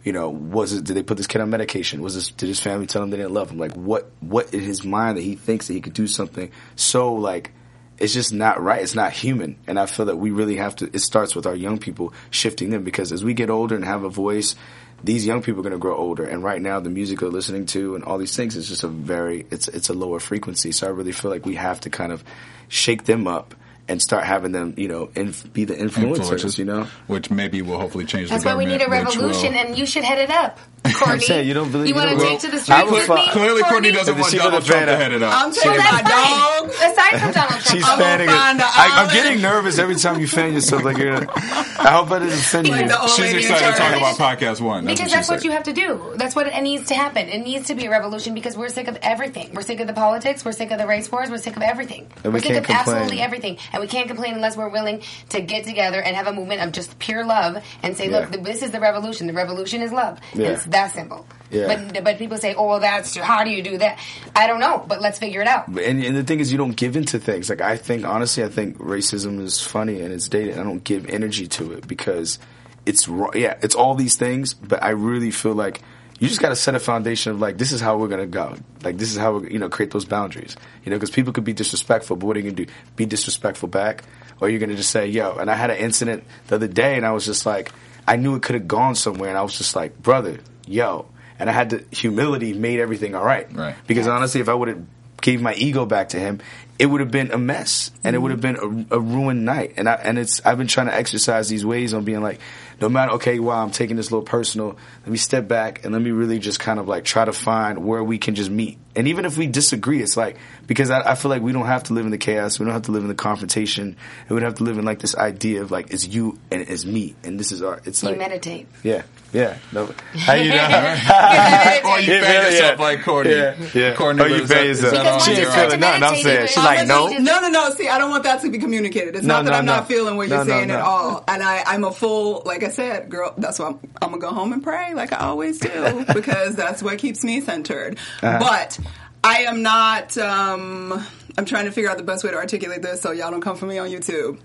you 0.03 0.13
know, 0.13 0.29
was 0.29 0.73
it, 0.73 0.83
did 0.83 0.95
they 0.95 1.03
put 1.03 1.17
this 1.17 1.27
kid 1.27 1.41
on 1.41 1.49
medication? 1.49 2.01
Was 2.01 2.15
this, 2.15 2.29
did 2.29 2.47
his 2.47 2.59
family 2.59 2.87
tell 2.87 3.03
him 3.03 3.09
they 3.09 3.17
didn't 3.17 3.33
love 3.33 3.51
him? 3.51 3.57
Like, 3.57 3.73
what, 3.73 4.11
what 4.19 4.53
in 4.53 4.61
his 4.61 4.83
mind 4.83 5.17
that 5.17 5.21
he 5.21 5.35
thinks 5.35 5.67
that 5.67 5.73
he 5.73 5.81
could 5.81 5.93
do 5.93 6.07
something 6.07 6.51
so 6.75 7.13
like, 7.13 7.51
it's 7.99 8.13
just 8.13 8.33
not 8.33 8.59
right. 8.59 8.81
It's 8.81 8.95
not 8.95 9.13
human. 9.13 9.57
And 9.67 9.79
I 9.79 9.85
feel 9.85 10.07
that 10.07 10.17
we 10.17 10.31
really 10.31 10.55
have 10.55 10.75
to, 10.77 10.89
it 10.91 10.99
starts 10.99 11.35
with 11.35 11.45
our 11.45 11.55
young 11.55 11.77
people 11.77 12.13
shifting 12.31 12.71
them 12.71 12.83
because 12.83 13.11
as 13.11 13.23
we 13.23 13.35
get 13.35 13.51
older 13.51 13.75
and 13.75 13.85
have 13.85 14.03
a 14.03 14.09
voice, 14.09 14.55
these 15.03 15.25
young 15.25 15.43
people 15.43 15.59
are 15.59 15.63
going 15.63 15.73
to 15.73 15.79
grow 15.79 15.95
older. 15.95 16.23
And 16.23 16.43
right 16.43 16.59
now 16.59 16.79
the 16.79 16.89
music 16.89 17.19
they're 17.19 17.29
listening 17.29 17.67
to 17.67 17.93
and 17.93 18.03
all 18.03 18.17
these 18.17 18.35
things 18.35 18.55
is 18.55 18.67
just 18.67 18.83
a 18.83 18.87
very, 18.87 19.45
it's, 19.51 19.67
it's 19.67 19.89
a 19.89 19.93
lower 19.93 20.19
frequency. 20.19 20.71
So 20.71 20.87
I 20.87 20.89
really 20.89 21.11
feel 21.11 21.29
like 21.29 21.45
we 21.45 21.55
have 21.55 21.79
to 21.81 21.91
kind 21.91 22.11
of 22.11 22.23
shake 22.69 23.03
them 23.03 23.27
up 23.27 23.53
and 23.87 24.01
start 24.01 24.23
having 24.25 24.51
them, 24.51 24.73
you 24.77 24.87
know, 24.87 25.09
inf- 25.15 25.51
be 25.53 25.65
the 25.65 25.73
influencers, 25.75 26.17
Influences, 26.17 26.57
you 26.59 26.65
know? 26.65 26.87
which 27.07 27.29
maybe 27.29 27.61
will 27.61 27.79
hopefully 27.79 28.05
change 28.05 28.29
That's 28.29 28.43
the 28.43 28.49
why 28.49 28.55
we 28.55 28.65
need 28.65 28.81
a 28.81 28.87
revolution, 28.89 29.53
will- 29.53 29.59
and 29.59 29.77
you 29.77 29.85
should 29.85 30.03
head 30.03 30.19
it 30.19 30.29
up, 30.29 30.59
Courtney. 30.83 31.19
saying, 31.21 31.47
you 31.47 31.53
don't 31.53 31.71
believe- 31.71 31.87
You 31.89 31.93
you 31.95 31.99
want 32.01 32.19
to 32.19 32.25
take 32.25 32.39
to 32.41 32.47
the 32.47 32.57
I 32.57 32.59
streets 32.59 32.91
with 32.91 33.05
fu- 33.05 33.15
me? 33.15 33.27
Clearly, 33.31 33.63
Courtney 33.63 33.91
doesn't 33.91 34.17
want 34.17 34.31
she 34.31 34.37
put 34.37 34.43
Donald 34.45 34.63
a 34.63 34.65
Trump 34.65 34.79
fan 34.79 34.87
to 34.87 34.93
up? 34.93 34.99
head 34.99 35.11
it 35.13 35.23
up. 35.23 35.33
I'm 35.33 35.49
Well, 35.51 35.53
taking 35.53 35.77
my 35.77 36.01
dog. 36.01 36.69
Aside 36.69 37.19
from 37.21 37.31
Donald 37.31 37.49
Trump, 37.49 37.61
She's 37.65 37.87
I'm 37.87 37.97
fanning 37.99 38.29
it. 38.29 38.33
I, 38.35 38.89
I'm 39.03 39.13
getting 39.13 39.41
nervous 39.41 39.77
every 39.79 39.95
time 39.95 40.19
you 40.19 40.27
fan 40.27 40.53
yourself. 40.53 40.83
Like, 40.83 40.97
you're, 40.97 41.15
I 41.15 41.91
hope 41.91 42.11
I 42.11 42.19
didn't 42.19 42.33
offend 42.33 42.67
you. 42.67 42.73
Like 42.73 42.87
the 42.87 42.99
old 42.99 43.09
She's 43.09 43.33
excited 43.33 43.71
to 43.71 43.77
talk 43.77 43.95
about 43.95 44.15
podcast 44.17 44.61
one. 44.61 44.85
That's 44.85 44.99
Because 45.01 45.11
what 45.11 45.15
that's 45.15 45.27
she 45.27 45.33
what 45.33 45.43
you 45.45 45.51
have 45.51 45.63
to 45.63 45.73
do. 45.73 46.13
That's 46.17 46.35
what 46.35 46.47
it 46.47 46.61
needs 46.61 46.87
to 46.87 46.95
happen. 46.95 47.27
It 47.29 47.39
needs 47.39 47.67
to 47.67 47.75
be 47.75 47.85
a 47.85 47.89
revolution 47.89 48.33
because 48.33 48.57
we're 48.57 48.69
sick 48.69 48.87
of 48.87 48.97
everything. 49.01 49.51
We're 49.53 49.61
sick 49.61 49.79
of 49.79 49.87
the 49.87 49.93
politics. 49.93 50.43
We're 50.45 50.51
sick 50.51 50.71
of 50.71 50.77
the 50.79 50.87
race 50.87 51.11
wars. 51.11 51.29
We're 51.29 51.37
sick 51.37 51.55
of 51.57 51.63
everything. 51.63 52.07
And 52.23 52.25
we're 52.25 52.31
we 52.31 52.39
sick 52.39 52.49
can't 52.53 52.57
of 52.59 52.65
complain. 52.65 52.95
absolutely 52.97 53.21
everything. 53.21 53.57
And 53.73 53.81
we 53.81 53.87
can't 53.87 54.07
complain 54.07 54.33
unless 54.35 54.55
we're 54.57 54.69
willing 54.69 55.01
to 55.29 55.41
get 55.41 55.65
together 55.65 56.01
and 56.01 56.15
have 56.15 56.27
a 56.27 56.33
movement 56.33 56.61
of 56.61 56.71
just 56.71 56.97
pure 56.99 57.25
love 57.25 57.63
and 57.83 57.95
say, 57.97 58.09
look, 58.09 58.25
Yeah. 58.25 58.31
th- 58.31 58.43
this 58.45 58.61
is 58.61 58.71
the 58.71 58.79
revolution. 58.79 59.27
The 59.27 59.33
revolution 59.33 59.81
is 59.81 59.91
love. 59.91 60.19
Yeah. 60.33 60.49
That 60.71 60.91
simple. 60.91 61.25
Yeah. 61.49 61.67
But 61.91 62.03
but 62.03 62.17
people 62.17 62.37
say, 62.37 62.55
oh, 62.55 62.65
well, 62.65 62.79
that's 62.79 63.15
how 63.15 63.43
do 63.43 63.49
you 63.49 63.61
do 63.61 63.77
that? 63.77 63.99
I 64.35 64.47
don't 64.47 64.61
know, 64.61 64.83
but 64.87 65.01
let's 65.01 65.19
figure 65.19 65.41
it 65.41 65.47
out. 65.47 65.67
And, 65.67 66.03
and 66.03 66.15
the 66.15 66.23
thing 66.23 66.39
is, 66.39 66.51
you 66.51 66.57
don't 66.57 66.75
give 66.75 66.95
into 66.95 67.19
things. 67.19 67.49
Like 67.49 67.61
I 67.61 67.75
think, 67.75 68.05
honestly, 68.05 68.43
I 68.43 68.49
think 68.49 68.77
racism 68.77 69.41
is 69.41 69.61
funny 69.61 70.01
and 70.01 70.13
it's 70.13 70.29
dated. 70.29 70.57
I 70.57 70.63
don't 70.63 70.83
give 70.83 71.07
energy 71.07 71.47
to 71.47 71.73
it 71.73 71.87
because 71.87 72.39
it's. 72.85 73.07
Yeah, 73.33 73.57
it's 73.61 73.75
all 73.75 73.95
these 73.95 74.15
things, 74.15 74.53
but 74.53 74.81
I 74.81 74.91
really 74.91 75.31
feel 75.31 75.53
like 75.53 75.81
you 76.19 76.27
just 76.27 76.39
got 76.39 76.49
to 76.49 76.55
set 76.55 76.75
a 76.75 76.79
foundation 76.79 77.33
of 77.33 77.41
like 77.41 77.57
this 77.57 77.73
is 77.73 77.81
how 77.81 77.97
we're 77.97 78.07
gonna 78.07 78.27
go. 78.27 78.55
Like 78.83 78.97
this 78.97 79.11
is 79.11 79.17
how 79.17 79.39
we 79.39 79.51
you 79.51 79.59
know 79.59 79.67
create 79.67 79.91
those 79.91 80.05
boundaries. 80.05 80.55
You 80.85 80.91
know, 80.91 80.95
because 80.95 81.09
people 81.09 81.33
could 81.33 81.43
be 81.43 81.53
disrespectful, 81.53 82.15
but 82.15 82.27
what 82.27 82.37
are 82.37 82.39
you 82.39 82.51
gonna 82.51 82.65
do? 82.65 82.71
Be 82.95 83.05
disrespectful 83.05 83.67
back, 83.67 84.05
or 84.39 84.47
you're 84.47 84.59
gonna 84.59 84.75
just 84.75 84.91
say, 84.91 85.07
"Yo." 85.07 85.35
And 85.35 85.51
I 85.51 85.55
had 85.55 85.69
an 85.69 85.77
incident 85.77 86.23
the 86.47 86.55
other 86.55 86.69
day, 86.69 86.95
and 86.95 87.05
I 87.05 87.11
was 87.11 87.25
just 87.25 87.45
like, 87.45 87.73
I 88.07 88.15
knew 88.15 88.35
it 88.35 88.43
could 88.43 88.55
have 88.55 88.69
gone 88.69 88.95
somewhere, 88.95 89.29
and 89.29 89.37
I 89.37 89.41
was 89.41 89.57
just 89.57 89.75
like, 89.75 90.01
"Brother, 90.01 90.39
yo." 90.71 91.05
And 91.39 91.49
I 91.49 91.53
had 91.53 91.71
the 91.71 91.85
humility 91.91 92.53
made 92.53 92.79
everything 92.79 93.15
all 93.15 93.25
right. 93.25 93.51
Right. 93.51 93.75
Because 93.87 94.07
honestly, 94.07 94.41
if 94.41 94.49
I 94.49 94.53
would 94.53 94.67
have 94.67 94.83
gave 95.21 95.41
my 95.41 95.53
ego 95.53 95.85
back 95.85 96.09
to 96.09 96.19
him, 96.19 96.41
it 96.81 96.87
would 96.87 96.99
have 96.99 97.11
been 97.11 97.31
a 97.31 97.37
mess, 97.37 97.91
and 98.03 98.15
it 98.15 98.17
mm-hmm. 98.17 98.23
would 98.23 98.31
have 98.31 98.41
been 98.41 98.87
a, 98.91 98.95
a 98.95 98.99
ruined 98.99 99.45
night. 99.45 99.73
And 99.77 99.87
I 99.87 99.93
and 99.93 100.17
it's 100.17 100.43
I've 100.43 100.57
been 100.57 100.67
trying 100.67 100.87
to 100.87 100.95
exercise 100.95 101.47
these 101.47 101.63
ways 101.63 101.93
on 101.93 102.03
being 102.03 102.21
like, 102.21 102.39
no 102.81 102.89
matter 102.89 103.11
okay, 103.13 103.37
wow, 103.39 103.61
I'm 103.61 103.69
taking 103.69 103.97
this 103.97 104.09
a 104.09 104.15
little 104.15 104.25
personal. 104.25 104.77
Let 105.01 105.11
me 105.11 105.17
step 105.17 105.47
back 105.47 105.83
and 105.83 105.93
let 105.93 106.01
me 106.01 106.09
really 106.09 106.39
just 106.39 106.59
kind 106.59 106.79
of 106.79 106.87
like 106.87 107.05
try 107.05 107.23
to 107.23 107.33
find 107.33 107.85
where 107.85 108.03
we 108.03 108.17
can 108.17 108.33
just 108.33 108.49
meet. 108.49 108.79
And 108.95 109.07
even 109.07 109.25
if 109.25 109.37
we 109.37 109.45
disagree, 109.45 110.01
it's 110.01 110.17
like 110.17 110.37
because 110.65 110.89
I, 110.89 111.11
I 111.11 111.15
feel 111.15 111.29
like 111.29 111.43
we 111.43 111.51
don't 111.51 111.67
have 111.67 111.83
to 111.83 111.93
live 111.93 112.05
in 112.05 112.11
the 112.11 112.17
chaos. 112.17 112.59
We 112.59 112.65
don't 112.65 112.73
have 112.73 112.83
to 112.83 112.91
live 112.91 113.03
in 113.03 113.09
the 113.09 113.15
confrontation. 113.15 113.95
And 114.21 114.31
we 114.31 114.39
don't 114.39 114.49
have 114.49 114.57
to 114.57 114.63
live 114.63 114.79
in 114.79 114.85
like 114.85 114.99
this 114.99 115.15
idea 115.15 115.61
of 115.61 115.69
like 115.69 115.91
it's 115.91 116.07
you 116.07 116.39
and 116.49 116.61
it's 116.61 116.83
me, 116.83 117.15
and 117.23 117.39
this 117.39 117.51
is 117.51 117.61
our. 117.61 117.79
It's 117.85 118.01
You 118.01 118.09
like 118.09 118.17
meditate. 118.17 118.67
yeah, 118.81 119.03
yeah. 119.33 119.57
No, 119.71 119.89
how 120.13 120.33
you 120.33 120.51
doing? 120.51 120.59
or 121.85 121.99
you 121.99 122.13
Yeah, 122.13 122.21
fan 122.21 122.33
yeah. 122.33 122.49
yourself 122.49 122.79
like 122.79 123.01
Courtney. 123.03 123.33
Yeah, 123.33 123.55
yeah. 123.73 123.93
Courtney 123.95 124.23
Oh, 124.23 124.25
you 124.27 124.35
lives 124.37 124.51
fan 124.51 124.59
up- 124.59 124.65
is 124.65 124.81
yourself. 124.81 125.03
that 125.03 125.03
Because 125.03 125.13
on 125.13 125.19
She 125.21 125.31
you 125.31 125.37
ain't 125.37 125.45
there? 125.45 125.51
start 125.51 125.65
feeling 125.71 125.79
to 125.79 125.99
nothing. 125.99 126.03
I'm 126.03 126.15
saying. 126.23 126.47
She's 126.47 126.57
like, 126.57 126.87
no. 126.87 127.07
No, 127.07 127.39
no, 127.41 127.49
no. 127.49 127.69
See, 127.75 127.87
I 127.89 127.97
don't 127.97 128.09
want 128.09 128.23
that 128.23 128.41
to 128.41 128.49
be 128.49 128.57
communicated. 128.59 129.15
It's 129.15 129.25
No, 129.25 129.35
not 129.35 129.45
that 129.45 129.51
no, 129.51 129.57
I'm 129.57 129.65
no. 129.65 129.75
not 129.77 129.87
feeling 129.87 130.17
what 130.17 130.27
No, 130.29 130.35
you're 130.37 130.45
no, 130.45 130.51
saying 130.51 130.67
no. 130.67 130.75
at 130.75 130.81
all. 130.81 131.23
And 131.27 131.41
I, 131.43 131.63
I'm 131.65 131.83
a 131.83 131.91
full, 131.91 132.43
like 132.45 132.63
I 132.63 132.69
said, 132.69 133.09
girl, 133.09 133.33
that's 133.37 133.57
why 133.59 133.67
I'm, 133.67 133.79
I'm 134.01 134.09
going 134.09 134.21
to 134.21 134.27
go 134.27 134.33
home 134.33 134.53
and 134.53 134.61
pray 134.63 134.93
like 134.93 135.13
I 135.13 135.17
always 135.27 135.59
do 135.59 136.05
because 136.13 136.55
that's 136.55 136.83
what 136.83 136.97
keeps 136.97 137.23
me 137.23 137.41
centered. 137.41 137.97
Uh-huh. 138.21 138.39
But 138.39 138.79
I 139.23 139.43
am 139.43 139.61
not, 139.61 140.17
um, 140.17 141.05
I'm 141.37 141.45
trying 141.45 141.65
to 141.65 141.71
figure 141.71 141.89
out 141.89 141.97
the 141.97 142.03
best 142.03 142.23
way 142.23 142.31
to 142.31 142.37
articulate 142.37 142.81
this 142.81 143.01
so 143.01 143.11
y'all 143.11 143.31
don't 143.31 143.39
come 143.41 143.55
for 143.55 143.65
me 143.65 143.77
on 143.77 143.87
YouTube. 143.89 144.39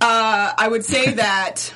Uh, 0.00 0.52
I 0.56 0.66
would 0.68 0.84
say 0.84 1.12
that 1.14 1.74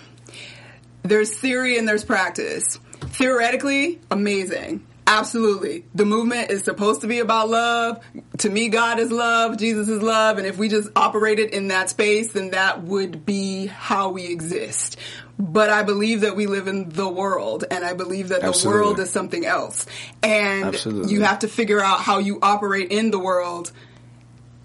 there's 1.04 1.36
theory 1.36 1.78
and 1.78 1.86
there's 1.86 2.04
practice. 2.04 2.78
Theoretically, 3.00 4.00
amazing. 4.10 4.84
Absolutely. 5.06 5.84
The 5.94 6.06
movement 6.06 6.50
is 6.50 6.64
supposed 6.64 7.02
to 7.02 7.06
be 7.06 7.18
about 7.18 7.50
love. 7.50 8.02
To 8.38 8.48
me, 8.48 8.70
God 8.70 8.98
is 8.98 9.12
love, 9.12 9.58
Jesus 9.58 9.88
is 9.90 10.02
love, 10.02 10.38
and 10.38 10.46
if 10.46 10.56
we 10.56 10.68
just 10.68 10.88
operated 10.96 11.50
in 11.50 11.68
that 11.68 11.90
space, 11.90 12.32
then 12.32 12.50
that 12.52 12.82
would 12.82 13.26
be 13.26 13.66
how 13.66 14.08
we 14.10 14.26
exist. 14.26 14.96
but 15.38 15.68
I 15.68 15.82
believe 15.82 16.22
that 16.22 16.36
we 16.36 16.46
live 16.46 16.68
in 16.68 16.88
the 16.88 17.08
world 17.08 17.64
and 17.70 17.84
I 17.84 17.92
believe 17.92 18.28
that 18.28 18.40
the 18.40 18.62
world 18.66 18.98
is 19.00 19.10
something 19.10 19.44
else. 19.44 19.84
And 20.22 20.66
Absolutely. 20.66 21.12
you 21.12 21.22
have 21.22 21.40
to 21.40 21.48
figure 21.48 21.80
out 21.80 22.00
how 22.00 22.18
you 22.20 22.38
operate 22.40 22.90
in 22.92 23.10
the 23.10 23.18
world 23.18 23.72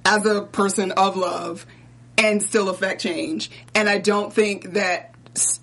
as 0.06 0.26
a 0.26 0.42
person 0.44 0.92
of 0.92 1.18
love 1.18 1.66
and 2.18 2.42
still 2.42 2.70
affect 2.70 3.02
change. 3.02 3.50
And 3.76 3.90
I 3.90 3.98
don't 3.98 4.32
think 4.32 4.74
that 4.74 5.14
s- 5.36 5.60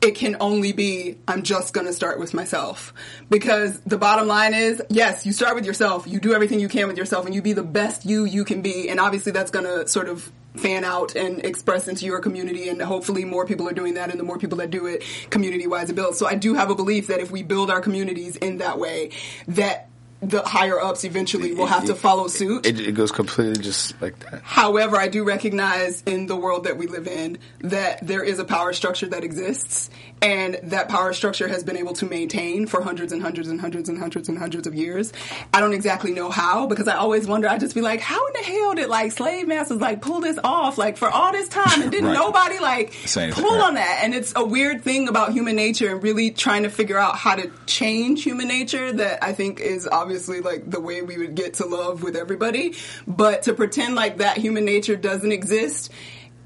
it 0.00 0.12
can 0.12 0.36
only 0.40 0.72
be 0.72 1.18
I'm 1.26 1.42
just 1.42 1.74
going 1.74 1.86
to 1.86 1.92
start 1.92 2.18
with 2.18 2.34
myself 2.34 2.92
because 3.28 3.80
the 3.80 3.98
bottom 3.98 4.28
line 4.28 4.54
is 4.54 4.82
yes, 4.88 5.26
you 5.26 5.32
start 5.32 5.54
with 5.54 5.66
yourself. 5.66 6.06
You 6.06 6.20
do 6.20 6.34
everything 6.34 6.60
you 6.60 6.68
can 6.68 6.88
with 6.88 6.96
yourself 6.96 7.26
and 7.26 7.34
you 7.34 7.42
be 7.42 7.52
the 7.52 7.62
best 7.62 8.04
you 8.04 8.24
you 8.24 8.44
can 8.44 8.62
be 8.62 8.88
and 8.88 9.00
obviously 9.00 9.32
that's 9.32 9.50
going 9.50 9.64
to 9.64 9.88
sort 9.88 10.08
of 10.08 10.30
fan 10.56 10.84
out 10.84 11.14
and 11.14 11.44
express 11.44 11.86
into 11.86 12.04
your 12.04 12.20
community 12.20 12.68
and 12.68 12.82
hopefully 12.82 13.24
more 13.24 13.46
people 13.46 13.68
are 13.68 13.72
doing 13.72 13.94
that 13.94 14.10
and 14.10 14.18
the 14.18 14.24
more 14.24 14.38
people 14.38 14.58
that 14.58 14.70
do 14.70 14.86
it 14.86 15.04
community 15.30 15.66
wise 15.66 15.90
it 15.90 15.94
builds. 15.94 16.18
So 16.18 16.26
I 16.26 16.34
do 16.34 16.54
have 16.54 16.70
a 16.70 16.74
belief 16.74 17.08
that 17.08 17.20
if 17.20 17.30
we 17.30 17.42
build 17.42 17.70
our 17.70 17.80
communities 17.80 18.36
in 18.36 18.58
that 18.58 18.78
way 18.78 19.10
that 19.48 19.88
the 20.20 20.42
higher 20.42 20.80
ups 20.80 21.04
eventually 21.04 21.54
will 21.54 21.66
have 21.66 21.84
to 21.84 21.94
follow 21.94 22.26
suit. 22.26 22.66
It, 22.66 22.80
it 22.80 22.92
goes 22.92 23.12
completely 23.12 23.62
just 23.62 24.00
like 24.02 24.18
that. 24.30 24.42
However, 24.42 24.96
I 24.96 25.06
do 25.06 25.22
recognize 25.22 26.02
in 26.02 26.26
the 26.26 26.34
world 26.36 26.64
that 26.64 26.76
we 26.76 26.88
live 26.88 27.06
in 27.06 27.38
that 27.60 28.04
there 28.04 28.24
is 28.24 28.40
a 28.40 28.44
power 28.44 28.72
structure 28.72 29.06
that 29.06 29.22
exists, 29.22 29.90
and 30.20 30.58
that 30.64 30.88
power 30.88 31.12
structure 31.12 31.46
has 31.46 31.62
been 31.62 31.76
able 31.76 31.92
to 31.94 32.04
maintain 32.06 32.66
for 32.66 32.82
hundreds 32.82 33.12
and 33.12 33.22
hundreds 33.22 33.46
and 33.48 33.60
hundreds 33.60 33.88
and 33.88 33.96
hundreds 33.96 34.28
and 34.28 34.36
hundreds 34.38 34.66
of 34.66 34.74
years. 34.74 35.12
I 35.54 35.60
don't 35.60 35.72
exactly 35.72 36.10
know 36.12 36.30
how 36.30 36.66
because 36.66 36.88
I 36.88 36.96
always 36.96 37.28
wonder. 37.28 37.48
I 37.48 37.56
just 37.58 37.76
be 37.76 37.80
like, 37.80 38.00
how 38.00 38.26
in 38.26 38.32
the 38.32 38.42
hell 38.42 38.74
did 38.74 38.88
like 38.88 39.12
slave 39.12 39.46
masters 39.46 39.80
like 39.80 40.02
pull 40.02 40.18
this 40.20 40.38
off 40.42 40.78
like 40.78 40.96
for 40.96 41.08
all 41.08 41.30
this 41.30 41.48
time 41.48 41.80
and 41.82 41.92
didn't 41.92 42.06
Right. 42.08 42.14
nobody 42.14 42.58
like 42.58 42.92
Say 43.06 43.24
anything, 43.24 43.44
pull 43.44 43.56
right. 43.56 43.66
on 43.68 43.74
that? 43.74 44.00
And 44.02 44.12
it's 44.14 44.32
a 44.34 44.44
weird 44.44 44.82
thing 44.82 45.06
about 45.06 45.32
human 45.32 45.54
nature 45.54 45.92
and 45.92 46.02
really 46.02 46.32
trying 46.32 46.64
to 46.64 46.70
figure 46.70 46.98
out 46.98 47.14
how 47.16 47.36
to 47.36 47.52
change 47.66 48.24
human 48.24 48.48
nature 48.48 48.92
that 48.94 49.22
I 49.22 49.32
think 49.32 49.60
is 49.60 49.86
obviously 49.86 50.07
like 50.40 50.70
the 50.70 50.80
way 50.80 51.02
we 51.02 51.18
would 51.18 51.34
get 51.34 51.54
to 51.54 51.66
love 51.66 52.02
with 52.02 52.16
everybody. 52.16 52.74
But 53.06 53.44
to 53.44 53.54
pretend 53.54 53.94
like 53.94 54.18
that 54.18 54.36
human 54.36 54.64
nature 54.64 54.96
doesn't 54.96 55.32
exist 55.32 55.90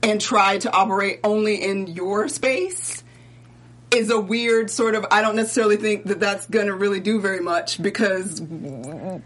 and 0.03 0.21
try 0.21 0.59
to 0.59 0.73
operate 0.73 1.21
only 1.25 1.63
in 1.63 1.87
your 1.87 2.29
space 2.29 3.03
is 3.93 4.11
a 4.11 4.19
weird 4.19 4.71
sort 4.71 4.95
of 4.95 5.07
I 5.11 5.21
don't 5.21 5.37
necessarily 5.37 5.77
think 5.77 6.05
that 6.05 6.19
that's 6.19 6.47
going 6.47 6.67
to 6.67 6.75
really 6.75 7.01
do 7.01 7.21
very 7.21 7.41
much 7.41 7.81
because 7.81 8.41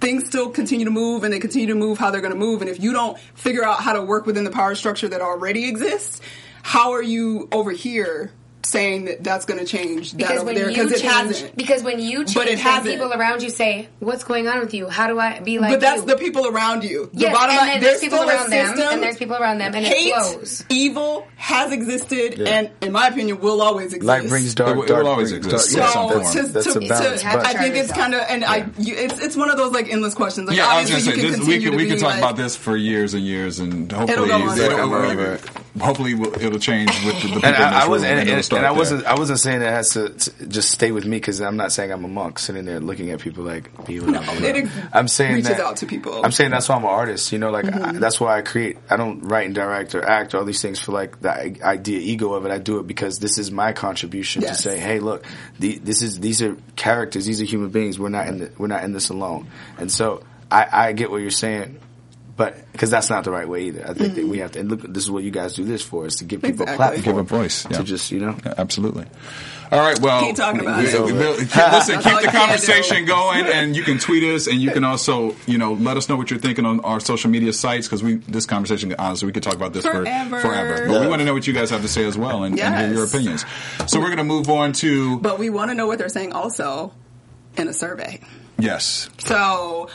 things 0.00 0.26
still 0.26 0.50
continue 0.50 0.84
to 0.84 0.90
move 0.90 1.22
and 1.22 1.32
they 1.32 1.38
continue 1.38 1.68
to 1.68 1.74
move 1.74 1.98
how 1.98 2.10
they're 2.10 2.20
going 2.20 2.32
to 2.32 2.38
move 2.38 2.62
and 2.62 2.70
if 2.70 2.82
you 2.82 2.92
don't 2.92 3.18
figure 3.34 3.64
out 3.64 3.80
how 3.80 3.92
to 3.92 4.02
work 4.02 4.26
within 4.26 4.44
the 4.44 4.50
power 4.50 4.74
structure 4.74 5.08
that 5.08 5.20
already 5.20 5.68
exists 5.68 6.20
how 6.62 6.92
are 6.92 7.02
you 7.02 7.48
over 7.52 7.70
here 7.70 8.32
saying 8.66 9.04
that 9.06 9.24
that's 9.24 9.44
going 9.46 9.58
to 9.60 9.66
change 9.66 10.10
that 10.12 10.18
Because 10.18 10.36
over 10.38 10.46
when 10.46 10.54
there 10.56 10.70
you 10.70 10.76
because 10.76 10.92
it 10.92 11.00
change, 11.00 11.12
hasn't 11.12 11.56
because 11.56 11.82
when 11.82 11.98
you 12.00 12.18
change, 12.24 12.34
But 12.34 12.46
it 12.48 12.56
then 12.56 12.58
hasn't. 12.58 12.94
people 13.00 13.12
around 13.12 13.42
you 13.42 13.50
say, 13.50 13.88
"What's 14.00 14.24
going 14.24 14.48
on 14.48 14.60
with 14.60 14.74
you? 14.74 14.88
How 14.88 15.06
do 15.06 15.18
I 15.18 15.40
be 15.40 15.58
like?" 15.58 15.70
but 15.72 15.80
that's 15.80 16.02
you? 16.02 16.06
the 16.08 16.16
people 16.16 16.46
around 16.46 16.84
you. 16.84 17.10
The 17.12 17.20
Yes, 17.20 17.32
bottom 17.34 17.50
and 17.50 17.58
line, 17.58 17.68
then 17.68 17.80
there's 17.82 18.00
people 18.00 18.18
around 18.20 18.50
them, 18.50 18.78
and 18.78 19.02
there's 19.02 19.16
people 19.16 19.36
around 19.36 19.58
them, 19.58 19.74
and 19.74 19.84
it 19.86 19.92
Hate, 19.92 20.14
flows. 20.14 20.64
evil 20.68 21.26
has 21.36 21.72
existed, 21.72 22.38
Yeah. 22.38 22.48
and 22.48 22.70
in 22.82 22.92
my 22.92 23.08
opinion, 23.08 23.40
will 23.40 23.62
always 23.62 23.86
exist. 23.94 24.04
Light 24.04 24.28
brings 24.28 24.54
dark. 24.54 24.70
It 24.70 24.76
will- 24.76 24.82
it 24.84 24.88
dark 24.88 25.02
will 25.04 25.10
always 25.10 25.32
exist 25.32 25.76
dark. 25.76 25.88
in 25.88 25.92
So 25.92 26.08
form. 26.20 26.32
to, 26.32 26.52
That's 26.52 26.72
to, 26.72 26.78
a 26.78 26.88
balance, 26.88 27.20
to- 27.22 27.28
but- 27.32 27.46
I 27.46 27.52
think 27.54 27.76
it's 27.76 27.92
kind 27.92 28.14
of, 28.14 28.22
and 28.28 28.44
I, 28.44 28.66
you, 28.78 28.94
it's 28.96 29.18
it's 29.20 29.36
one 29.36 29.50
of 29.50 29.56
those 29.56 29.72
like 29.72 29.90
endless 29.92 30.14
questions. 30.14 30.48
Like, 30.48 30.56
Yeah, 30.56 30.66
I 30.66 30.80
was 30.82 30.90
obviously 30.90 31.12
gonna 31.12 31.22
say 31.22 31.28
you 31.28 31.30
can 31.36 31.46
we 31.46 31.54
continue 31.54 31.60
could 31.66 31.70
to 31.72 31.76
we 31.76 31.88
could 31.88 31.94
be, 31.96 32.00
talk 32.00 32.18
about 32.18 32.36
this 32.36 32.56
for 32.56 32.76
years 32.76 33.14
and 33.14 33.24
years, 33.24 33.58
and 33.58 33.90
hopefully 33.92 34.30
go 35.78 35.84
on 35.84 35.90
it'll, 35.90 35.96
forever. 35.96 36.24
hopefully 36.24 36.46
it'll 36.46 36.58
change 36.58 36.90
with 37.04 37.22
the, 37.22 37.28
the 37.28 37.34
people 37.34 37.46
And 37.46 37.56
in 37.56 37.62
I, 37.62 37.70
this 37.70 37.76
I 37.76 37.80
room, 37.82 37.90
wasn't, 37.90 38.10
and, 38.12 38.20
it'll 38.28 38.34
and, 38.38 38.52
and 38.52 38.66
I 38.66 38.70
wasn't, 38.72 39.04
I 39.06 39.14
wasn't 39.18 39.38
saying 39.40 39.62
it 39.62 39.66
has 39.66 39.90
to, 39.90 40.08
to 40.10 40.46
just 40.46 40.70
stay 40.70 40.92
with 40.92 41.04
me 41.04 41.16
because 41.18 41.40
I'm 41.40 41.56
not 41.56 41.72
saying 41.72 41.92
I'm 41.92 42.04
a 42.04 42.08
monk 42.08 42.38
sitting 42.38 42.64
there 42.64 42.80
looking 42.80 43.10
at 43.10 43.20
people 43.20 43.44
like 43.44 43.86
people. 43.86 44.08
No, 44.08 44.20
it 44.22 44.56
ex- 44.56 44.70
I'm 44.92 45.08
saying 45.08 45.34
reaches 45.34 45.48
that 45.50 45.60
out 45.60 45.76
to 45.78 45.86
people. 45.86 46.24
I'm 46.24 46.32
saying 46.32 46.50
that's 46.50 46.68
why 46.68 46.76
I'm 46.76 46.84
an 46.84 46.90
artist. 46.90 47.32
You 47.32 47.38
know, 47.38 47.50
like 47.50 47.66
Mm-hmm. 47.66 47.84
I, 47.96 47.98
that's 47.98 48.20
why 48.20 48.38
I 48.38 48.42
create. 48.42 48.78
I 48.90 48.96
don't 48.96 49.20
write 49.20 49.46
and 49.46 49.54
direct 49.54 49.94
or 49.94 50.04
act 50.04 50.34
or 50.34 50.38
all 50.38 50.44
these 50.44 50.62
things 50.62 50.78
for 50.80 50.92
like 50.92 51.20
the 51.20 51.30
idea, 51.62 51.98
ego 51.98 52.32
of 52.34 52.46
it. 52.46 52.50
I 52.52 52.58
do 52.58 52.78
it 52.78 52.86
because 52.86 53.18
this 53.18 53.38
is 53.38 53.50
my 53.50 53.72
contribution 53.72 54.42
Yes. 54.42 54.62
to 54.62 54.62
say, 54.70 54.78
hey, 54.78 55.00
look, 55.00 55.24
the, 55.58 55.78
this 55.78 56.02
is 56.02 56.20
these 56.20 56.42
are 56.42 56.56
characters. 56.76 57.26
These 57.26 57.40
are 57.40 57.44
human 57.44 57.70
beings. 57.70 57.98
We're 57.98 58.08
not 58.08 58.28
in 58.28 58.38
the, 58.38 58.52
we're 58.56 58.66
not 58.68 58.84
in 58.84 58.92
this 58.92 59.08
alone. 59.10 59.48
And 59.78 59.90
so 59.90 60.22
I, 60.50 60.66
I 60.70 60.92
get 60.92 61.10
what 61.10 61.22
you're 61.22 61.30
saying. 61.30 61.80
But 62.36 62.70
because 62.72 62.90
that's 62.90 63.08
not 63.08 63.24
the 63.24 63.30
right 63.30 63.48
way 63.48 63.62
either. 63.68 63.86
I 63.88 63.94
think 63.94 64.14
that 64.16 64.26
we 64.26 64.38
have 64.40 64.52
to. 64.52 64.60
And 64.60 64.70
look, 64.70 64.82
this 64.82 65.04
is 65.04 65.10
what 65.10 65.24
you 65.24 65.30
guys 65.30 65.54
do 65.54 65.64
this 65.64 65.82
for: 65.82 66.04
is 66.06 66.16
to 66.16 66.24
give 66.24 66.42
people 66.42 66.64
Exactly. 66.64 66.74
a 66.74 66.76
platform, 66.90 67.16
Give 67.16 67.18
a 67.18 67.22
voice, 67.42 67.66
yeah. 67.70 67.78
to 67.78 67.82
just 67.84 68.10
you 68.10 68.20
know. 68.20 68.36
Yeah, 68.44 68.52
absolutely. 68.58 69.06
All 69.72 69.80
right. 69.80 69.98
Well, 69.98 70.20
Keep 70.20 70.36
talking 70.36 70.60
about 70.60 70.78
we- 70.82 70.88
it. 70.90 71.02
we- 71.02 71.12
we- 71.14 71.18
listen, 71.22 72.00
keep 72.02 72.20
the 72.20 72.28
conversation 72.30 73.06
going, 73.06 73.46
and 73.46 73.74
you 73.74 73.82
can 73.82 73.98
tweet 73.98 74.22
us, 74.22 74.46
and 74.48 74.60
you 74.60 74.70
can 74.70 74.84
also, 74.84 75.34
you 75.46 75.56
know, 75.58 75.72
let 75.72 75.96
us 75.96 76.08
know 76.10 76.16
what 76.16 76.30
you're 76.30 76.38
thinking 76.38 76.66
on 76.66 76.78
our 76.80 77.00
social 77.00 77.30
media 77.30 77.52
sites 77.54 77.86
because 77.88 78.02
we 78.02 78.16
this 78.28 78.44
conversation, 78.44 78.94
honestly, 78.98 79.24
we 79.26 79.32
could 79.32 79.42
talk 79.42 79.54
about 79.54 79.72
this 79.72 79.84
Forever. 79.86 80.36
for 80.36 80.40
forever. 80.48 80.88
But 80.88 81.00
we 81.00 81.06
want 81.08 81.20
to 81.20 81.24
know 81.24 81.32
what 81.34 81.46
you 81.46 81.54
guys 81.54 81.70
have 81.70 81.80
to 81.82 81.88
say 81.88 82.04
as 82.04 82.18
well, 82.18 82.44
and, 82.44 82.60
and 82.60 82.76
hear 82.84 82.94
your 82.96 83.04
opinions. 83.06 83.46
So 83.86 83.98
we're 83.98 84.06
going 84.14 84.18
to 84.18 84.24
move 84.24 84.50
on 84.50 84.72
to 84.74 85.18
But 85.20 85.38
we 85.38 85.48
want 85.48 85.70
to 85.70 85.74
know 85.74 85.86
what 85.86 85.96
they're 85.98 86.10
saying 86.10 86.32
also 86.34 86.92
in 87.56 87.66
a 87.66 87.72
survey. 87.72 88.20
yes, 88.58 89.08
So, 89.18 89.88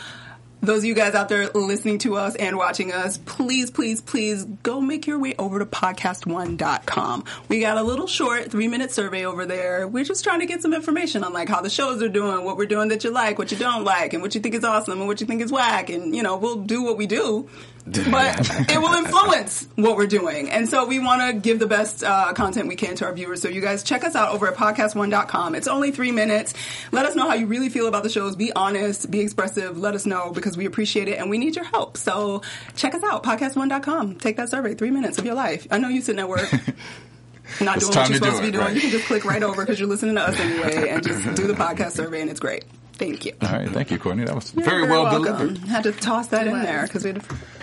those 0.62 0.80
of 0.80 0.86
you 0.86 0.93
guys 0.93 1.15
out 1.15 1.28
there 1.28 1.50
listening 1.50 1.97
to 2.00 2.15
us 2.15 2.36
and 2.36 2.56
watching 2.56 2.91
us, 2.91 3.17
please, 3.17 3.71
please, 3.71 4.00
please 4.00 4.45
go 4.45 4.80
make 4.80 5.08
your 5.08 5.17
way 5.17 5.34
over 5.39 5.60
to 5.60 5.65
podcast1.com. 5.65 7.24
We 7.50 7.60
got 7.60 7.78
a 7.78 7.84
little 7.84 8.08
short 8.08 8.52
three 8.52 8.67
minute 8.67 8.91
survey 8.91 9.26
over 9.26 9.45
there. 9.45 9.88
We're 9.88 10.04
just 10.04 10.24
trying 10.24 10.39
to 10.41 10.45
get 10.45 10.62
some 10.62 10.74
information 10.74 11.24
on 11.24 11.34
like 11.34 11.50
how 11.50 11.62
the 11.62 11.69
shows 11.69 12.04
are 12.04 12.10
doing, 12.10 12.45
what 12.45 12.58
we're 12.58 12.67
doing 12.67 12.89
that 12.89 13.04
you 13.04 13.12
like, 13.12 13.39
what 13.39 13.52
you 13.52 13.58
don't 13.58 13.84
like, 13.84 14.13
and 14.13 14.21
what 14.21 14.36
you 14.36 14.41
think 14.41 14.54
is 14.54 14.63
awesome 14.63 15.00
and 15.00 15.08
what 15.08 15.19
you 15.19 15.28
think 15.28 15.41
is 15.41 15.52
whack. 15.52 15.89
And, 15.89 16.15
you 16.15 16.21
know, 16.21 16.38
we'll 16.38 16.62
do 16.62 16.84
what 16.84 16.97
we 16.97 17.08
do. 17.08 17.50
But 18.12 18.70
it 18.70 18.80
will 18.80 18.94
influence 18.94 19.67
what 19.76 19.96
we're 19.98 20.06
doing. 20.08 20.52
And 20.52 20.70
so 20.70 20.86
we 20.86 21.00
want 21.00 21.22
to 21.22 21.34
give 21.34 21.60
the 21.60 21.65
best 21.67 22.04
uh, 22.04 22.34
content 22.34 22.67
we 22.67 22.76
can 22.76 22.96
to 22.96 23.06
our 23.06 23.13
viewers. 23.13 23.41
So 23.41 23.48
you 23.50 23.62
guys 23.62 23.84
check 23.84 24.04
us 24.04 24.15
out 24.15 24.34
over 24.34 24.48
at 24.48 24.56
podcast1.com. 24.56 25.56
It's 25.56 25.67
only 25.67 25.91
three 25.91 26.12
minutes. 26.12 26.54
Let 26.91 27.06
us 27.06 27.15
know 27.15 27.28
how 27.28 27.36
you 27.36 27.48
really 27.48 27.70
feel 27.70 27.88
about 27.88 28.04
the 28.04 28.10
shows. 28.10 28.36
Be 28.36 28.54
honest, 28.54 29.10
be 29.10 29.22
expressive. 29.22 29.78
Let 29.78 29.96
us 29.96 30.06
know 30.06 30.32
because 30.32 30.56
we 30.58 30.65
appreciate 30.65 31.08
it 31.08 31.20
and 31.20 31.30
we 31.30 31.38
need 31.38 31.56
your 31.56 31.65
help. 31.65 31.98
So 31.98 32.41
check 32.76 32.94
us 32.94 33.04
out, 33.04 33.24
podcast1.com. 33.24 34.15
Take 34.15 34.38
that 34.38 34.50
survey, 34.50 34.76
three 34.76 34.91
minutes 34.91 35.17
of 35.17 35.26
your 35.26 35.36
life. 35.36 35.67
I 35.72 35.78
know 35.80 35.88
you 35.89 36.02
sitting 36.02 36.20
at 36.20 36.30
work. 36.30 36.52
Not 37.60 37.80
doing 37.80 37.94
what 37.94 38.10
you're 38.10 38.17
supposed 38.17 38.38
to 38.38 38.44
be 38.44 38.52
doing. 38.52 38.63
right. 38.63 38.76
You 38.76 38.82
can 38.82 38.91
just 38.91 39.06
click 39.06 39.26
right 39.26 39.44
over 39.44 39.63
because 39.63 39.80
you're 39.80 39.89
listening 39.89 40.15
to 40.15 40.22
us 40.22 40.39
anyway 40.39 40.89
and 40.89 41.04
just 41.04 41.36
do 41.36 41.48
the 41.48 41.54
podcast 41.54 41.91
survey 41.91 42.22
and 42.22 42.30
it's 42.30 42.39
great. 42.39 42.63
Thank 43.02 43.26
you. 43.26 43.34
all 43.42 43.50
right. 43.52 43.68
Thank 43.68 43.90
you, 43.90 43.98
Courtney. 43.98 44.26
That 44.26 44.36
was 44.36 44.54
You're 44.54 44.64
very 44.64 44.84
well 44.88 45.06
welcome. 45.06 45.24
delivered. 45.24 45.58
Had 45.68 45.84
to 45.84 45.92
toss 45.92 46.28
that 46.28 46.46
in 46.46 46.62
there 46.62 46.84
because 46.84 47.04
we 47.04 47.16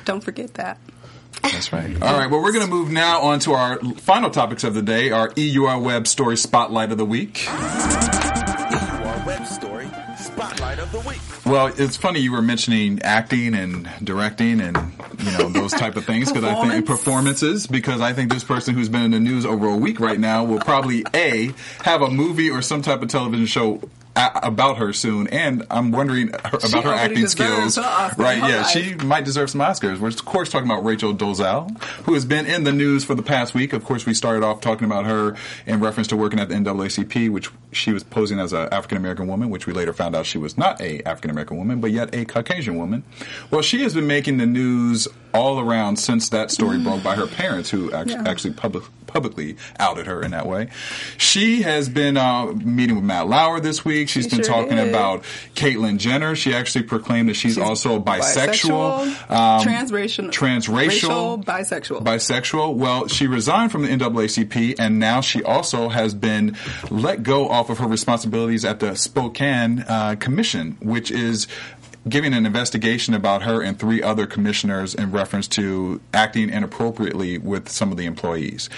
don't 0.04 0.22
forget 0.22 0.54
that. 0.54 0.78
That's 1.42 1.72
right. 1.72 1.90
All 2.02 2.18
right. 2.18 2.28
Well, 2.28 2.42
we're 2.42 2.50
going 2.52 2.64
to 2.64 2.70
move 2.70 2.90
now 2.90 3.20
on 3.20 3.38
to 3.40 3.52
our 3.52 3.78
final 3.98 4.30
topics 4.30 4.64
of 4.64 4.74
the 4.74 4.82
day, 4.82 5.12
our 5.12 5.32
EUR 5.36 5.78
Web 5.78 6.08
Story 6.08 6.36
Spotlight 6.36 6.90
of 6.90 6.98
the 6.98 7.04
Week. 7.04 7.46
Our 7.48 9.26
web 9.26 9.46
story 9.46 9.88
spotlight 10.18 10.78
of 10.80 10.90
the 10.92 11.00
week. 11.00 11.20
Well, 11.46 11.68
it's 11.76 11.96
funny 11.96 12.20
you 12.20 12.32
were 12.32 12.42
mentioning 12.42 13.00
acting 13.02 13.54
and 13.54 13.88
directing 14.02 14.60
and 14.60 14.76
you 15.18 15.38
know 15.38 15.48
those 15.48 15.72
type 15.72 15.96
of 15.96 16.04
things 16.04 16.30
because 16.32 16.44
I 16.44 16.68
think 16.68 16.86
performances 16.86 17.66
because 17.66 18.00
I 18.00 18.12
think 18.12 18.32
this 18.32 18.44
person 18.44 18.74
who's 18.74 18.88
been 18.88 19.02
in 19.02 19.10
the 19.12 19.20
news 19.20 19.46
over 19.46 19.68
a 19.68 19.76
week 19.76 20.00
right 20.00 20.18
now 20.18 20.44
will 20.44 20.60
probably 20.60 21.04
a 21.14 21.52
have 21.82 22.02
a 22.02 22.10
movie 22.10 22.50
or 22.50 22.60
some 22.62 22.82
type 22.82 23.02
of 23.02 23.08
television 23.08 23.46
show. 23.46 23.80
A- 24.18 24.46
About 24.48 24.78
her 24.78 24.92
soon, 24.92 25.28
and 25.28 25.64
I'm 25.70 25.92
wondering 25.92 26.28
her, 26.28 26.58
about 26.62 26.84
her 26.84 26.92
acting 26.92 27.26
skills. 27.28 27.78
Right? 27.78 28.38
Yeah, 28.38 28.62
life. 28.62 28.66
she 28.70 28.94
might 28.94 29.24
deserve 29.24 29.50
some 29.50 29.60
Oscars. 29.60 29.98
We're 29.98 30.08
of 30.08 30.24
course 30.24 30.50
talking 30.50 30.68
about 30.68 30.84
Rachel 30.84 31.14
Dolezal, 31.14 31.80
who 32.04 32.14
has 32.14 32.24
been 32.24 32.46
in 32.46 32.64
the 32.64 32.72
news 32.72 33.04
for 33.04 33.14
the 33.14 33.22
past 33.22 33.54
week. 33.54 33.72
Of 33.72 33.84
course, 33.84 34.04
we 34.06 34.14
started 34.14 34.42
off 34.44 34.60
talking 34.60 34.84
about 34.86 35.06
her 35.06 35.36
in 35.66 35.80
reference 35.80 36.08
to 36.08 36.16
working 36.16 36.40
at 36.40 36.48
the 36.48 36.54
NAACP, 36.56 37.30
which 37.30 37.50
she 37.72 37.92
was 37.92 38.02
posing 38.02 38.38
as 38.40 38.52
an 38.52 38.68
African 38.72 38.96
American 38.98 39.26
woman, 39.28 39.50
which 39.50 39.66
we 39.66 39.72
later 39.72 39.92
found 39.92 40.16
out 40.16 40.26
she 40.26 40.38
was 40.38 40.58
not 40.58 40.80
a 40.80 41.02
African 41.06 41.30
American 41.30 41.56
woman, 41.56 41.80
but 41.80 41.90
yet 41.92 42.14
a 42.14 42.24
Caucasian 42.24 42.76
woman. 42.76 43.04
Well, 43.50 43.62
she 43.62 43.82
has 43.82 43.94
been 43.94 44.06
making 44.06 44.38
the 44.38 44.46
news 44.46 45.06
all 45.34 45.60
around 45.60 45.96
since 45.96 46.28
that 46.30 46.50
story 46.50 46.78
broke 46.78 47.02
by 47.02 47.14
her 47.14 47.26
parents, 47.26 47.70
who 47.70 47.92
act- 47.92 48.10
Yeah. 48.10 48.22
actually 48.26 48.54
public, 48.54 48.84
publicly 49.06 49.56
outed 49.78 50.06
her 50.06 50.22
in 50.22 50.30
that 50.32 50.46
way. 50.46 50.68
She 51.16 51.62
has 51.62 51.88
been 51.88 52.16
uh, 52.16 52.46
meeting 52.46 52.96
with 52.96 53.04
Matt 53.04 53.28
Lauer 53.28 53.60
this 53.60 53.84
week. 53.84 54.08
She's 54.08 54.24
She 54.24 54.30
been 54.36 54.44
sure 54.44 54.54
talking 54.54 54.76
did. 54.76 54.88
about 54.88 55.24
Caitlyn 55.54 55.98
Jenner. 55.98 56.34
She 56.36 56.54
actually 56.54 56.84
proclaimed 56.84 57.28
that 57.28 57.34
she's, 57.34 57.56
also 57.58 57.98
bisexual, 58.00 59.06
bisexual, 59.28 59.62
transracial, 59.62 60.30
transracial, 60.30 60.76
racial, 60.76 61.38
bisexual. 61.42 62.04
bisexual. 62.04 62.74
Well, 62.74 63.08
she 63.08 63.26
resigned 63.26 63.72
from 63.72 63.82
the 63.82 63.88
NAACP, 63.88 64.76
and 64.78 64.98
now 64.98 65.20
she 65.20 65.42
also 65.42 65.88
has 65.88 66.14
been 66.14 66.56
let 66.90 67.22
go 67.22 67.48
off 67.48 67.70
of 67.70 67.78
her 67.78 67.86
responsibilities 67.86 68.64
at 68.64 68.80
the 68.80 68.94
Spokane 68.94 69.84
uh, 69.88 70.16
Commission, 70.18 70.76
which 70.80 71.10
is 71.10 71.46
giving 72.08 72.34
an 72.34 72.46
investigation 72.46 73.14
about 73.14 73.42
her 73.42 73.62
and 73.62 73.78
three 73.78 74.02
other 74.02 74.26
commissioners 74.26 74.94
in 74.94 75.12
reference 75.12 75.48
to 75.48 76.00
acting 76.12 76.50
inappropriately 76.50 77.38
with 77.38 77.68
some 77.68 77.90
of 77.90 77.96
the 77.96 78.06
employees. 78.06 78.68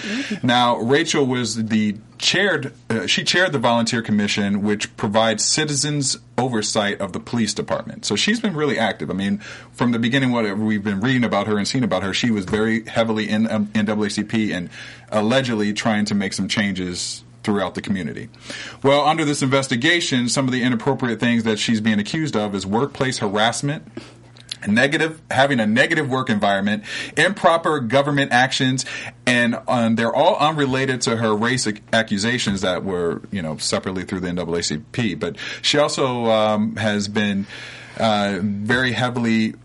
Now, 0.43 0.77
Rachel 0.77 1.25
was 1.25 1.65
the 1.65 1.97
chaired 2.17 2.71
uh, 2.87 3.07
she 3.07 3.23
chaired 3.23 3.51
the 3.51 3.57
volunteer 3.57 4.03
commission 4.03 4.61
which 4.61 4.95
provides 4.95 5.43
citizens 5.43 6.17
oversight 6.37 7.01
of 7.01 7.13
the 7.13 7.19
police 7.19 7.51
department. 7.51 8.05
So 8.05 8.15
she's 8.15 8.39
been 8.39 8.55
really 8.55 8.77
active. 8.77 9.09
I 9.09 9.13
mean 9.13 9.39
from 9.73 9.91
the 9.91 9.97
beginning 9.97 10.31
what 10.31 10.55
we've 10.55 10.83
been 10.83 11.01
reading 11.01 11.23
about 11.23 11.47
her 11.47 11.57
and 11.57 11.67
seeing 11.67 11.83
about 11.83 12.03
her 12.03 12.13
she 12.13 12.29
was 12.29 12.45
very 12.45 12.85
heavily 12.85 13.27
in 13.27 13.49
um, 13.49 13.67
NAACP 13.69 14.55
and 14.55 14.69
allegedly 15.09 15.73
trying 15.73 16.05
to 16.05 16.15
make 16.15 16.33
some 16.33 16.47
changes 16.47 17.23
throughout 17.43 17.75
the 17.75 17.81
community. 17.81 18.29
Well, 18.83 19.05
under 19.05 19.25
this 19.25 19.41
investigation, 19.41 20.29
some 20.29 20.45
of 20.45 20.51
the 20.51 20.63
inappropriate 20.63 21.19
things 21.19 21.43
that 21.43 21.59
she's 21.59 21.81
being 21.81 21.99
accused 21.99 22.35
of 22.35 22.55
is 22.55 22.65
workplace 22.65 23.19
harassment, 23.19 23.87
negative 24.67 25.21
having 25.31 25.59
a 25.59 25.65
negative 25.65 26.09
work 26.09 26.29
environment 26.29 26.83
improper 27.17 27.79
government 27.79 28.31
actions 28.31 28.85
and 29.25 29.59
um, 29.67 29.95
they're 29.95 30.13
all 30.13 30.35
unrelated 30.37 31.01
to 31.01 31.17
her 31.17 31.35
race 31.35 31.65
ac- 31.65 31.81
accusations 31.91 32.61
that 32.61 32.83
were 32.83 33.21
you 33.31 33.41
know 33.41 33.57
separately 33.57 34.03
through 34.03 34.19
the 34.19 34.27
NAACP 34.27 35.19
but 35.19 35.35
she 35.61 35.77
also 35.77 36.25
um, 36.25 36.75
has 36.75 37.07
been 37.07 37.47
uh, 37.97 38.39
very 38.41 38.91
heavily 38.91 39.55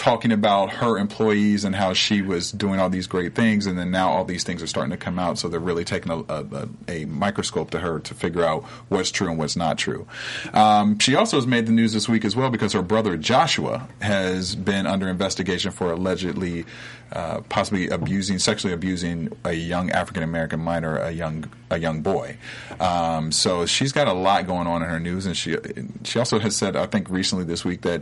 talking 0.00 0.32
about 0.32 0.72
her 0.72 0.96
employees 0.96 1.62
and 1.62 1.76
how 1.76 1.92
she 1.92 2.22
was 2.22 2.50
doing 2.50 2.80
all 2.80 2.88
these 2.88 3.06
great 3.06 3.34
things, 3.34 3.66
and 3.66 3.78
then 3.78 3.90
now 3.90 4.08
all 4.08 4.24
these 4.24 4.42
things 4.42 4.62
are 4.62 4.66
starting 4.66 4.90
to 4.92 4.96
come 4.96 5.18
out. 5.18 5.38
So 5.38 5.46
they're 5.46 5.60
really 5.60 5.84
taking 5.84 6.10
a, 6.10 6.24
a, 6.26 6.68
a 6.88 7.04
microscope 7.04 7.70
to 7.72 7.80
her 7.80 8.00
to 8.00 8.14
figure 8.14 8.42
out 8.42 8.64
what's 8.88 9.10
true 9.10 9.28
and 9.28 9.36
what's 9.38 9.56
not 9.56 9.76
true. 9.76 10.06
Um, 10.54 10.98
she 10.98 11.14
also 11.14 11.36
has 11.36 11.46
made 11.46 11.66
the 11.66 11.72
news 11.72 11.92
this 11.92 12.08
week 12.08 12.24
as 12.24 12.34
well 12.34 12.48
because 12.48 12.72
her 12.72 12.80
brother 12.80 13.18
Joshua 13.18 13.88
has 14.00 14.54
been 14.54 14.86
under 14.86 15.06
investigation 15.06 15.70
for 15.70 15.92
allegedly 15.92 16.64
uh, 17.12 17.42
possibly 17.50 17.88
abusing, 17.88 18.38
sexually 18.38 18.72
abusing 18.72 19.36
a 19.44 19.52
young 19.52 19.90
African 19.90 20.22
American 20.22 20.60
minor, 20.60 20.96
a 20.96 21.10
young 21.10 21.44
a 21.70 21.78
young 21.78 22.00
boy. 22.00 22.38
Um, 22.80 23.32
so 23.32 23.66
she's 23.66 23.92
got 23.92 24.08
a 24.08 24.14
lot 24.14 24.46
going 24.46 24.66
on 24.66 24.82
in 24.82 24.88
her 24.88 25.00
news, 25.00 25.26
and 25.26 25.36
she 25.36 25.56
she 26.04 26.18
also 26.18 26.38
has 26.38 26.56
said, 26.56 26.74
I 26.74 26.86
think 26.86 27.10
recently 27.10 27.44
this 27.44 27.66
week 27.66 27.82
that 27.82 28.00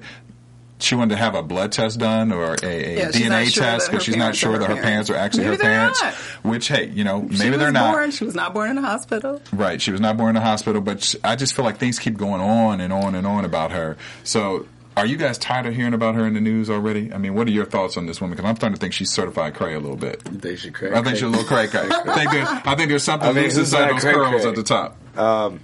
she 0.81 0.95
wanted 0.95 1.11
to 1.15 1.17
have 1.17 1.35
a 1.35 1.43
blood 1.43 1.73
test 1.73 1.99
done 1.99 2.31
or 2.33 2.55
a, 2.63 2.67
a 2.67 2.97
Yeah, 2.99 3.09
DNA 3.11 3.51
sure 3.53 3.63
test 3.65 3.91
because 3.91 4.05
her 4.07 4.13
she's 4.13 4.17
not 4.17 4.37
sure 4.37 4.53
that 4.59 4.69
her 4.69 4.75
parents. 4.77 4.85
parents 4.85 5.11
are 5.11 5.17
actually 5.17 5.45
Maybe 5.45 5.57
her 5.57 5.63
parents. 5.63 6.03
not. 6.03 6.15
Which, 6.45 6.69
hey, 6.69 6.87
you 6.89 7.05
know, 7.05 7.23
maybe 7.23 7.57
they're 7.57 7.73
not. 7.73 7.93
Born, 7.95 8.11
she 8.11 8.25
was 8.25 8.35
not 8.35 8.55
born 8.55 8.71
in 8.71 8.79
a 8.79 8.83
hospital. 8.83 9.43
Right, 9.53 9.81
she 9.83 9.91
was 9.91 10.01
not 10.01 10.17
born 10.17 10.31
in 10.31 10.37
a 10.43 10.45
hospital, 10.45 10.81
but 10.81 11.03
sh 11.03 11.17
I 11.25 11.37
just 11.37 11.55
feel 11.55 11.65
like 11.65 11.79
things 11.79 11.99
keep 11.99 12.17
going 12.17 12.41
on 12.41 12.81
and 12.81 12.93
on 12.93 13.15
and 13.15 13.27
on 13.27 13.45
about 13.45 13.73
her. 13.73 13.97
So, 14.25 14.67
are 14.97 15.07
you 15.07 15.17
guys 15.17 15.39
tired 15.39 15.67
of 15.67 15.75
hearing 15.77 15.95
about 15.95 16.17
her 16.17 16.27
in 16.27 16.35
the 16.35 16.41
news 16.41 16.69
already? 16.69 17.13
I 17.13 17.19
mean, 17.19 17.35
what 17.35 17.47
are 17.47 17.53
your 17.53 17.65
thoughts 17.67 17.97
on 17.97 18.07
this 18.07 18.21
woman? 18.21 18.37
Because 18.37 18.49
I'm 18.49 18.57
starting 18.57 18.75
to 18.75 18.81
think 18.81 18.93
she's 18.93 19.11
certified 19.13 19.55
cray 19.55 19.75
a 19.75 19.79
little 19.81 19.97
bit. 19.97 20.25
They 20.25 20.57
should 20.57 20.75
cray. 20.75 20.91
I 20.93 21.03
think 21.03 21.17
she's 21.17 21.23
a 21.23 21.29
little 21.29 21.45
cray 21.47 21.69
cray. 21.69 21.89
I 21.89 22.15
think 22.17 22.31
there's, 22.33 22.49
I 22.49 22.75
think 22.75 22.89
there's 22.89 23.05
something 23.05 23.29
I 23.29 23.33
mean, 23.33 23.45
loose 23.45 23.57
inside 23.59 23.91
those 23.93 24.03
curls 24.03 24.43
cray? 24.43 24.49
at 24.51 24.57
the 24.57 24.63
top. 24.65 24.97
Um, 25.19 25.61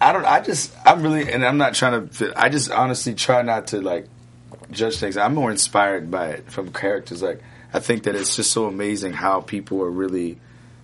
I 0.00 0.12
don't. 0.12 0.24
I 0.24 0.40
just. 0.40 0.72
I'm 0.84 1.02
really, 1.02 1.30
and 1.32 1.44
I'm 1.44 1.58
not 1.58 1.74
trying 1.74 2.08
to. 2.08 2.32
I 2.36 2.48
just 2.48 2.70
honestly 2.70 3.14
try 3.14 3.42
not 3.42 3.68
to 3.68 3.80
like 3.80 4.06
judge 4.70 4.98
things. 4.98 5.16
I'm 5.16 5.34
more 5.34 5.50
inspired 5.50 6.10
by 6.10 6.28
it 6.28 6.50
from 6.50 6.72
characters. 6.72 7.22
Like 7.22 7.42
I 7.72 7.80
think 7.80 8.04
that 8.04 8.14
it's 8.14 8.36
just 8.36 8.52
so 8.52 8.66
amazing 8.66 9.12
how 9.12 9.40
people 9.40 9.82
are 9.82 9.90
really 9.90 10.38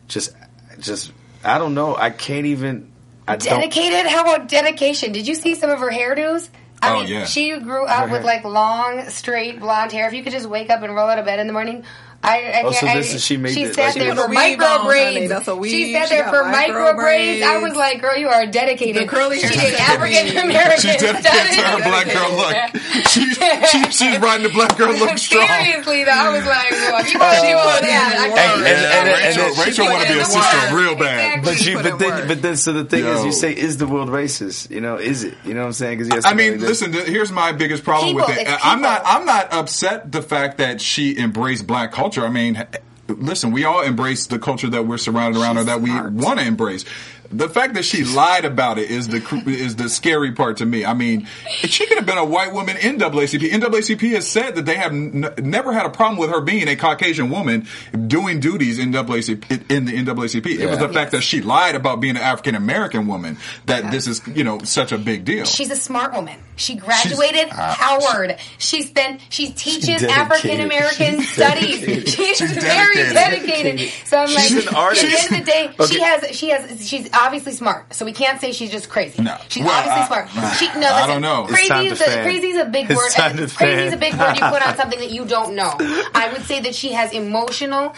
just, 0.08 0.34
just. 0.80 1.12
I 1.44 1.58
don't 1.58 1.74
know. 1.74 1.94
I 1.96 2.10
can't 2.10 2.46
even. 2.46 2.90
I 3.28 3.36
don't. 3.36 3.60
Dedicated? 3.60 4.06
How 4.06 4.22
about 4.22 4.48
dedication? 4.48 5.12
Did 5.12 5.26
you 5.28 5.34
see 5.34 5.54
some 5.54 5.70
of 5.70 5.78
her 5.78 5.90
hairdos? 5.90 6.48
I 6.82 6.94
Oh, 6.94 6.98
mean, 7.00 7.08
yeah. 7.08 7.24
she 7.24 7.56
grew 7.60 7.86
up 7.86 8.10
with 8.10 8.24
like 8.24 8.44
long, 8.44 9.08
straight 9.08 9.60
blonde 9.60 9.92
hair. 9.92 10.06
If 10.06 10.12
you 10.12 10.22
could 10.22 10.32
just 10.32 10.46
wake 10.46 10.68
up 10.70 10.82
and 10.82 10.94
roll 10.94 11.08
out 11.08 11.18
of 11.18 11.24
bed 11.24 11.38
in 11.38 11.46
the 11.46 11.52
morning, 11.52 11.84
I, 12.24 12.60
I 12.60 12.62
Oh, 12.64 12.70
can't. 12.70 12.74
so 12.76 12.86
I, 12.88 12.96
this 12.96 13.14
is- 13.14 13.22
she 13.24 13.36
made 13.36 13.52
She 13.54 13.64
the- 13.66 13.74
sat 13.74 13.84
like, 13.86 13.94
there 13.96 14.14
for 14.16 14.28
micro 14.28 14.40
weave 14.40 14.60
on, 14.62 14.68
honey. 14.80 14.86
braids. 14.88 15.28
That's 15.30 15.48
a 15.48 15.56
weave. 15.56 15.70
She 15.72 15.92
sat 15.92 16.08
She 16.08 16.14
there 16.14 16.24
got 16.24 16.34
for 16.34 16.44
micro 16.48 16.74
micro 16.84 16.94
braids. 16.96 17.44
I 17.44 17.58
was 17.58 17.74
like, 17.76 18.00
girl, 18.00 18.16
you 18.16 18.28
are 18.28 18.46
dedicated. 18.46 19.02
The 19.02 19.06
curly 19.08 19.40
hair 19.40 19.52
She 19.52 19.58
is 19.60 19.72
is 19.74 19.80
African 19.80 20.36
American. 20.38 20.80
She's 20.80 21.00
dedicated 21.00 21.54
to 21.54 21.62
her 21.62 21.78
black 21.84 22.06
girl 22.08 22.32
look. 22.32 22.56
She, 23.08 23.28
she, 23.34 23.84
she's 23.90 24.18
riding 24.18 24.46
the 24.46 24.52
black 24.54 24.76
girl 24.78 24.92
look 24.94 25.18
strong. 25.18 25.46
Seriously, 25.46 26.04
though, 26.04 26.10
I 26.12 26.28
was 26.30 26.46
like, 26.46 26.70
well, 26.70 27.00
if 27.04 27.12
you 27.12 27.18
want 27.18 27.34
to 27.36 27.46
do 27.46 27.56
all 27.56 27.80
that, 27.80 28.14
I 28.18 28.26
And, 28.26 28.66
and, 28.66 28.68
and- 28.68 29.06
Rachel, 29.14 29.44
and 29.44 29.58
Rachel 29.58 29.72
She 29.84 29.90
want 29.92 30.02
to 30.06 30.12
be 30.12 30.18
a 30.18 30.22
put 30.24 30.34
in 30.34 30.40
the 30.40 30.42
sister 30.42 30.74
work. 30.74 30.80
real 30.80 30.96
bad. 30.96 31.38
Exactly. 31.38 31.52
But 31.54 31.66
you, 31.66 31.74
Put 31.76 31.84
but 31.84 31.98
then, 31.98 32.28
but 32.28 32.42
then, 32.42 32.56
so 32.56 32.72
the 32.72 32.84
thing 32.84 33.04
is, 33.04 33.24
you 33.24 33.32
say, 33.32 33.52
is 33.52 33.76
the 33.76 33.86
world 33.86 34.08
racist? 34.08 34.70
You 34.70 34.80
know, 34.80 34.96
is 34.96 35.24
it? 35.24 35.34
You 35.44 35.54
know 35.54 35.60
what 35.60 35.66
I'm 35.66 35.72
saying? 35.74 35.98
Because 35.98 36.24
I 36.24 36.34
mean, 36.34 36.60
listen. 36.60 36.92
Here's 36.92 37.30
my 37.32 37.52
biggest 37.52 37.84
problem 37.84 38.14
with 38.14 38.28
it. 38.30 38.46
I'm 38.48 38.80
not. 38.80 39.02
I'm 39.04 39.26
not 39.26 39.52
upset 39.52 40.10
the 40.10 40.22
fact 40.22 40.58
that 40.58 40.80
she 40.80 41.18
embraced 41.18 41.66
black 41.66 41.92
culture. 41.92 42.13
I 42.22 42.28
mean, 42.28 42.64
listen, 43.08 43.52
we 43.52 43.64
all 43.64 43.82
embrace 43.82 44.26
the 44.26 44.38
culture 44.38 44.68
that 44.68 44.86
we're 44.86 44.98
surrounded 44.98 45.40
around 45.40 45.56
or 45.56 45.60
She's 45.60 45.66
that 45.66 45.80
we 45.80 45.90
want 45.90 46.40
to 46.40 46.46
embrace. 46.46 46.84
The 47.30 47.48
fact 47.48 47.74
that 47.74 47.84
she 47.84 48.04
lied 48.04 48.44
about 48.44 48.78
it 48.78 48.90
is 48.90 49.08
the 49.08 49.18
is 49.46 49.76
the 49.76 49.88
scary 49.88 50.32
part 50.32 50.58
to 50.58 50.66
me. 50.66 50.84
I 50.84 50.94
mean, 50.94 51.26
she 51.62 51.86
could 51.86 51.96
have 51.96 52.06
been 52.06 52.18
a 52.18 52.24
white 52.24 52.52
woman 52.52 52.76
in 52.76 52.98
NAACP. 52.98 53.50
NAACP 53.50 54.10
has 54.14 54.28
said 54.28 54.54
that 54.56 54.66
they 54.66 54.76
have 54.76 54.92
n- 54.92 55.32
never 55.38 55.72
had 55.72 55.84
a 55.86 55.90
problem 55.90 56.18
with 56.18 56.30
her 56.30 56.40
being 56.40 56.68
a 56.68 56.76
Caucasian 56.76 57.30
woman 57.30 57.66
doing 58.06 58.40
duties 58.40 58.78
in 58.78 58.92
NAACP. 58.92 59.70
In 59.70 59.84
the 59.86 59.92
NAACP, 59.92 60.46
it 60.46 60.66
was 60.70 60.78
Yeah. 60.80 60.86
the 60.86 60.92
fact 60.92 61.12
that 61.12 61.22
she 61.22 61.40
lied 61.40 61.74
about 61.74 62.00
being 62.00 62.16
an 62.16 62.22
African 62.22 62.54
American 62.54 63.06
woman 63.06 63.36
that 63.66 63.90
this 63.90 64.06
is 64.06 64.20
you 64.28 64.44
know 64.44 64.60
such 64.60 64.92
a 64.92 64.98
big 64.98 65.24
deal. 65.24 65.44
She's 65.44 65.70
a 65.70 65.76
smart 65.76 66.12
woman. 66.14 66.38
She 66.56 66.76
graduated 66.76 67.48
Howard. 67.50 68.36
She 68.58 68.82
spent. 68.82 69.20
She 69.30 69.50
teaches. 69.50 70.02
African 70.04 70.60
American 70.60 71.20
studies. 71.22 71.80
dedicated. 71.80 72.08
She's, 72.08 72.36
She's 72.38 72.52
very 72.52 72.94
dedicated. 72.94 73.14
dedicated. 73.14 73.90
So 74.06 74.18
I'm 74.18 74.32
like, 74.32 74.44
She's 74.44 74.66
an 74.66 74.74
artist. 74.74 75.04
at 75.04 75.10
the 75.10 75.16
end 75.18 75.40
of 75.40 75.46
the 75.46 75.50
day, 75.50 75.86
she 75.88 76.00
has. 76.00 76.36
She 76.36 76.48
has. 76.50 76.88
She's 76.88 77.08
obviously 77.16 77.52
smart. 77.52 77.94
So 77.94 78.04
we 78.04 78.12
can't 78.12 78.40
say 78.40 78.52
she's 78.52 78.70
just 78.70 78.88
crazy. 78.88 79.22
No. 79.22 79.36
she's 79.48 79.64
Well, 79.64 79.72
obviously 79.72 80.02
I- 80.02 80.06
smart. 80.06 80.56
She, 80.56 80.66
no, 80.80 80.88
I 80.88 81.06
don't 81.06 81.22
know. 81.22 81.44
Crazy 81.46 81.86
is 81.88 82.00
a, 82.00 82.04
fan. 82.04 82.24
crazy 82.24 82.48
is 82.48 82.56
a 82.60 82.64
big 82.66 82.90
It's 82.90 82.96
word. 82.96 83.10
crazy 83.56 83.82
is 83.86 83.92
a 83.92 83.96
big 83.96 84.14
word 84.14 84.36
you 84.38 84.46
put 84.50 84.66
on 84.66 84.76
something 84.76 84.98
that 85.00 85.10
you 85.10 85.24
don't 85.24 85.54
know. 85.54 85.74
I 86.14 86.30
would 86.32 86.42
say 86.42 86.60
that 86.60 86.74
she 86.74 86.92
has 86.92 87.12
emotional. 87.12 87.94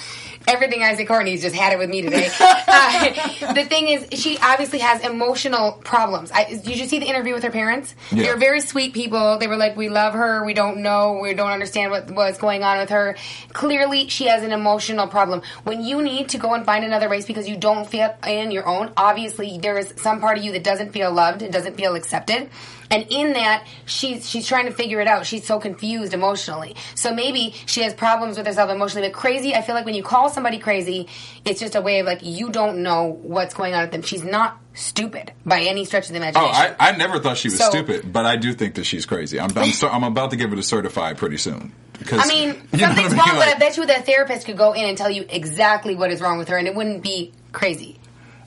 Everything 0.46 0.82
Isaac 0.82 1.08
Courtney's 1.08 1.42
just 1.42 1.54
had 1.54 1.72
it 1.72 1.78
with 1.78 1.90
me 1.90 2.02
today. 2.02 2.30
Uh, 2.68 3.52
the 3.54 3.64
thing 3.64 3.88
is, 3.88 4.20
she 4.20 4.38
obviously 4.38 4.78
has 4.78 5.00
emotional 5.02 5.72
problems. 5.84 6.30
I, 6.30 6.44
did 6.44 6.78
you 6.78 6.86
see 6.86 6.98
the 6.98 7.06
interview 7.06 7.32
with 7.32 7.42
her 7.42 7.50
parents? 7.50 7.94
Yeah. 8.10 8.24
They're 8.24 8.36
very 8.36 8.60
sweet 8.60 8.92
people. 8.92 9.38
They 9.38 9.46
were 9.46 9.56
like, 9.56 9.76
"We 9.76 9.88
love 9.88 10.12
her. 10.12 10.44
We 10.44 10.52
don't 10.52 10.78
know. 10.78 11.18
We 11.22 11.32
don't 11.34 11.50
understand 11.50 11.90
what 11.90 12.10
what's 12.10 12.38
going 12.38 12.62
on 12.62 12.78
with 12.78 12.90
her." 12.90 13.16
Clearly, 13.52 14.08
she 14.08 14.26
has 14.26 14.42
an 14.42 14.52
emotional 14.52 15.06
problem. 15.06 15.42
When 15.64 15.82
you 15.84 16.02
need 16.02 16.28
to 16.30 16.38
go 16.38 16.54
and 16.54 16.64
find 16.66 16.84
another 16.84 17.08
race 17.08 17.24
because 17.24 17.48
you 17.48 17.56
don't 17.56 17.88
feel 17.88 18.14
in 18.26 18.50
your 18.50 18.66
own, 18.66 18.92
obviously 18.96 19.58
there 19.58 19.78
is 19.78 19.94
some 19.96 20.20
part 20.20 20.38
of 20.38 20.44
you 20.44 20.52
that 20.52 20.64
doesn't 20.64 20.92
feel 20.92 21.12
loved 21.12 21.42
and 21.42 21.52
doesn't 21.52 21.76
feel 21.76 21.94
accepted. 21.94 22.50
And 22.90 23.06
in 23.10 23.32
that, 23.34 23.66
she's 23.84 24.28
she's 24.28 24.46
trying 24.46 24.66
to 24.66 24.72
figure 24.72 25.00
it 25.00 25.08
out. 25.08 25.26
She's 25.26 25.46
so 25.46 25.58
confused 25.58 26.14
emotionally. 26.14 26.76
So 26.94 27.12
maybe 27.14 27.54
she 27.66 27.82
has 27.82 27.94
problems 27.94 28.36
with 28.36 28.46
herself 28.46 28.70
emotionally. 28.70 29.08
But 29.08 29.14
crazy, 29.16 29.54
I 29.54 29.62
feel 29.62 29.74
like 29.74 29.84
when 29.84 29.94
you 29.94 30.02
call 30.02 30.28
somebody 30.28 30.58
crazy, 30.58 31.08
it's 31.44 31.60
just 31.60 31.74
a 31.74 31.80
way 31.80 32.00
of 32.00 32.06
like 32.06 32.20
you 32.22 32.50
don't 32.50 32.82
know 32.82 33.04
what's 33.22 33.54
going 33.54 33.74
on 33.74 33.82
with 33.82 33.90
them. 33.92 34.02
She's 34.02 34.22
not 34.24 34.58
stupid 34.74 35.32
by 35.44 35.62
any 35.62 35.84
stretch 35.84 36.06
of 36.06 36.10
the 36.12 36.16
imagination. 36.18 36.54
Oh. 36.54 36.76
I, 36.78 36.90
I 36.90 36.96
never 36.96 37.18
thought 37.18 37.38
she 37.38 37.48
was 37.48 37.58
So- 37.58 37.70
stupid, 37.70 38.12
but 38.12 38.26
I 38.26 38.36
do 38.36 38.52
think 38.52 38.74
that 38.74 38.84
she's 38.84 39.06
crazy. 39.06 39.40
I'm 39.40 39.50
I'm, 39.56 39.72
so, 39.72 39.88
I'm 39.88 40.04
about 40.04 40.30
to 40.30 40.36
give 40.36 40.52
it 40.52 40.58
a 40.58 40.62
certified 40.62 41.16
pretty 41.18 41.38
soon. 41.38 41.72
Because, 41.98 42.20
I 42.22 42.28
mean, 42.28 42.48
you 42.72 42.80
know 42.80 42.88
what 42.88 42.96
something's 42.96 43.12
I 43.12 43.16
mean? 43.16 43.18
wrong, 43.18 43.36
but 43.36 43.48
I 43.48 43.58
bet 43.58 43.76
you 43.78 43.86
that 43.86 44.04
therapist 44.04 44.44
could 44.46 44.58
go 44.58 44.74
in 44.74 44.84
and 44.84 44.98
tell 44.98 45.10
you 45.10 45.24
exactly 45.30 45.94
what 45.96 46.10
is 46.12 46.20
wrong 46.20 46.36
with 46.38 46.48
her, 46.48 46.58
and 46.58 46.68
it 46.68 46.74
wouldn't 46.74 47.02
be 47.02 47.32
crazy. 47.52 47.98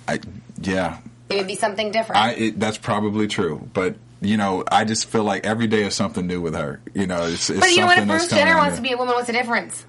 I, 0.08 0.20
yeah, 0.62 1.00
It 1.30 1.38
would 1.38 1.48
be 1.48 1.56
something 1.56 1.90
different. 1.92 2.22
I 2.22 2.32
it, 2.34 2.60
that's 2.60 2.78
probably 2.78 3.28
true, 3.28 3.68
but 3.74 3.96
you 4.22 4.38
know, 4.38 4.64
I 4.72 4.84
just 4.86 5.06
feel 5.06 5.24
like 5.24 5.46
every 5.46 5.68
day 5.68 5.84
is 5.84 5.96
something 5.96 6.26
new 6.28 6.42
with 6.42 6.56
her. 6.56 6.82
You 6.94 7.08
know, 7.08 7.24
it's, 7.24 7.50
it's 7.50 7.60
but 7.60 7.70
you 7.72 7.82
know 7.82 7.86
what? 7.88 7.98
If 7.98 8.02
something 8.02 8.08
that's 8.08 8.28
Bruce 8.28 8.40
Jenner 8.40 8.58
wants 8.58 8.76
to 8.78 8.82
be 8.82 8.92
a 8.92 8.98
woman, 8.98 9.16
what's 9.16 9.28
the 9.28 9.34
difference? 9.34 9.86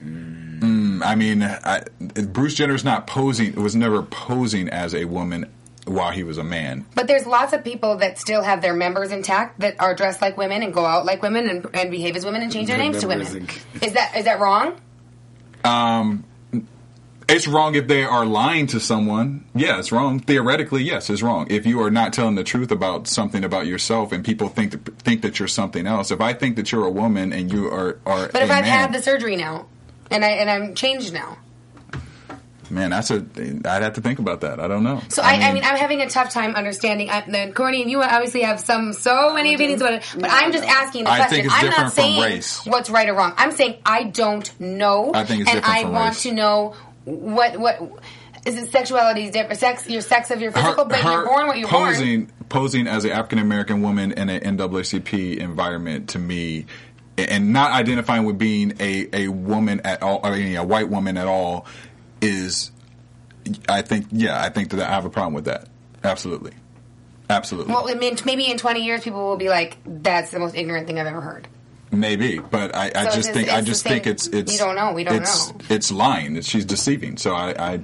there. 0.00 1.02
I 1.02 1.14
mean, 1.14 1.42
I, 1.42 1.82
Bruce 1.98 2.54
Jenner's 2.54 2.84
not 2.84 3.06
posing. 3.06 3.54
Was 3.60 3.74
never 3.74 4.02
posing 4.02 4.68
as 4.68 4.94
a 4.94 5.04
woman 5.04 5.50
while 5.84 6.12
he 6.12 6.22
was 6.22 6.38
a 6.38 6.44
man. 6.44 6.86
But 6.94 7.08
there's 7.08 7.26
lots 7.26 7.52
of 7.52 7.64
people 7.64 7.96
that 7.96 8.18
still 8.18 8.42
have 8.42 8.62
their 8.62 8.74
members 8.74 9.10
intact 9.10 9.60
that 9.60 9.80
are 9.80 9.94
dressed 9.94 10.22
like 10.22 10.36
women 10.36 10.62
and 10.62 10.72
go 10.72 10.84
out 10.84 11.04
like 11.04 11.22
women 11.22 11.48
and, 11.48 11.66
and 11.74 11.90
behave 11.90 12.14
as 12.14 12.24
women 12.24 12.42
and 12.42 12.52
change 12.52 12.68
their 12.68 12.76
Their 12.76 12.86
names 12.86 13.00
to 13.00 13.08
women. 13.08 13.26
members 13.26 13.56
Is 13.82 13.92
that 13.94 14.16
is 14.16 14.24
that 14.26 14.38
wrong? 14.38 14.80
Um, 15.64 16.24
It's 17.32 17.48
wrong 17.48 17.74
if 17.74 17.88
they 17.88 18.04
are 18.04 18.26
lying 18.26 18.66
to 18.68 18.78
someone. 18.80 19.44
Yeah, 19.54 19.78
it's 19.78 19.90
wrong. 19.90 20.20
Theoretically, 20.20 20.82
yes, 20.82 21.08
it's 21.08 21.22
wrong. 21.22 21.46
If 21.50 21.64
you 21.64 21.80
are 21.82 21.90
not 21.90 22.12
telling 22.12 22.34
the 22.34 22.44
truth 22.44 22.70
about 22.70 23.08
something 23.08 23.42
about 23.42 23.66
yourself 23.66 24.12
and 24.12 24.22
people 24.22 24.48
think 24.48 24.72
that, 24.72 24.98
think 24.98 25.22
that 25.22 25.38
you're 25.38 25.48
something 25.48 25.86
else. 25.86 26.10
If 26.10 26.20
I 26.20 26.34
think 26.34 26.56
that 26.56 26.70
you're 26.70 26.84
a 26.84 26.90
woman 26.90 27.32
and 27.32 27.50
you 27.50 27.68
are 27.68 27.98
are 28.04 28.28
But 28.28 28.42
if 28.42 28.50
I've 28.50 28.64
man, 28.64 28.64
had 28.64 28.92
the 28.92 29.00
surgery 29.00 29.36
now 29.36 29.66
and 30.10 30.24
I 30.24 30.28
and 30.28 30.50
I'm 30.50 30.74
changed 30.74 31.14
now, 31.14 31.38
Man, 32.70 32.88
that's 32.90 33.10
a. 33.10 33.16
I'd 33.36 33.82
have 33.82 33.94
to 33.94 34.00
think 34.00 34.18
about 34.18 34.40
that. 34.42 34.58
I 34.58 34.66
don't 34.66 34.82
know. 34.82 35.02
So 35.10 35.20
I, 35.22 35.34
I 35.34 35.52
mean, 35.52 35.62
I'm 35.62 35.76
having 35.76 36.00
a 36.00 36.08
tough 36.08 36.30
time 36.32 36.54
understanding. 36.54 37.10
I, 37.10 37.22
then 37.28 37.52
Courtney, 37.52 37.86
you 37.90 38.02
obviously 38.02 38.42
have 38.42 38.60
some 38.60 38.94
so 38.94 39.34
many 39.34 39.54
opinions 39.54 39.82
about 39.82 39.94
it, 39.94 40.14
but 40.18 40.30
I'm 40.30 40.52
just 40.52 40.64
asking 40.64 41.04
the 41.04 41.10
I 41.10 41.16
question. 41.16 41.34
think 41.34 41.46
it's 41.46 41.54
I'm 41.54 41.60
different 41.60 41.78
not 41.84 41.92
from 41.92 42.02
saying 42.02 42.22
race. 42.22 42.64
what's 42.66 42.88
right 42.88 43.08
or 43.10 43.14
wrong. 43.14 43.34
I'm 43.36 43.52
saying 43.52 43.76
I 43.84 44.04
don't 44.04 44.58
know, 44.58 45.12
I 45.14 45.24
think 45.24 45.42
it's 45.42 45.50
and 45.50 45.58
different 45.60 45.66
I 45.78 45.82
from 45.82 45.92
want 45.92 46.08
race. 46.14 46.22
to 46.22 46.32
know 46.32 46.74
what 47.04 47.58
what 47.58 48.02
is 48.46 48.56
it? 48.56 48.70
Sexuality 48.70 49.24
is 49.24 49.30
different. 49.30 49.58
Sex, 49.58 49.88
your 49.88 50.00
sex 50.00 50.30
of 50.30 50.40
your 50.40 50.52
physical, 50.52 50.84
but 50.84 51.02
you're 51.02 51.24
born 51.24 51.46
what 51.46 51.58
you're 51.58 51.68
posing, 51.68 52.24
born. 52.24 52.32
Posing 52.48 52.86
as 52.86 53.04
an 53.04 53.12
African 53.12 53.38
American 53.38 53.82
woman 53.82 54.12
in 54.12 54.28
an 54.28 54.56
NAACP 54.58 55.38
environment 55.38 56.10
to 56.10 56.18
me, 56.18 56.66
and 57.16 57.52
not 57.52 57.72
identifying 57.72 58.24
with 58.24 58.38
being 58.38 58.74
a, 58.80 59.08
a 59.12 59.28
woman 59.28 59.80
at 59.84 60.02
all, 60.02 60.20
I 60.22 60.30
mean, 60.38 60.56
a 60.56 60.64
white 60.64 60.88
woman 60.88 61.16
at 61.16 61.26
all, 61.26 61.66
is, 62.20 62.72
I 63.68 63.82
think, 63.82 64.06
yeah, 64.10 64.40
I 64.40 64.48
think 64.48 64.70
that 64.70 64.80
I 64.80 64.90
have 64.90 65.04
a 65.04 65.10
problem 65.10 65.34
with 65.34 65.44
that. 65.44 65.68
Absolutely. 66.04 66.52
Absolutely. 67.30 67.72
Well, 67.72 67.88
I 67.88 67.94
mean, 67.94 68.16
maybe 68.26 68.50
in 68.50 68.58
20 68.58 68.84
years, 68.84 69.02
people 69.04 69.22
will 69.22 69.36
be 69.36 69.48
like, 69.48 69.78
"That's 69.86 70.30
the 70.30 70.38
most 70.38 70.54
ignorant 70.54 70.86
thing 70.86 70.98
I've 70.98 71.06
ever 71.06 71.20
heard." 71.20 71.48
Maybe, 71.92 72.38
but 72.38 72.74
I, 72.74 72.90
I 72.94 73.08
So 73.10 73.16
just 73.16 73.32
think 73.32 73.48
I 73.52 73.60
just 73.60 73.84
think 73.84 74.06
it's 74.06 74.26
it's 74.26 74.50
we 74.50 74.58
don't 74.58 74.74
know, 74.74 74.92
we 74.92 75.04
don't 75.04 75.16
it's, 75.22 75.50
know. 75.50 75.56
It's 75.68 75.92
lying. 75.92 76.40
She's 76.40 76.64
deceiving. 76.64 77.18
So 77.18 77.34
I, 77.34 77.50
I 77.74 77.80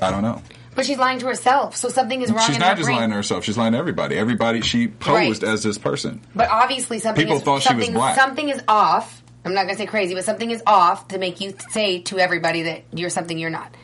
I 0.00 0.10
don't 0.10 0.22
know. 0.22 0.42
But 0.74 0.86
she's 0.86 0.96
lying 0.98 1.18
to 1.18 1.26
herself, 1.26 1.76
so 1.76 1.88
something 1.90 2.22
is 2.22 2.32
wrong 2.32 2.46
She's 2.46 2.58
not 2.58 2.76
just 2.76 2.86
brain. 2.86 2.96
lying 2.98 3.10
to 3.10 3.16
herself. 3.16 3.44
She's 3.44 3.58
lying 3.58 3.72
to 3.72 3.78
everybody. 3.78 4.16
Everybody 4.16 4.62
she 4.62 4.88
posed 4.88 5.42
Right. 5.42 5.52
as 5.52 5.62
this 5.62 5.76
person. 5.76 6.22
But 6.34 6.48
obviously, 6.48 6.98
something 7.00 7.22
People 7.24 7.38
is, 7.38 7.42
thought 7.42 7.62
she 7.62 7.74
was 7.74 7.84
something, 7.84 7.92
black. 7.92 8.16
Something 8.16 8.48
is 8.48 8.62
off. 8.66 9.22
I'm 9.44 9.52
not 9.52 9.64
going 9.64 9.74
to 9.74 9.78
say 9.78 9.86
crazy, 9.86 10.14
but 10.14 10.24
something 10.24 10.50
is 10.50 10.62
off 10.66 11.08
to 11.08 11.18
make 11.18 11.40
you 11.40 11.54
say 11.70 12.00
to 12.02 12.18
everybody 12.18 12.62
that 12.62 12.84
you're 12.92 13.10
something 13.10 13.36
you're 13.38 13.50
not. 13.50 13.74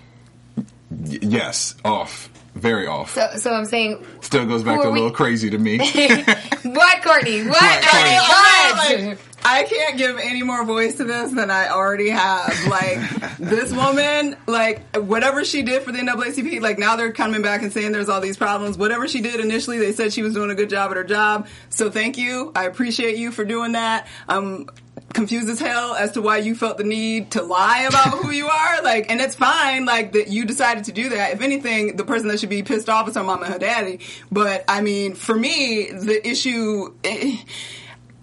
Y- 0.91 1.19
yes, 1.23 1.75
off, 1.85 2.31
very 2.57 2.87
off. 2.87 3.15
So, 3.15 3.29
so 3.37 3.53
I'm 3.53 3.65
saying, 3.65 4.05
Still 4.21 4.47
goes 4.47 4.63
back 4.63 4.81
to 4.81 4.87
are 4.87 4.89
a 4.89 4.93
we- 4.93 5.01
little 5.01 5.15
crazy 5.15 5.51
to 5.51 5.59
me. 5.59 5.79
what, 6.63 7.03
Courtney? 7.03 7.45
What? 7.47 7.61
What, 7.63 7.85
Courtney? 7.85 8.17
Courtney, 8.19 9.07
what? 9.09 9.09
Like, 9.09 9.19
I 9.49 9.63
can't 9.63 9.97
give 9.97 10.19
any 10.19 10.43
more 10.43 10.65
voice 10.65 10.97
to 10.97 11.05
this 11.05 11.31
than 11.31 11.53
I 11.53 11.69
already 11.69 12.09
have. 12.09 12.53
Like 12.67 12.99
this 13.39 13.73
woman, 13.73 14.37
like 14.49 14.97
whatever 14.97 15.45
she 15.45 15.63
did 15.63 15.83
for 15.85 15.93
the 15.93 15.99
NAACP, 15.99 16.61
like 16.61 16.81
now 16.81 16.97
they're 16.97 17.13
coming 17.13 17.43
back 17.43 17.63
and 17.63 17.73
saying 17.73 17.93
there's 17.93 18.09
all 18.09 18.21
these 18.21 18.37
problems. 18.37 18.77
Whatever 18.77 19.07
she 19.07 19.21
did 19.21 19.39
initially, 19.39 19.79
they 19.79 19.93
said 19.93 20.13
she 20.13 20.23
was 20.23 20.35
doing 20.35 20.51
a 20.51 20.57
good 20.57 20.69
job 20.69 20.91
at 20.91 20.97
her 20.97 21.05
job. 21.05 21.47
So 21.69 21.91
thank 21.93 22.19
you. 22.19 22.51
I 22.57 22.65
appreciate 22.65 23.19
you 23.19 23.31
for 23.31 23.45
doing 23.45 23.73
that. 23.73 24.09
I'm 24.29 24.69
confused 25.13 25.49
as 25.49 25.59
hell 25.59 25.95
as 25.95 26.13
to 26.13 26.23
why 26.23 26.39
you 26.39 26.55
felt 26.55 26.77
the 26.77 26.85
need 26.85 27.31
to 27.33 27.43
lie 27.43 27.83
about 27.89 28.09
who 28.19 28.31
you 28.31 28.47
are. 28.49 28.83
Like, 28.83 29.11
and 29.11 29.21
it's 29.21 29.35
fine. 29.35 29.85
Like 29.85 30.13
that 30.13 30.29
you 30.29 30.45
decided 30.45 30.85
to 30.85 30.93
do 30.93 31.09
that. 31.11 31.33
If 31.33 31.41
anything, 31.41 31.97
the 31.97 32.05
person 32.05 32.29
that 32.29 32.41
should 32.41 32.51
be 32.51 32.63
pissed 32.63 32.89
off 32.89 33.09
is 33.09 33.15
her 33.15 33.23
mom 33.25 33.43
and 33.43 33.53
her 33.53 33.59
daddy. 33.59 34.01
But 34.31 34.65
I 34.69 34.81
mean, 34.81 35.15
for 35.15 35.35
me, 35.35 35.91
the 35.91 36.27
issue. 36.27 36.95
eh, 37.05 37.37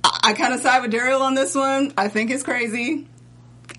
I, 0.04 0.20
I 0.24 0.34
kind 0.34 0.54
of 0.54 0.60
side 0.60 0.82
with 0.82 0.92
Daryl 0.92 1.22
on 1.22 1.34
this 1.34 1.56
one. 1.56 1.94
I 1.98 2.10
think 2.10 2.30
it's 2.30 2.44
crazy. 2.44 3.08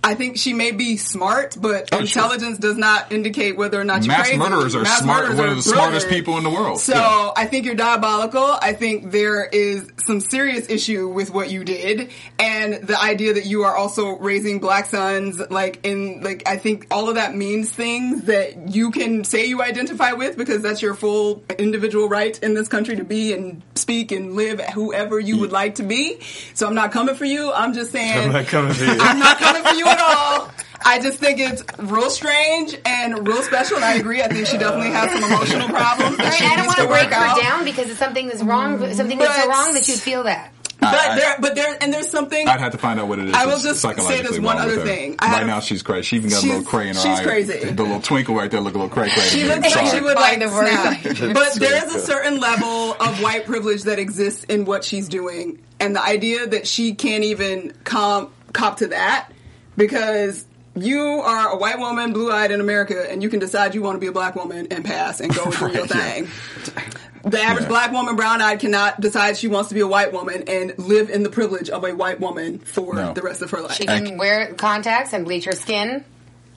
I 0.04 0.14
think 0.14 0.36
she 0.36 0.52
may 0.52 0.70
be 0.70 0.96
smart, 0.98 1.56
but 1.58 1.88
Oh, 1.92 1.96
sure. 1.96 2.00
intelligence 2.02 2.58
does 2.58 2.76
not 2.76 3.10
indicate 3.10 3.56
whether 3.56 3.80
or 3.80 3.84
not 3.84 4.04
you're 4.04 4.08
Mass 4.16 4.26
crazy. 4.28 4.36
murderers 4.38 4.74
are 4.76 4.82
Mass 4.82 4.98
smart- 5.00 5.20
murderers 5.22 5.38
one 5.38 5.48
of 5.48 5.56
the 5.56 5.62
smartest 5.62 6.08
people 6.08 6.36
in 6.38 6.44
the 6.44 6.50
world. 6.50 6.80
So 6.80 6.94
Yeah. 6.94 7.30
I 7.36 7.46
think 7.46 7.64
you're 7.64 7.74
diabolical. 7.74 8.56
I 8.60 8.74
think 8.74 9.10
there 9.10 9.44
is 9.50 9.86
some 10.06 10.20
serious 10.20 10.68
issue 10.68 11.08
with 11.08 11.32
what 11.32 11.50
you 11.50 11.64
did, 11.64 12.10
and 12.38 12.74
the 12.86 13.00
idea 13.00 13.32
that 13.34 13.46
you 13.46 13.62
are 13.64 13.74
also 13.74 14.18
raising 14.18 14.58
black 14.60 14.86
sons. 14.90 15.40
Like 15.50 15.80
in 15.84 16.20
like, 16.22 16.42
I 16.46 16.58
think 16.58 16.86
all 16.90 17.08
of 17.08 17.14
that 17.14 17.34
means 17.34 17.70
things 17.70 18.24
that 18.24 18.68
you 18.74 18.90
can 18.90 19.24
say 19.24 19.46
you 19.46 19.62
identify 19.62 20.12
with 20.12 20.36
because 20.36 20.62
that's 20.62 20.82
your 20.82 20.94
full 20.94 21.42
individual 21.58 22.08
right 22.08 22.38
in 22.42 22.52
this 22.54 22.68
country 22.68 22.96
to 22.96 23.04
be 23.04 23.32
and 23.32 23.62
speak 23.74 24.12
and 24.12 24.34
live 24.34 24.60
whoever 24.60 25.18
you 25.18 25.38
would 25.38 25.52
like 25.52 25.76
to 25.76 25.82
be. 25.82 26.18
So 26.54 26.66
I'm 26.66 26.74
not 26.74 26.92
coming 26.92 27.14
for 27.14 27.24
you. 27.24 27.52
I'm 27.52 27.72
just 27.72 27.90
saying 27.90 28.18
I'm 28.26 28.32
not 28.32 28.46
coming 28.46 28.72
for 28.74 28.84
you. 28.84 28.96
I'm 29.00 29.18
not 29.18 29.38
coming 29.38 29.62
for 29.62 29.74
you 29.74 29.84
at 29.98 30.00
all. 30.00 30.50
I 30.86 31.00
just 31.00 31.18
think 31.18 31.38
it's 31.40 31.62
real 31.78 32.10
strange 32.10 32.76
and 32.84 33.26
real 33.26 33.42
special, 33.42 33.76
and 33.76 33.84
I 33.84 33.94
agree. 33.94 34.20
I 34.22 34.28
think 34.28 34.46
she 34.46 34.58
definitely 34.58 34.90
has 34.90 35.10
some 35.12 35.24
emotional 35.24 35.68
problems. 35.68 36.18
That 36.18 36.26
I, 36.26 36.30
she 36.36 36.44
I 36.44 36.56
don't 36.56 36.66
want 36.66 36.76
to 36.78 36.82
to 36.82 36.88
break 36.88 37.08
her 37.08 37.14
out. 37.24 37.40
down 37.40 37.64
because 37.64 37.88
it's 37.88 37.98
something 37.98 38.26
that's 38.28 38.42
wrong. 38.42 38.78
Something 38.92 39.18
that's 39.18 39.42
so 39.42 39.48
wrong 39.48 39.72
that 39.74 39.88
you'd 39.88 39.98
feel 39.98 40.24
that. 40.24 40.50
But 40.80 40.92
I- 40.94 41.16
there, 41.16 41.36
but 41.40 41.54
there, 41.54 41.74
and 41.80 41.90
there's 41.94 42.10
something. 42.10 42.46
I'd 42.46 42.60
have 42.60 42.72
to 42.72 42.78
find 42.78 43.00
out 43.00 43.08
what 43.08 43.18
it 43.18 43.28
is. 43.28 43.34
I 43.34 43.46
will 43.46 43.52
that's 43.52 43.62
just 43.62 43.80
say 43.80 43.88
psychologically 43.88 44.28
this 44.36 44.40
one 44.40 44.58
other 44.58 44.84
thing. 44.84 45.16
I 45.20 45.28
right 45.28 45.38
have- 45.38 45.46
now, 45.46 45.60
she's 45.60 45.82
crazy. 45.82 46.02
She 46.02 46.16
even 46.16 46.28
got 46.28 46.42
a 46.42 46.46
little 46.46 46.60
She's- 46.60 46.68
cray 46.68 46.88
in 46.90 46.94
her 46.96 47.00
she's 47.00 47.18
eye. 47.20 47.22
crazy. 47.24 47.58
The 47.70 47.82
little 47.82 48.02
twinkle 48.02 48.34
right 48.34 48.50
there 48.50 48.60
look 48.60 48.74
a 48.74 48.78
little 48.78 48.90
cray 48.92 49.08
cray. 49.08 49.22
She 49.22 49.44
looks 49.44 49.74
like 49.74 49.86
she 49.86 50.00
would 50.02 50.16
like 50.16 50.38
Find 50.40 50.42
the 50.42 51.24
word. 51.24 51.34
But 51.34 51.54
there 51.54 51.82
is 51.86 51.94
a 51.94 52.00
certain 52.00 52.40
level 52.40 52.92
of 53.00 53.22
white 53.22 53.46
privilege 53.46 53.84
that 53.84 53.98
exists 53.98 54.44
in 54.44 54.66
what 54.66 54.84
she's 54.84 55.08
doing, 55.08 55.60
and 55.80 55.96
the 55.96 56.02
idea 56.04 56.46
that 56.46 56.66
she 56.66 56.92
can't 56.94 57.24
even 57.24 57.72
com- 57.84 58.30
cop 58.52 58.78
to 58.78 58.88
that 58.88 59.30
because 59.76 60.44
you 60.76 61.00
are 61.00 61.50
a 61.50 61.56
white 61.56 61.78
woman, 61.78 62.12
blue 62.12 62.30
eyed 62.32 62.50
in 62.50 62.60
America, 62.60 63.06
and 63.10 63.22
you 63.22 63.28
can 63.28 63.38
decide 63.40 63.74
you 63.74 63.82
want 63.82 63.96
to 63.96 64.00
be 64.00 64.08
a 64.08 64.12
black 64.12 64.34
woman 64.36 64.66
and 64.70 64.84
pass 64.84 65.20
and 65.20 65.32
go 65.34 65.44
and 65.44 65.52
do 65.52 65.58
your 65.60 65.70
Right, 65.82 65.90
yeah. 65.94 66.10
thing. 66.10 66.28
The 67.26 67.40
average 67.40 67.62
Yeah. 67.62 67.68
black 67.68 67.90
woman, 67.90 68.16
brown 68.16 68.42
eyed, 68.42 68.60
cannot 68.60 69.00
decide 69.00 69.38
she 69.38 69.48
wants 69.48 69.70
to 69.70 69.74
be 69.74 69.80
a 69.80 69.86
white 69.86 70.12
woman 70.12 70.44
and 70.46 70.74
live 70.78 71.08
in 71.08 71.22
the 71.22 71.30
privilege 71.30 71.70
of 71.70 71.82
a 71.82 71.94
white 71.94 72.20
woman 72.20 72.58
for 72.58 72.94
No. 72.94 73.14
the 73.14 73.22
rest 73.22 73.40
of 73.40 73.50
her 73.52 73.62
life. 73.62 73.76
She 73.76 73.86
can 73.86 74.18
wear 74.18 74.52
contacts 74.52 75.14
and 75.14 75.24
bleach 75.24 75.46
her 75.46 75.52
skin. 75.52 76.04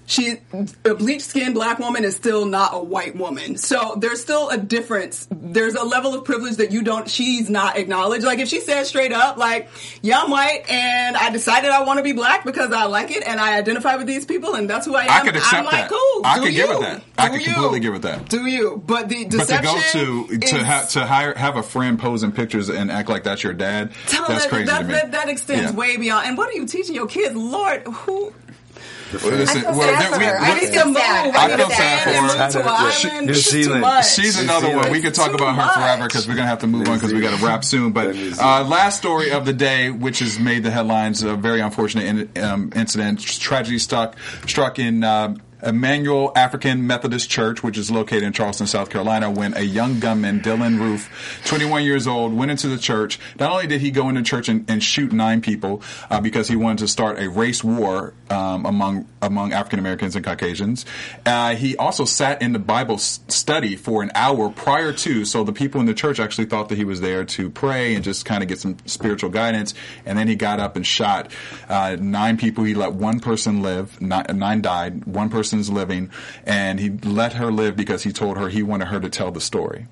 She 0.10 0.38
a 0.86 0.96
bleached 0.96 1.26
skinned 1.26 1.54
black 1.54 1.80
woman 1.80 2.06
is 2.06 2.16
still 2.16 2.46
not 2.46 2.72
a 2.74 2.80
white 2.82 3.18
woman. 3.18 3.58
So 3.58 3.96
there's 4.00 4.22
still 4.22 4.50
a 4.50 4.58
difference. 4.58 5.28
There's 5.30 5.76
a 5.76 5.84
level 5.84 6.14
of 6.16 6.24
privilege 6.24 6.56
that 6.56 6.72
you 6.72 6.82
don't 6.82 7.10
she's 7.10 7.50
not 7.50 7.78
acknowledged. 7.78 8.24
Like 8.24 8.40
if 8.40 8.48
she 8.48 8.62
said 8.62 8.86
straight 8.86 9.12
up, 9.12 9.36
like, 9.36 9.68
yeah, 10.02 10.22
I'm 10.24 10.32
white 10.32 10.64
and 10.70 11.18
I 11.18 11.30
decided 11.30 11.72
I 11.72 11.84
want 11.84 11.98
to 11.98 12.04
be 12.04 12.14
black 12.14 12.46
because 12.46 12.72
I 12.72 12.86
like 12.86 13.12
it 13.12 13.22
and 13.28 13.38
I 13.38 13.58
identify 13.58 13.98
with 13.98 14.08
these 14.08 14.26
people 14.26 14.56
and 14.56 14.70
that's 14.70 14.86
who 14.86 14.96
I 14.96 15.04
am. 15.04 15.10
I 15.12 15.20
could 15.26 15.36
accept 15.36 15.54
am 15.56 15.66
like, 15.66 15.74
that. 15.74 15.90
cool. 15.90 16.22
I 16.26 16.40
could 16.40 16.54
give 16.54 16.70
with 16.70 16.80
that. 16.80 17.04
I 17.18 17.28
could 17.30 17.44
completely 17.44 17.80
get 17.82 17.92
with 17.92 18.04
that. 18.04 18.30
Do 18.30 18.46
you? 18.46 18.82
But 18.86 19.10
the 19.10 19.26
deception 19.26 19.74
But 19.76 19.92
to 19.92 20.28
go 20.28 20.28
to 20.28 20.38
to 20.40 20.56
is- 20.56 20.64
ha- 20.66 20.86
to 20.92 21.06
hire 21.06 21.34
have 21.36 21.58
a 21.58 21.64
friend 21.64 22.00
posing 22.00 22.32
pictures 22.32 22.70
and 22.70 22.90
act 22.90 23.10
like 23.10 23.26
that's 23.26 23.44
your 23.44 23.54
dad, 23.54 23.92
Tell 24.08 24.26
that's 24.26 24.46
that, 24.46 24.50
crazy 24.50 24.66
that. 24.68 24.88
That, 24.88 25.12
that 25.12 25.28
extends 25.28 25.72
Yeah. 25.74 25.78
way 25.78 25.98
beyond. 25.98 26.28
And 26.28 26.38
what 26.38 26.48
are 26.50 26.54
you 26.54 26.66
teaching 26.66 26.96
your 26.96 27.08
kids? 27.08 27.36
Lord, 27.36 27.84
who? 27.86 28.32
Well, 29.14 29.32
listen, 29.32 29.58
I 29.60 29.62
feel 29.62 29.72
well, 29.78 29.82
sad 29.88 30.12
there- 30.12 30.20
we- 30.20 30.26
her. 30.26 30.32
we- 30.40 30.46
I 30.46 30.52
I 30.52 30.60
need 30.60 30.70
feel 30.70 30.86
move. 30.88 30.98
sad. 30.98 31.36
I 31.36 31.46
I 31.54 31.58
feel 31.58 31.70
sad 31.70 32.04
for 32.04 32.10
her. 32.10 32.22
move 32.22 32.32
to 32.32 32.60
an 32.60 32.66
Yeah. 32.66 32.72
island. 33.12 33.28
New 33.28 33.34
Zealand. 33.36 34.06
She's 34.06 34.40
another 34.40 34.76
one. 34.76 34.92
We 34.92 35.02
could 35.02 35.14
talk 35.14 35.34
about 35.34 35.56
her 35.56 35.68
forever 35.74 36.06
because 36.08 36.28
we're 36.28 36.36
gonna 36.36 36.48
have 36.48 36.60
to 36.60 36.68
move 36.68 36.88
on 36.90 36.96
because 36.98 37.14
we 37.14 37.22
got 37.22 37.38
to 37.40 37.46
wrap 37.46 37.64
soon. 37.64 37.92
But 37.92 38.16
uh, 38.40 38.64
last 38.66 38.98
story 38.98 39.32
of 39.32 39.46
the 39.46 39.54
day, 39.54 39.90
which 39.90 40.20
has 40.20 40.40
made 40.40 40.64
the 40.64 40.72
headlines, 40.72 41.24
a 41.24 41.36
very 41.36 41.62
unfortunate 41.62 42.30
in, 42.36 42.44
um, 42.44 42.72
incident, 42.76 43.20
tragedy 43.22 43.80
struck 43.80 44.16
struck 44.46 44.80
in. 44.80 45.04
Uh, 45.04 45.36
Emanuel 45.68 46.32
African 46.34 46.88
Methodist 46.88 47.30
Church, 47.30 47.62
which 47.62 47.78
is 47.78 47.92
located 47.92 48.24
in 48.24 48.32
Charleston, 48.32 48.68
South 48.68 48.90
Carolina, 48.90 49.30
when 49.30 49.54
a 49.58 49.62
young 49.62 50.00
gunman, 50.00 50.40
Dylann 50.40 50.80
Roof, 50.80 51.42
21 51.46 51.84
years 51.84 52.08
old, 52.08 52.34
went 52.34 52.50
into 52.50 52.70
the 52.70 52.78
church. 52.78 53.20
Not 53.38 53.52
only 53.52 53.68
did 53.68 53.82
he 53.82 53.92
go 53.92 54.08
into 54.08 54.22
church 54.22 54.48
and, 54.48 54.70
and 54.70 54.82
shoot 54.82 55.12
nine 55.12 55.42
people 55.42 55.82
uh, 56.10 56.22
because 56.22 56.48
he 56.48 56.56
wanted 56.56 56.80
to 56.80 56.88
start 56.88 57.20
a 57.20 57.30
race 57.30 57.64
war 57.64 58.14
um, 58.30 58.66
among 58.66 59.08
among 59.22 59.52
African 59.52 59.80
Americans 59.80 60.16
and 60.16 60.24
Caucasians, 60.24 60.86
uh, 61.26 61.56
he 61.56 61.76
also 61.76 62.06
sat 62.06 62.42
in 62.42 62.54
the 62.54 62.60
Bible 62.60 62.98
study 62.98 63.76
for 63.76 64.02
an 64.02 64.12
hour 64.16 64.50
prior 64.50 64.94
to. 64.94 65.26
So 65.26 65.44
the 65.44 65.54
people 65.54 65.82
in 65.82 65.86
the 65.86 65.94
church 65.94 66.20
actually 66.20 66.46
thought 66.46 66.70
that 66.70 66.78
he 66.78 66.86
was 66.86 67.02
there 67.02 67.26
to 67.26 67.50
pray 67.50 67.96
and 67.96 68.04
just 68.04 68.26
kind 68.26 68.42
of 68.42 68.48
get 68.48 68.60
some 68.60 68.78
spiritual 68.86 69.30
guidance. 69.32 69.74
And 70.06 70.18
then 70.18 70.30
he 70.30 70.36
got 70.36 70.62
up 70.62 70.78
and 70.78 70.88
shot 70.88 71.32
uh, 71.68 71.98
nine 72.00 72.38
people. 72.38 72.64
He 72.64 72.74
let 72.74 72.94
one 72.94 73.20
person 73.20 73.62
live. 73.62 74.00
Nine, 74.02 74.26
nine 74.34 74.62
died. 74.62 75.06
One 75.06 75.30
person's 75.58 75.70
living, 75.70 76.10
and 76.46 76.80
he 76.80 76.90
let 76.90 77.34
her 77.34 77.52
live 77.52 77.76
because 77.76 78.04
he 78.04 78.12
told 78.12 78.38
her 78.38 78.50
he 78.50 78.64
wanted 78.64 78.88
her 78.88 79.00
to 79.00 79.10
tell 79.10 79.32
the 79.32 79.42
story. 79.42 79.88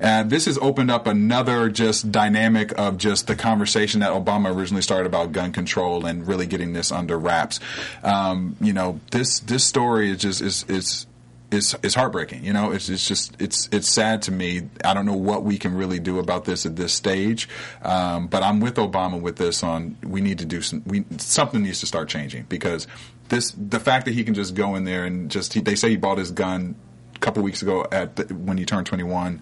And 0.00 0.30
this 0.30 0.46
has 0.46 0.58
opened 0.58 0.90
up 0.90 1.06
another 1.06 1.68
just 1.68 2.10
dynamic 2.10 2.76
of 2.78 2.96
just 2.96 3.26
the 3.26 3.36
conversation 3.36 4.00
that 4.00 4.12
Obama 4.12 4.54
originally 4.54 4.82
started 4.82 5.06
about 5.06 5.32
gun 5.32 5.52
control 5.52 6.06
and 6.06 6.26
really 6.26 6.46
getting 6.46 6.72
this 6.72 6.90
under 6.90 7.18
wraps. 7.18 7.60
Um, 8.02 8.56
you 8.60 8.72
know, 8.72 9.00
this 9.10 9.40
this 9.40 9.64
story 9.64 10.10
is 10.10 10.18
just 10.18 10.40
is 10.40 10.64
is 10.68 11.06
it's 11.50 11.74
it's 11.82 11.94
heartbreaking. 11.94 12.44
You 12.44 12.52
know, 12.52 12.72
it's 12.72 12.88
it's 12.88 13.06
just 13.06 13.40
it's 13.40 13.68
it's 13.70 13.88
sad 13.88 14.22
to 14.22 14.32
me. 14.32 14.68
I 14.84 14.94
don't 14.94 15.06
know 15.06 15.16
what 15.16 15.44
we 15.44 15.58
can 15.58 15.74
really 15.74 15.98
do 15.98 16.18
about 16.18 16.44
this 16.44 16.64
at 16.64 16.76
this 16.76 16.92
stage, 16.92 17.48
um, 17.82 18.26
but 18.26 18.42
I'm 18.42 18.60
with 18.60 18.76
Obama 18.76 19.20
with 19.20 19.36
this. 19.36 19.62
On 19.62 19.96
we 20.02 20.20
need 20.20 20.38
to 20.38 20.46
do 20.46 20.62
some. 20.62 20.82
We 20.86 21.04
something 21.18 21.62
needs 21.62 21.80
to 21.80 21.86
start 21.86 22.08
changing 22.08 22.46
because 22.48 22.86
this 23.32 23.50
the 23.52 23.80
fact 23.80 24.04
that 24.04 24.12
he 24.14 24.22
can 24.22 24.34
just 24.34 24.54
go 24.54 24.76
in 24.76 24.84
there 24.84 25.04
and 25.04 25.30
just 25.30 25.54
he, 25.54 25.60
they 25.60 25.74
say 25.74 25.88
he 25.90 25.96
bought 25.96 26.18
his 26.18 26.30
gun 26.30 26.76
a 27.16 27.18
couple 27.18 27.42
weeks 27.42 27.62
ago 27.62 27.84
at 27.90 28.14
the, 28.16 28.24
when 28.34 28.58
he 28.58 28.64
turned 28.64 28.86
21. 28.86 29.40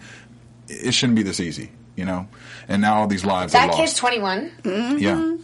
It 0.69 0.95
shouldn't 0.95 1.17
be 1.17 1.25
this 1.25 1.41
easy, 1.41 1.73
you 1.97 2.05
know. 2.05 2.29
And 2.69 2.81
now 2.81 3.01
all 3.01 3.09
these 3.09 3.25
lives 3.25 3.53
That 3.53 3.69
are 3.71 3.77
kid's 3.77 3.93
lost. 3.93 3.99
21. 3.99 4.99
yeah. 4.99 5.37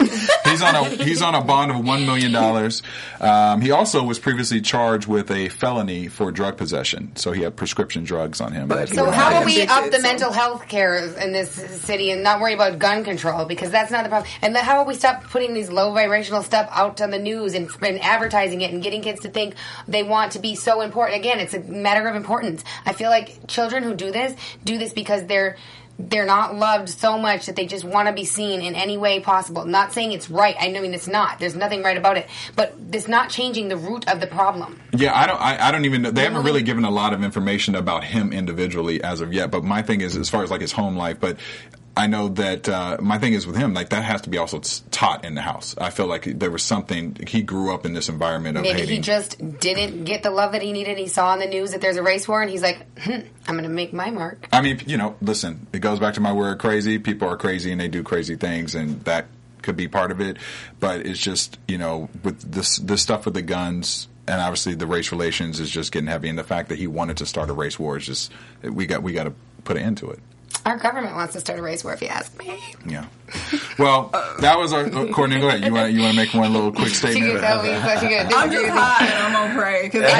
He's 0.00 0.62
on 0.62 0.74
a 0.74 0.84
he's 1.04 1.22
on 1.22 1.34
a 1.34 1.42
bond 1.42 1.70
of 1.70 1.84
one 1.84 2.04
million 2.06 2.32
dollars. 2.32 2.82
Um, 3.20 3.60
he 3.60 3.70
also 3.70 4.02
was 4.02 4.18
previously 4.18 4.60
charged 4.60 5.06
with 5.06 5.30
a 5.30 5.48
felony 5.48 6.08
for 6.08 6.30
drug 6.32 6.56
possession, 6.56 7.14
so 7.16 7.32
he 7.32 7.42
had 7.42 7.56
prescription 7.56 8.04
drugs 8.04 8.40
on 8.40 8.52
him. 8.52 8.68
But- 8.68 8.88
So 8.88 9.10
how 9.10 9.28
about 9.30 9.46
we 9.46 9.62
up 9.62 9.90
the 9.90 10.00
mental 10.00 10.32
health 10.32 10.68
care 10.68 10.96
in 10.96 11.32
this 11.32 11.50
city 11.50 12.10
and 12.10 12.22
not 12.22 12.40
worry 12.40 12.54
about 12.54 12.78
gun 12.78 13.04
control 13.04 13.44
because 13.44 13.70
that's 13.70 13.90
not 13.90 14.02
the 14.04 14.08
problem. 14.10 14.30
And 14.42 14.54
then 14.54 14.64
how 14.64 14.76
about 14.76 14.86
we 14.88 14.94
stop 14.94 15.24
putting 15.24 15.54
these 15.54 15.70
low 15.70 15.92
vibrational 15.92 16.42
stuff 16.42 16.68
out 16.72 17.00
on 17.00 17.10
the 17.10 17.18
news 17.18 17.54
and, 17.54 17.68
and 17.82 18.00
advertising 18.02 18.60
it 18.60 18.72
and 18.72 18.82
getting 18.82 19.02
kids 19.02 19.20
to 19.20 19.28
think 19.28 19.54
they 19.88 20.02
want 20.02 20.32
to 20.32 20.38
be 20.38 20.54
so 20.54 20.80
important. 20.80 21.18
Again, 21.18 21.40
it's 21.40 21.54
a 21.54 21.60
matter 21.60 22.06
of 22.08 22.16
importance. 22.16 22.64
I 22.84 22.92
feel 22.92 23.10
like 23.10 23.46
children 23.46 23.82
who 23.82 23.94
do 23.94 24.10
this 24.10 24.34
do 24.64 24.78
this 24.78 24.92
because 24.92 25.24
they're 25.26 25.56
they're 25.98 26.26
not 26.26 26.56
loved 26.56 26.88
so 26.88 27.18
much 27.18 27.46
that 27.46 27.56
they 27.56 27.66
just 27.66 27.84
want 27.84 28.08
to 28.08 28.14
be 28.14 28.24
seen 28.24 28.60
in 28.62 28.74
any 28.74 28.96
way 28.96 29.20
possible. 29.20 29.64
Not 29.64 29.92
saying 29.92 30.12
it's 30.12 30.28
right. 30.28 30.56
I 30.58 30.68
mean 30.68 30.94
it's 30.94 31.06
not. 31.06 31.38
There's 31.38 31.54
nothing 31.54 31.82
right 31.82 31.96
about 31.96 32.16
it. 32.16 32.28
But 32.56 32.74
it's 32.92 33.08
not 33.08 33.30
changing 33.30 33.68
the 33.68 33.76
root 33.76 34.08
of 34.08 34.20
the 34.20 34.26
problem. 34.26 34.80
Yeah, 34.92 35.16
I 35.16 35.26
don't. 35.26 35.40
I, 35.40 35.68
I 35.68 35.70
don't 35.70 35.84
even 35.84 36.02
know. 36.02 36.10
They 36.10 36.24
haven't 36.24 36.44
really 36.44 36.62
given 36.62 36.84
a 36.84 36.90
lot 36.90 37.12
of 37.12 37.22
information 37.22 37.74
about 37.74 38.04
him 38.04 38.32
individually 38.32 39.02
as 39.02 39.20
of 39.20 39.32
yet. 39.32 39.50
But 39.50 39.64
my 39.64 39.82
thing 39.82 40.00
is, 40.00 40.16
as 40.16 40.28
far 40.28 40.42
as 40.42 40.50
like 40.50 40.60
his 40.60 40.72
home 40.72 40.96
life, 40.96 41.18
but. 41.20 41.38
I 41.96 42.08
know 42.08 42.28
that 42.28 42.68
uh, 42.68 42.96
my 43.00 43.18
thing 43.18 43.34
is 43.34 43.46
with 43.46 43.56
him, 43.56 43.72
like 43.72 43.90
that 43.90 44.02
has 44.02 44.22
to 44.22 44.30
be 44.30 44.38
also 44.38 44.60
taught 44.90 45.24
in 45.24 45.34
the 45.34 45.40
house. 45.40 45.76
I 45.78 45.90
feel 45.90 46.06
like 46.06 46.24
there 46.24 46.50
was 46.50 46.62
something 46.64 47.16
he 47.26 47.42
grew 47.42 47.72
up 47.72 47.86
in 47.86 47.94
this 47.94 48.08
environment 48.08 48.56
of 48.56 48.64
Maybe 48.64 48.80
hating. 48.80 48.96
he 48.96 49.00
just 49.00 49.60
didn't 49.60 50.04
get 50.04 50.24
the 50.24 50.30
love 50.30 50.52
that 50.52 50.62
he 50.62 50.72
needed. 50.72 50.98
He 50.98 51.06
saw 51.06 51.28
on 51.28 51.38
the 51.38 51.46
news 51.46 51.70
that 51.70 51.80
there's 51.80 51.96
a 51.96 52.02
race 52.02 52.26
war, 52.26 52.42
and 52.42 52.50
he's 52.50 52.62
like, 52.62 52.84
hmm, 52.98 53.20
"I'm 53.46 53.54
going 53.54 53.62
to 53.62 53.68
make 53.68 53.92
my 53.92 54.10
mark." 54.10 54.48
I 54.52 54.60
mean, 54.60 54.80
you 54.86 54.96
know, 54.96 55.14
listen, 55.22 55.68
it 55.72 55.78
goes 55.80 56.00
back 56.00 56.14
to 56.14 56.20
my 56.20 56.32
word 56.32 56.58
crazy. 56.58 56.98
People 56.98 57.28
are 57.28 57.36
crazy 57.36 57.70
and 57.70 57.80
they 57.80 57.88
do 57.88 58.02
crazy 58.02 58.34
things, 58.34 58.74
and 58.74 59.00
that 59.04 59.26
could 59.62 59.76
be 59.76 59.86
part 59.86 60.10
of 60.10 60.20
it. 60.20 60.38
But 60.80 61.06
it's 61.06 61.20
just, 61.20 61.58
you 61.68 61.78
know, 61.78 62.08
with 62.24 62.40
this 62.52 62.78
this 62.78 63.02
stuff 63.02 63.24
with 63.24 63.34
the 63.34 63.42
guns 63.42 64.08
and 64.26 64.40
obviously 64.40 64.74
the 64.74 64.86
race 64.86 65.12
relations 65.12 65.60
is 65.60 65.70
just 65.70 65.92
getting 65.92 66.08
heavy, 66.08 66.28
and 66.28 66.38
the 66.38 66.44
fact 66.44 66.70
that 66.70 66.78
he 66.78 66.86
wanted 66.86 67.18
to 67.18 67.26
start 67.26 67.50
a 67.50 67.52
race 67.52 67.78
war 67.78 67.96
is 67.96 68.06
just 68.06 68.32
we 68.62 68.86
got 68.86 69.02
we 69.02 69.12
got 69.12 69.24
to 69.24 69.34
put 69.64 69.76
an 69.76 69.82
end 69.82 69.98
to 69.98 70.10
it. 70.10 70.18
Our 70.64 70.76
government 70.78 71.14
wants 71.14 71.34
to 71.34 71.40
start 71.40 71.58
a 71.58 71.62
race 71.62 71.84
war, 71.84 71.92
if 71.92 72.00
you 72.02 72.08
ask 72.08 72.36
me. 72.38 72.60
Yeah. 72.86 73.06
Well, 73.76 74.10
that 74.38 74.56
was 74.56 74.72
our 74.72 74.84
oh, 74.84 75.08
Courtney. 75.08 75.40
Go 75.40 75.48
ahead. 75.48 75.64
You 75.64 75.72
want 75.74 75.92
you 75.92 76.00
want 76.00 76.12
to 76.12 76.16
make 76.16 76.32
one 76.32 76.52
little 76.52 76.70
quick 76.70 76.90
statement? 76.94 77.32
can 77.32 77.40
tell 77.40 77.60
me 77.60 77.70
what 77.70 77.98
she 77.98 78.06
gonna 78.08 78.28
do. 78.28 78.36
I'm 78.36 78.50
just 78.52 78.68
hot 78.68 79.02
and 79.02 79.12
I'm 79.24 79.32
gonna 79.32 79.54
pray. 79.60 79.88
Cause 79.88 80.02
I 80.04 80.10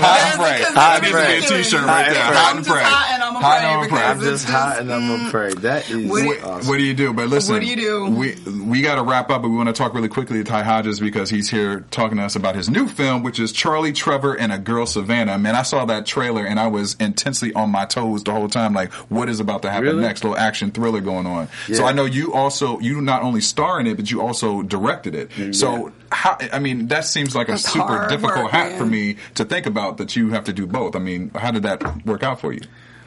Hot 0.00 0.20
and 0.22 0.40
pray. 0.40 0.58
Because 0.58 0.74
That 0.74 1.02
it's 1.02 1.02
needs 1.02 1.12
to 1.12 1.12
be 1.12 1.18
a 1.18 1.36
ridiculous. 1.36 1.70
T-shirt 1.70 1.86
right 1.86 2.10
there. 2.10 2.22
I'm 2.22 2.32
Hot 2.34 2.50
I'm 2.52 2.56
and 2.56 2.66
pray. 2.66 2.82
hot 2.82 3.10
and 3.12 3.22
I'm 3.22 3.34
Hot 3.34 3.62
gonna 3.62 3.88
pray 3.88 3.98
pray. 3.98 4.06
I'm 4.08 4.20
just 4.20 4.44
it's 4.44 4.50
hot 4.52 4.78
and 4.78 4.92
I'm 4.92 5.26
afraid. 5.26 5.58
That 5.58 5.84
mm. 5.84 6.04
is 6.04 6.10
What 6.10 6.22
do- 6.22 6.46
awesome. 6.46 6.68
What 6.70 6.76
do 6.78 6.82
you 6.84 6.94
do? 6.94 7.12
But 7.12 7.28
listen, 7.28 7.54
What 7.54 7.60
do 7.62 7.66
you 7.68 7.76
do? 7.76 8.06
We 8.10 8.36
we 8.62 8.80
got 8.80 8.94
to 8.94 9.02
wrap 9.02 9.28
up, 9.30 9.42
but 9.42 9.48
we 9.50 9.56
want 9.56 9.68
to 9.68 9.74
talk 9.74 9.92
really 9.94 10.08
quickly 10.08 10.38
to 10.38 10.44
Ty 10.44 10.62
Hodges 10.62 10.98
because 10.98 11.28
he's 11.28 11.50
here 11.50 11.80
talking 11.90 12.16
to 12.18 12.24
us 12.24 12.36
about 12.36 12.54
his 12.54 12.70
new 12.70 12.88
film, 12.88 13.22
which 13.22 13.38
is 13.38 13.52
Charlie 13.52 13.92
Trevor 13.92 14.34
and 14.34 14.50
a 14.50 14.58
Girl 14.58 14.86
Savannah. 14.86 15.36
Man, 15.38 15.54
I 15.54 15.62
saw 15.62 15.84
that 15.86 16.06
trailer 16.06 16.46
and 16.46 16.58
I 16.58 16.68
was 16.68 16.96
intensely 17.00 17.52
on 17.52 17.68
my 17.70 17.84
toes 17.84 18.24
the 18.24 18.32
whole 18.32 18.48
time. 18.48 18.72
Like, 18.72 18.92
what 19.10 19.28
is 19.28 19.40
about 19.40 19.62
to 19.62 19.70
happen 19.70 19.84
Really? 19.88 20.00
next? 20.02 20.24
Little 20.24 20.38
action 20.38 20.70
thriller 20.70 21.00
going 21.00 21.26
on. 21.26 21.48
So 21.72 21.84
I 21.84 21.92
know 21.92 22.04
you 22.06 22.21
also 22.30 22.78
you 22.80 23.00
not 23.00 23.22
only 23.22 23.40
star 23.40 23.80
in 23.80 23.86
it, 23.86 23.96
but 23.96 24.10
you 24.10 24.20
also 24.20 24.62
directed 24.62 25.14
it. 25.14 25.54
So 25.54 25.92
how? 26.10 26.36
I 26.52 26.58
mean, 26.58 26.88
that 26.88 27.06
seems 27.06 27.34
like 27.34 27.48
a 27.48 27.56
super 27.56 28.06
difficult 28.08 28.44
work, 28.44 28.50
hat 28.52 28.70
man. 28.72 28.78
for 28.78 28.84
me 28.84 29.16
to 29.34 29.46
think 29.46 29.64
about 29.64 29.96
that 29.96 30.14
you 30.14 30.30
have 30.30 30.44
to 30.44 30.52
do 30.52 30.66
both. 30.66 30.94
I 30.94 30.98
mean, 30.98 31.30
how 31.30 31.50
did 31.50 31.62
that 31.62 32.04
work 32.04 32.22
out 32.22 32.40
for 32.40 32.52
you? 32.52 32.60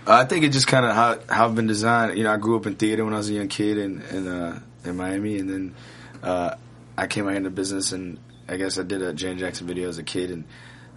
Uh, 0.07 0.13
I 0.13 0.25
think 0.25 0.43
it 0.43 0.49
just 0.49 0.67
kind 0.67 0.85
of 0.85 0.93
how, 0.93 1.19
how 1.29 1.45
I've 1.45 1.55
been 1.55 1.67
designed. 1.67 2.17
You 2.17 2.23
know, 2.23 2.33
I 2.33 2.37
grew 2.37 2.57
up 2.57 2.65
in 2.65 2.75
theater 2.75 3.05
when 3.05 3.13
I 3.13 3.17
was 3.17 3.29
a 3.29 3.33
young 3.33 3.47
kid 3.47 3.77
in 3.77 4.01
in, 4.01 4.27
uh, 4.27 4.59
in 4.83 4.97
Miami, 4.97 5.37
and 5.37 5.49
then 5.49 5.75
uh, 6.23 6.55
I 6.97 7.07
came 7.07 7.27
out 7.27 7.35
into 7.35 7.49
business, 7.49 7.91
and 7.91 8.19
I 8.47 8.57
guess 8.57 8.77
I 8.77 8.83
did 8.83 9.01
a 9.01 9.13
Janet 9.13 9.39
Jackson 9.39 9.67
video 9.67 9.89
as 9.89 9.97
a 9.97 10.03
kid, 10.03 10.31
and 10.31 10.43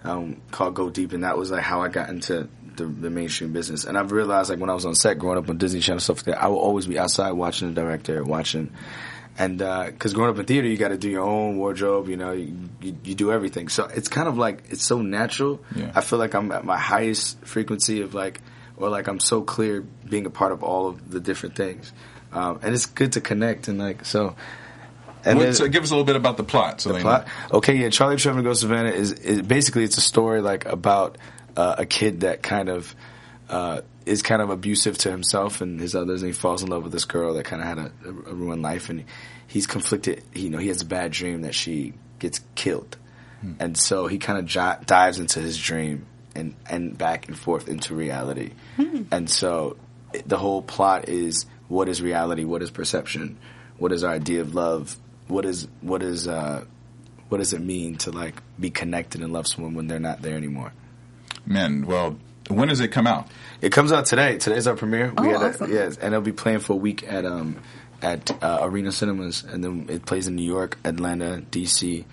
um, 0.03 0.41
called 0.51 0.75
Go 0.75 0.89
Deep, 0.89 1.13
and 1.13 1.23
that 1.23 1.37
was 1.37 1.51
like 1.51 1.63
how 1.63 1.81
I 1.81 1.89
got 1.89 2.09
into 2.09 2.47
the, 2.79 2.85
the 2.85 3.09
mainstream 3.11 3.53
business. 3.53 3.85
And 3.85 3.97
I've 3.97 4.11
realized 4.11 4.49
like 4.49 4.59
when 4.59 4.69
I 4.69 4.73
was 4.73 4.85
on 4.85 4.95
set 4.95 5.19
growing 5.19 5.37
up 5.37 5.47
on 5.49 5.57
Disney 5.57 5.79
Channel 5.79 5.99
stuff 5.99 6.17
like 6.17 6.35
that, 6.35 6.43
I 6.43 6.47
will 6.47 6.57
always 6.57 6.87
be 6.87 6.97
outside 6.97 7.31
watching 7.31 7.73
the 7.73 7.79
director, 7.79 8.23
watching. 8.23 8.71
And 9.37 9.59
because 9.59 10.13
growing 10.13 10.31
up 10.31 10.37
in 10.39 10.45
theater, 10.45 10.67
you 10.67 10.75
got 10.75 10.89
to 10.89 10.97
do 10.97 11.09
your 11.09 11.23
own 11.23 11.57
wardrobe. 11.57 12.09
You 12.09 12.17
know, 12.17 12.33
you, 12.33 12.57
you, 12.81 12.97
you 13.05 13.15
do 13.15 13.31
everything. 13.31 13.69
So 13.69 13.85
it's 13.85 14.09
kind 14.09 14.27
of 14.27 14.37
like 14.37 14.63
it's 14.69 14.83
so 14.83 15.01
natural. 15.01 15.61
Yeah. 15.73 15.91
I 15.95 16.01
feel 16.01 16.19
like 16.19 16.33
I'm 16.33 16.51
at 16.51 16.65
my 16.65 16.77
highest 16.77 17.39
frequency 17.45 18.01
of 18.01 18.13
like, 18.13 18.41
or 18.75 18.89
like 18.89 19.07
I'm 19.07 19.19
so 19.21 19.41
clear 19.41 19.81
being 20.09 20.25
a 20.25 20.29
part 20.29 20.51
of 20.51 20.61
all 20.63 20.87
of 20.87 21.09
the 21.09 21.21
different 21.21 21.55
things, 21.55 21.93
um, 22.33 22.59
and 22.63 22.73
it's 22.73 22.85
good 22.85 23.13
to 23.13 23.21
connect 23.21 23.69
and 23.69 23.79
like 23.79 24.03
so. 24.03 24.35
And 25.23 25.37
What- 25.37 25.43
then- 25.45 25.53
so 25.53 25.67
give 25.67 25.83
us 25.83 25.91
a 25.91 25.93
little 25.93 26.05
bit 26.05 26.15
about 26.15 26.35
the 26.37 26.43
plot. 26.43 26.81
So 26.81 26.93
the 26.93 26.99
plot. 26.99 27.27
know. 27.51 27.57
Okay, 27.59 27.75
yeah. 27.75 27.89
Charlie 27.89 28.15
Trevor 28.17 28.41
Goes 28.41 28.59
to 28.59 28.67
Savannah 28.67 28.89
is, 28.91 29.11
is 29.11 29.41
basically 29.41 29.83
it's 29.83 29.97
a 29.97 30.01
story 30.01 30.41
like 30.41 30.65
about 30.65 31.17
uh, 31.55 31.75
a 31.79 31.85
kid 31.85 32.21
that 32.21 32.41
kind 32.43 32.69
of 32.69 32.95
uh, 33.49 33.81
is 34.05 34.21
kind 34.21 34.41
of 34.41 34.49
abusive 34.49 34.97
to 34.99 35.11
himself 35.11 35.61
and 35.61 35.79
his 35.79 35.95
others, 35.95 36.21
and 36.21 36.29
he 36.29 36.37
falls 36.37 36.63
in 36.63 36.69
love 36.69 36.83
with 36.83 36.91
this 36.91 37.05
girl 37.05 37.33
that 37.33 37.45
kind 37.45 37.61
of 37.61 37.67
had 37.67 37.77
a, 37.77 37.91
a 38.09 38.33
ruined 38.33 38.61
life, 38.61 38.89
and 38.89 39.05
he's 39.47 39.67
conflicted. 39.67 40.23
He, 40.33 40.43
you 40.43 40.49
know, 40.49 40.57
he 40.57 40.67
has 40.67 40.81
a 40.81 40.85
bad 40.85 41.11
dream 41.11 41.41
that 41.41 41.55
she 41.55 41.93
gets 42.19 42.41
killed, 42.55 42.97
and 43.59 43.77
so 43.77 44.07
he 44.07 44.17
kind 44.17 44.37
of 44.39 44.45
j- 44.45 44.77
dives 44.85 45.19
into 45.19 45.39
his 45.39 45.57
dream 45.57 46.05
and 46.35 46.55
and 46.69 46.97
back 46.97 47.27
and 47.27 47.37
forth 47.37 47.67
into 47.67 47.95
reality, 47.95 48.51
and 49.11 49.29
so 49.29 49.77
the 50.25 50.37
whole 50.37 50.61
plot 50.61 51.07
is 51.09 51.45
what 51.67 51.87
is 51.87 52.01
reality, 52.01 52.43
what 52.43 52.61
is 52.61 52.71
perception, 52.71 53.37
what 53.77 53.91
is 53.91 54.03
our 54.03 54.13
idea 54.13 54.41
of 54.41 54.55
love, 54.55 54.97
what 55.27 55.45
is 55.45 55.67
what 55.81 56.03
is 56.03 56.27
uh, 56.27 56.65
what 57.29 57.37
does 57.37 57.53
it 57.53 57.61
mean 57.61 57.95
to 57.97 58.11
like 58.11 58.41
be 58.59 58.69
connected 58.69 59.21
and 59.21 59.31
love 59.31 59.47
someone 59.47 59.75
when 59.75 59.87
they're 59.87 59.99
not 59.99 60.21
there 60.21 60.35
anymore? 60.35 60.73
Man, 61.49 61.85
well, 61.87 62.15
when 62.47 62.67
does 62.69 62.79
it 62.79 62.89
come 62.89 63.07
out? 63.07 63.27
It 63.59 63.71
comes 63.71 63.91
out 63.91 64.05
today. 64.05 64.37
Today's 64.37 64.67
our 64.67 64.75
premiere. 64.75 65.11
Oh, 65.17 65.23
we 65.23 65.29
had 65.29 65.41
a, 65.41 65.49
awesome. 65.49 65.71
yes, 65.73 65.97
and 65.97 66.13
it'll 66.13 66.21
be 66.21 66.31
playing 66.31 66.59
for 66.59 66.73
a 66.73 66.77
week 66.77 67.03
at 67.11 67.25
um 67.25 67.57
at 68.01 68.31
uh, 68.41 68.59
Arena 68.61 68.91
Cinemas, 68.91 69.43
and 69.43 69.63
then 69.63 69.87
it 69.89 70.05
plays 70.05 70.27
in 70.27 70.35
New 70.35 70.45
York, 70.45 70.77
Atlanta, 70.85 71.43
DC, 71.51 72.05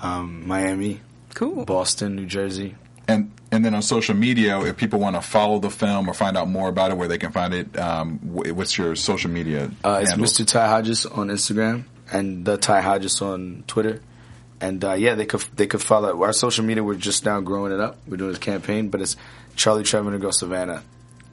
um, 0.00 0.46
Miami, 0.46 1.00
Cool. 1.34 1.64
Boston, 1.64 2.14
New 2.14 2.26
Jersey. 2.26 2.76
And 3.08 3.32
and 3.50 3.64
then 3.64 3.74
on 3.74 3.82
social 3.82 4.14
media, 4.14 4.60
if 4.60 4.76
people 4.76 5.00
want 5.00 5.16
to 5.16 5.22
follow 5.22 5.58
the 5.58 5.70
film 5.70 6.08
or 6.08 6.14
find 6.14 6.36
out 6.36 6.48
more 6.48 6.68
about 6.68 6.90
it, 6.90 6.96
where 6.96 7.08
they 7.08 7.18
can 7.18 7.32
find 7.32 7.52
it, 7.52 7.76
um, 7.78 8.18
what's 8.22 8.78
your 8.78 8.94
social 8.96 9.30
media? 9.30 9.70
Uh, 9.84 9.98
it's 10.02 10.10
handles? 10.10 10.38
Mr. 10.38 10.46
Ty 10.46 10.68
Hodges 10.68 11.06
on 11.06 11.28
Instagram 11.28 11.84
and 12.12 12.44
the 12.44 12.56
Ty 12.58 12.80
Hodges 12.82 13.20
on 13.20 13.64
Twitter. 13.66 14.00
And 14.62 14.82
uh, 14.84 14.92
yeah, 14.92 15.16
they 15.16 15.26
could 15.26 15.44
they 15.56 15.66
could 15.66 15.82
follow 15.82 16.22
our 16.22 16.32
social 16.32 16.64
media. 16.64 16.84
We're 16.84 16.94
just 16.94 17.24
now 17.24 17.40
growing 17.40 17.72
it 17.72 17.80
up. 17.80 17.98
We're 18.06 18.16
doing 18.16 18.30
this 18.30 18.38
campaign, 18.38 18.90
but 18.90 19.00
it's 19.00 19.16
Charlie 19.56 19.82
Trevor 19.82 20.12
and 20.12 20.20
Girl 20.20 20.30
Savannah, 20.30 20.84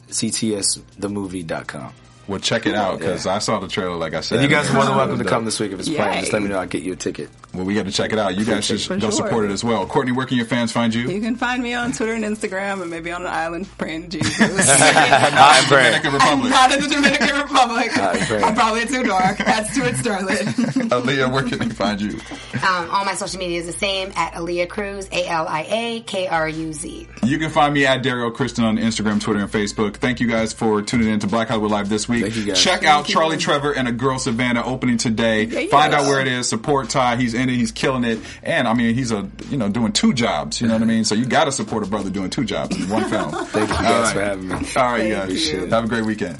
ctsthemovie.com. 0.09 1.93
Well, 2.29 2.39
check 2.39 2.67
it 2.67 2.75
out 2.75 2.99
because 2.99 3.25
I 3.25 3.39
saw 3.39 3.59
the 3.59 3.67
trailer. 3.67 3.95
Like 3.95 4.13
I 4.13 4.21
said, 4.21 4.39
And 4.39 4.47
you 4.47 4.55
guys 4.55 4.69
are 4.69 4.73
more 4.73 4.85
than 4.85 4.95
welcome 4.95 5.17
to 5.17 5.25
come 5.25 5.45
this 5.45 5.59
week 5.59 5.71
if 5.71 5.79
it's 5.79 5.89
playing. 5.89 6.19
Just 6.19 6.31
let 6.31 6.43
me 6.43 6.49
know. 6.49 6.59
I'll 6.59 6.67
get 6.67 6.83
you 6.83 6.93
a 6.93 6.95
ticket. 6.95 7.27
Well, 7.55 7.65
we 7.65 7.73
got 7.73 7.87
to 7.87 7.91
check 7.91 8.13
it 8.13 8.19
out. 8.19 8.37
You 8.37 8.45
guys 8.45 8.65
should 8.65 8.87
go 9.01 9.09
sure. 9.09 9.11
support 9.11 9.45
it 9.45 9.51
as 9.51 9.63
well. 9.63 9.87
Courtney, 9.87 10.11
where 10.11 10.27
can 10.27 10.37
your 10.37 10.45
fans 10.45 10.71
find 10.71 10.93
you? 10.93 11.09
You 11.09 11.19
can 11.19 11.35
find 11.35 11.63
me 11.63 11.73
on 11.73 11.91
Twitter 11.91 12.13
and 12.13 12.23
Instagram 12.23 12.83
and 12.83 12.91
maybe 12.91 13.11
on 13.11 13.23
an 13.23 13.27
island 13.27 13.67
praying 13.79 14.11
to 14.11 14.19
Jesus. 14.19 14.69
I'm 14.69 15.67
Dominican 15.67 16.13
Republic. 16.13 16.51
not 16.51 16.71
in 16.71 16.81
the 16.81 16.87
Dominican 16.87 17.41
Republic. 17.41 17.97
I'm. 17.97 18.43
I'm 18.43 18.53
probably 18.53 18.85
too 18.85 19.01
dark. 19.01 19.39
That's 19.39 19.71
Stuart 19.71 19.95
Starlet. 19.95 20.37
Aaliyah, 20.89 21.31
where 21.31 21.41
can 21.41 21.57
they 21.57 21.69
find 21.69 21.99
you? 21.99 22.19
Um, 22.53 22.91
all 22.91 23.03
my 23.05 23.15
social 23.15 23.39
media 23.39 23.59
is 23.59 23.65
the 23.65 23.71
same 23.71 24.11
at 24.15 24.33
Aaliyah 24.33 24.69
Cruz, 24.69 25.07
A 25.11 25.25
L 25.27 25.47
I 25.47 25.65
A 25.67 26.01
K 26.01 26.27
R 26.27 26.47
U 26.47 26.73
Z. 26.73 27.07
You 27.23 27.39
can 27.39 27.49
find 27.49 27.73
me 27.73 27.87
at 27.87 28.03
Daryl 28.03 28.31
Kristen 28.31 28.63
on 28.63 28.77
Instagram, 28.77 29.19
Twitter, 29.19 29.39
and 29.39 29.51
Facebook. 29.51 29.95
Thank 29.95 30.19
you 30.19 30.27
guys 30.27 30.53
for 30.53 30.83
tuning 30.83 31.09
in 31.09 31.19
to 31.21 31.27
Black 31.27 31.47
Hollywood 31.47 31.71
Live 31.71 31.89
this 31.89 32.07
week. 32.07 32.18
Thank 32.21 32.35
you, 32.35 32.45
guys. 32.45 32.61
Check 32.61 32.83
out 32.83 33.05
Charlie 33.05 33.37
Trevor 33.37 33.73
and 33.73 33.87
a 33.87 33.91
Girl 33.91 34.19
Savannah 34.19 34.63
opening 34.63 34.97
today. 34.97 35.43
Yeah. 35.43 35.67
Find 35.69 35.93
out 35.93 36.03
where 36.03 36.21
it 36.21 36.27
is. 36.27 36.47
Support 36.47 36.89
Ty. 36.89 37.17
He's 37.17 37.33
in 37.33 37.49
it. 37.49 37.55
He's 37.55 37.71
killing 37.71 38.03
it. 38.03 38.19
And 38.43 38.67
I 38.67 38.73
mean, 38.73 38.95
he's 38.95 39.11
a 39.11 39.29
you 39.49 39.57
know 39.57 39.69
doing 39.69 39.91
two 39.91 40.13
jobs. 40.13 40.61
You 40.61 40.67
know 40.67 40.73
what 40.73 40.83
I 40.83 40.85
mean? 40.85 41.05
So 41.05 41.15
you 41.15 41.25
got 41.25 41.45
to 41.45 41.51
support 41.51 41.83
a 41.83 41.87
brother 41.87 42.09
doing 42.09 42.29
two 42.29 42.45
jobs 42.45 42.75
in 42.75 42.89
one 42.89 43.09
film. 43.09 43.31
Thank 43.31 43.69
you 43.69 43.75
guys 43.75 43.85
right. 43.85 44.13
for 44.13 44.21
having 44.21 44.47
me. 44.47 44.53
All 44.53 44.59
right, 44.59 45.11
Thank 45.11 45.29
guys. 45.29 45.51
you. 45.51 45.65
Have 45.67 45.85
a 45.85 45.87
great 45.87 46.05
weekend. 46.05 46.39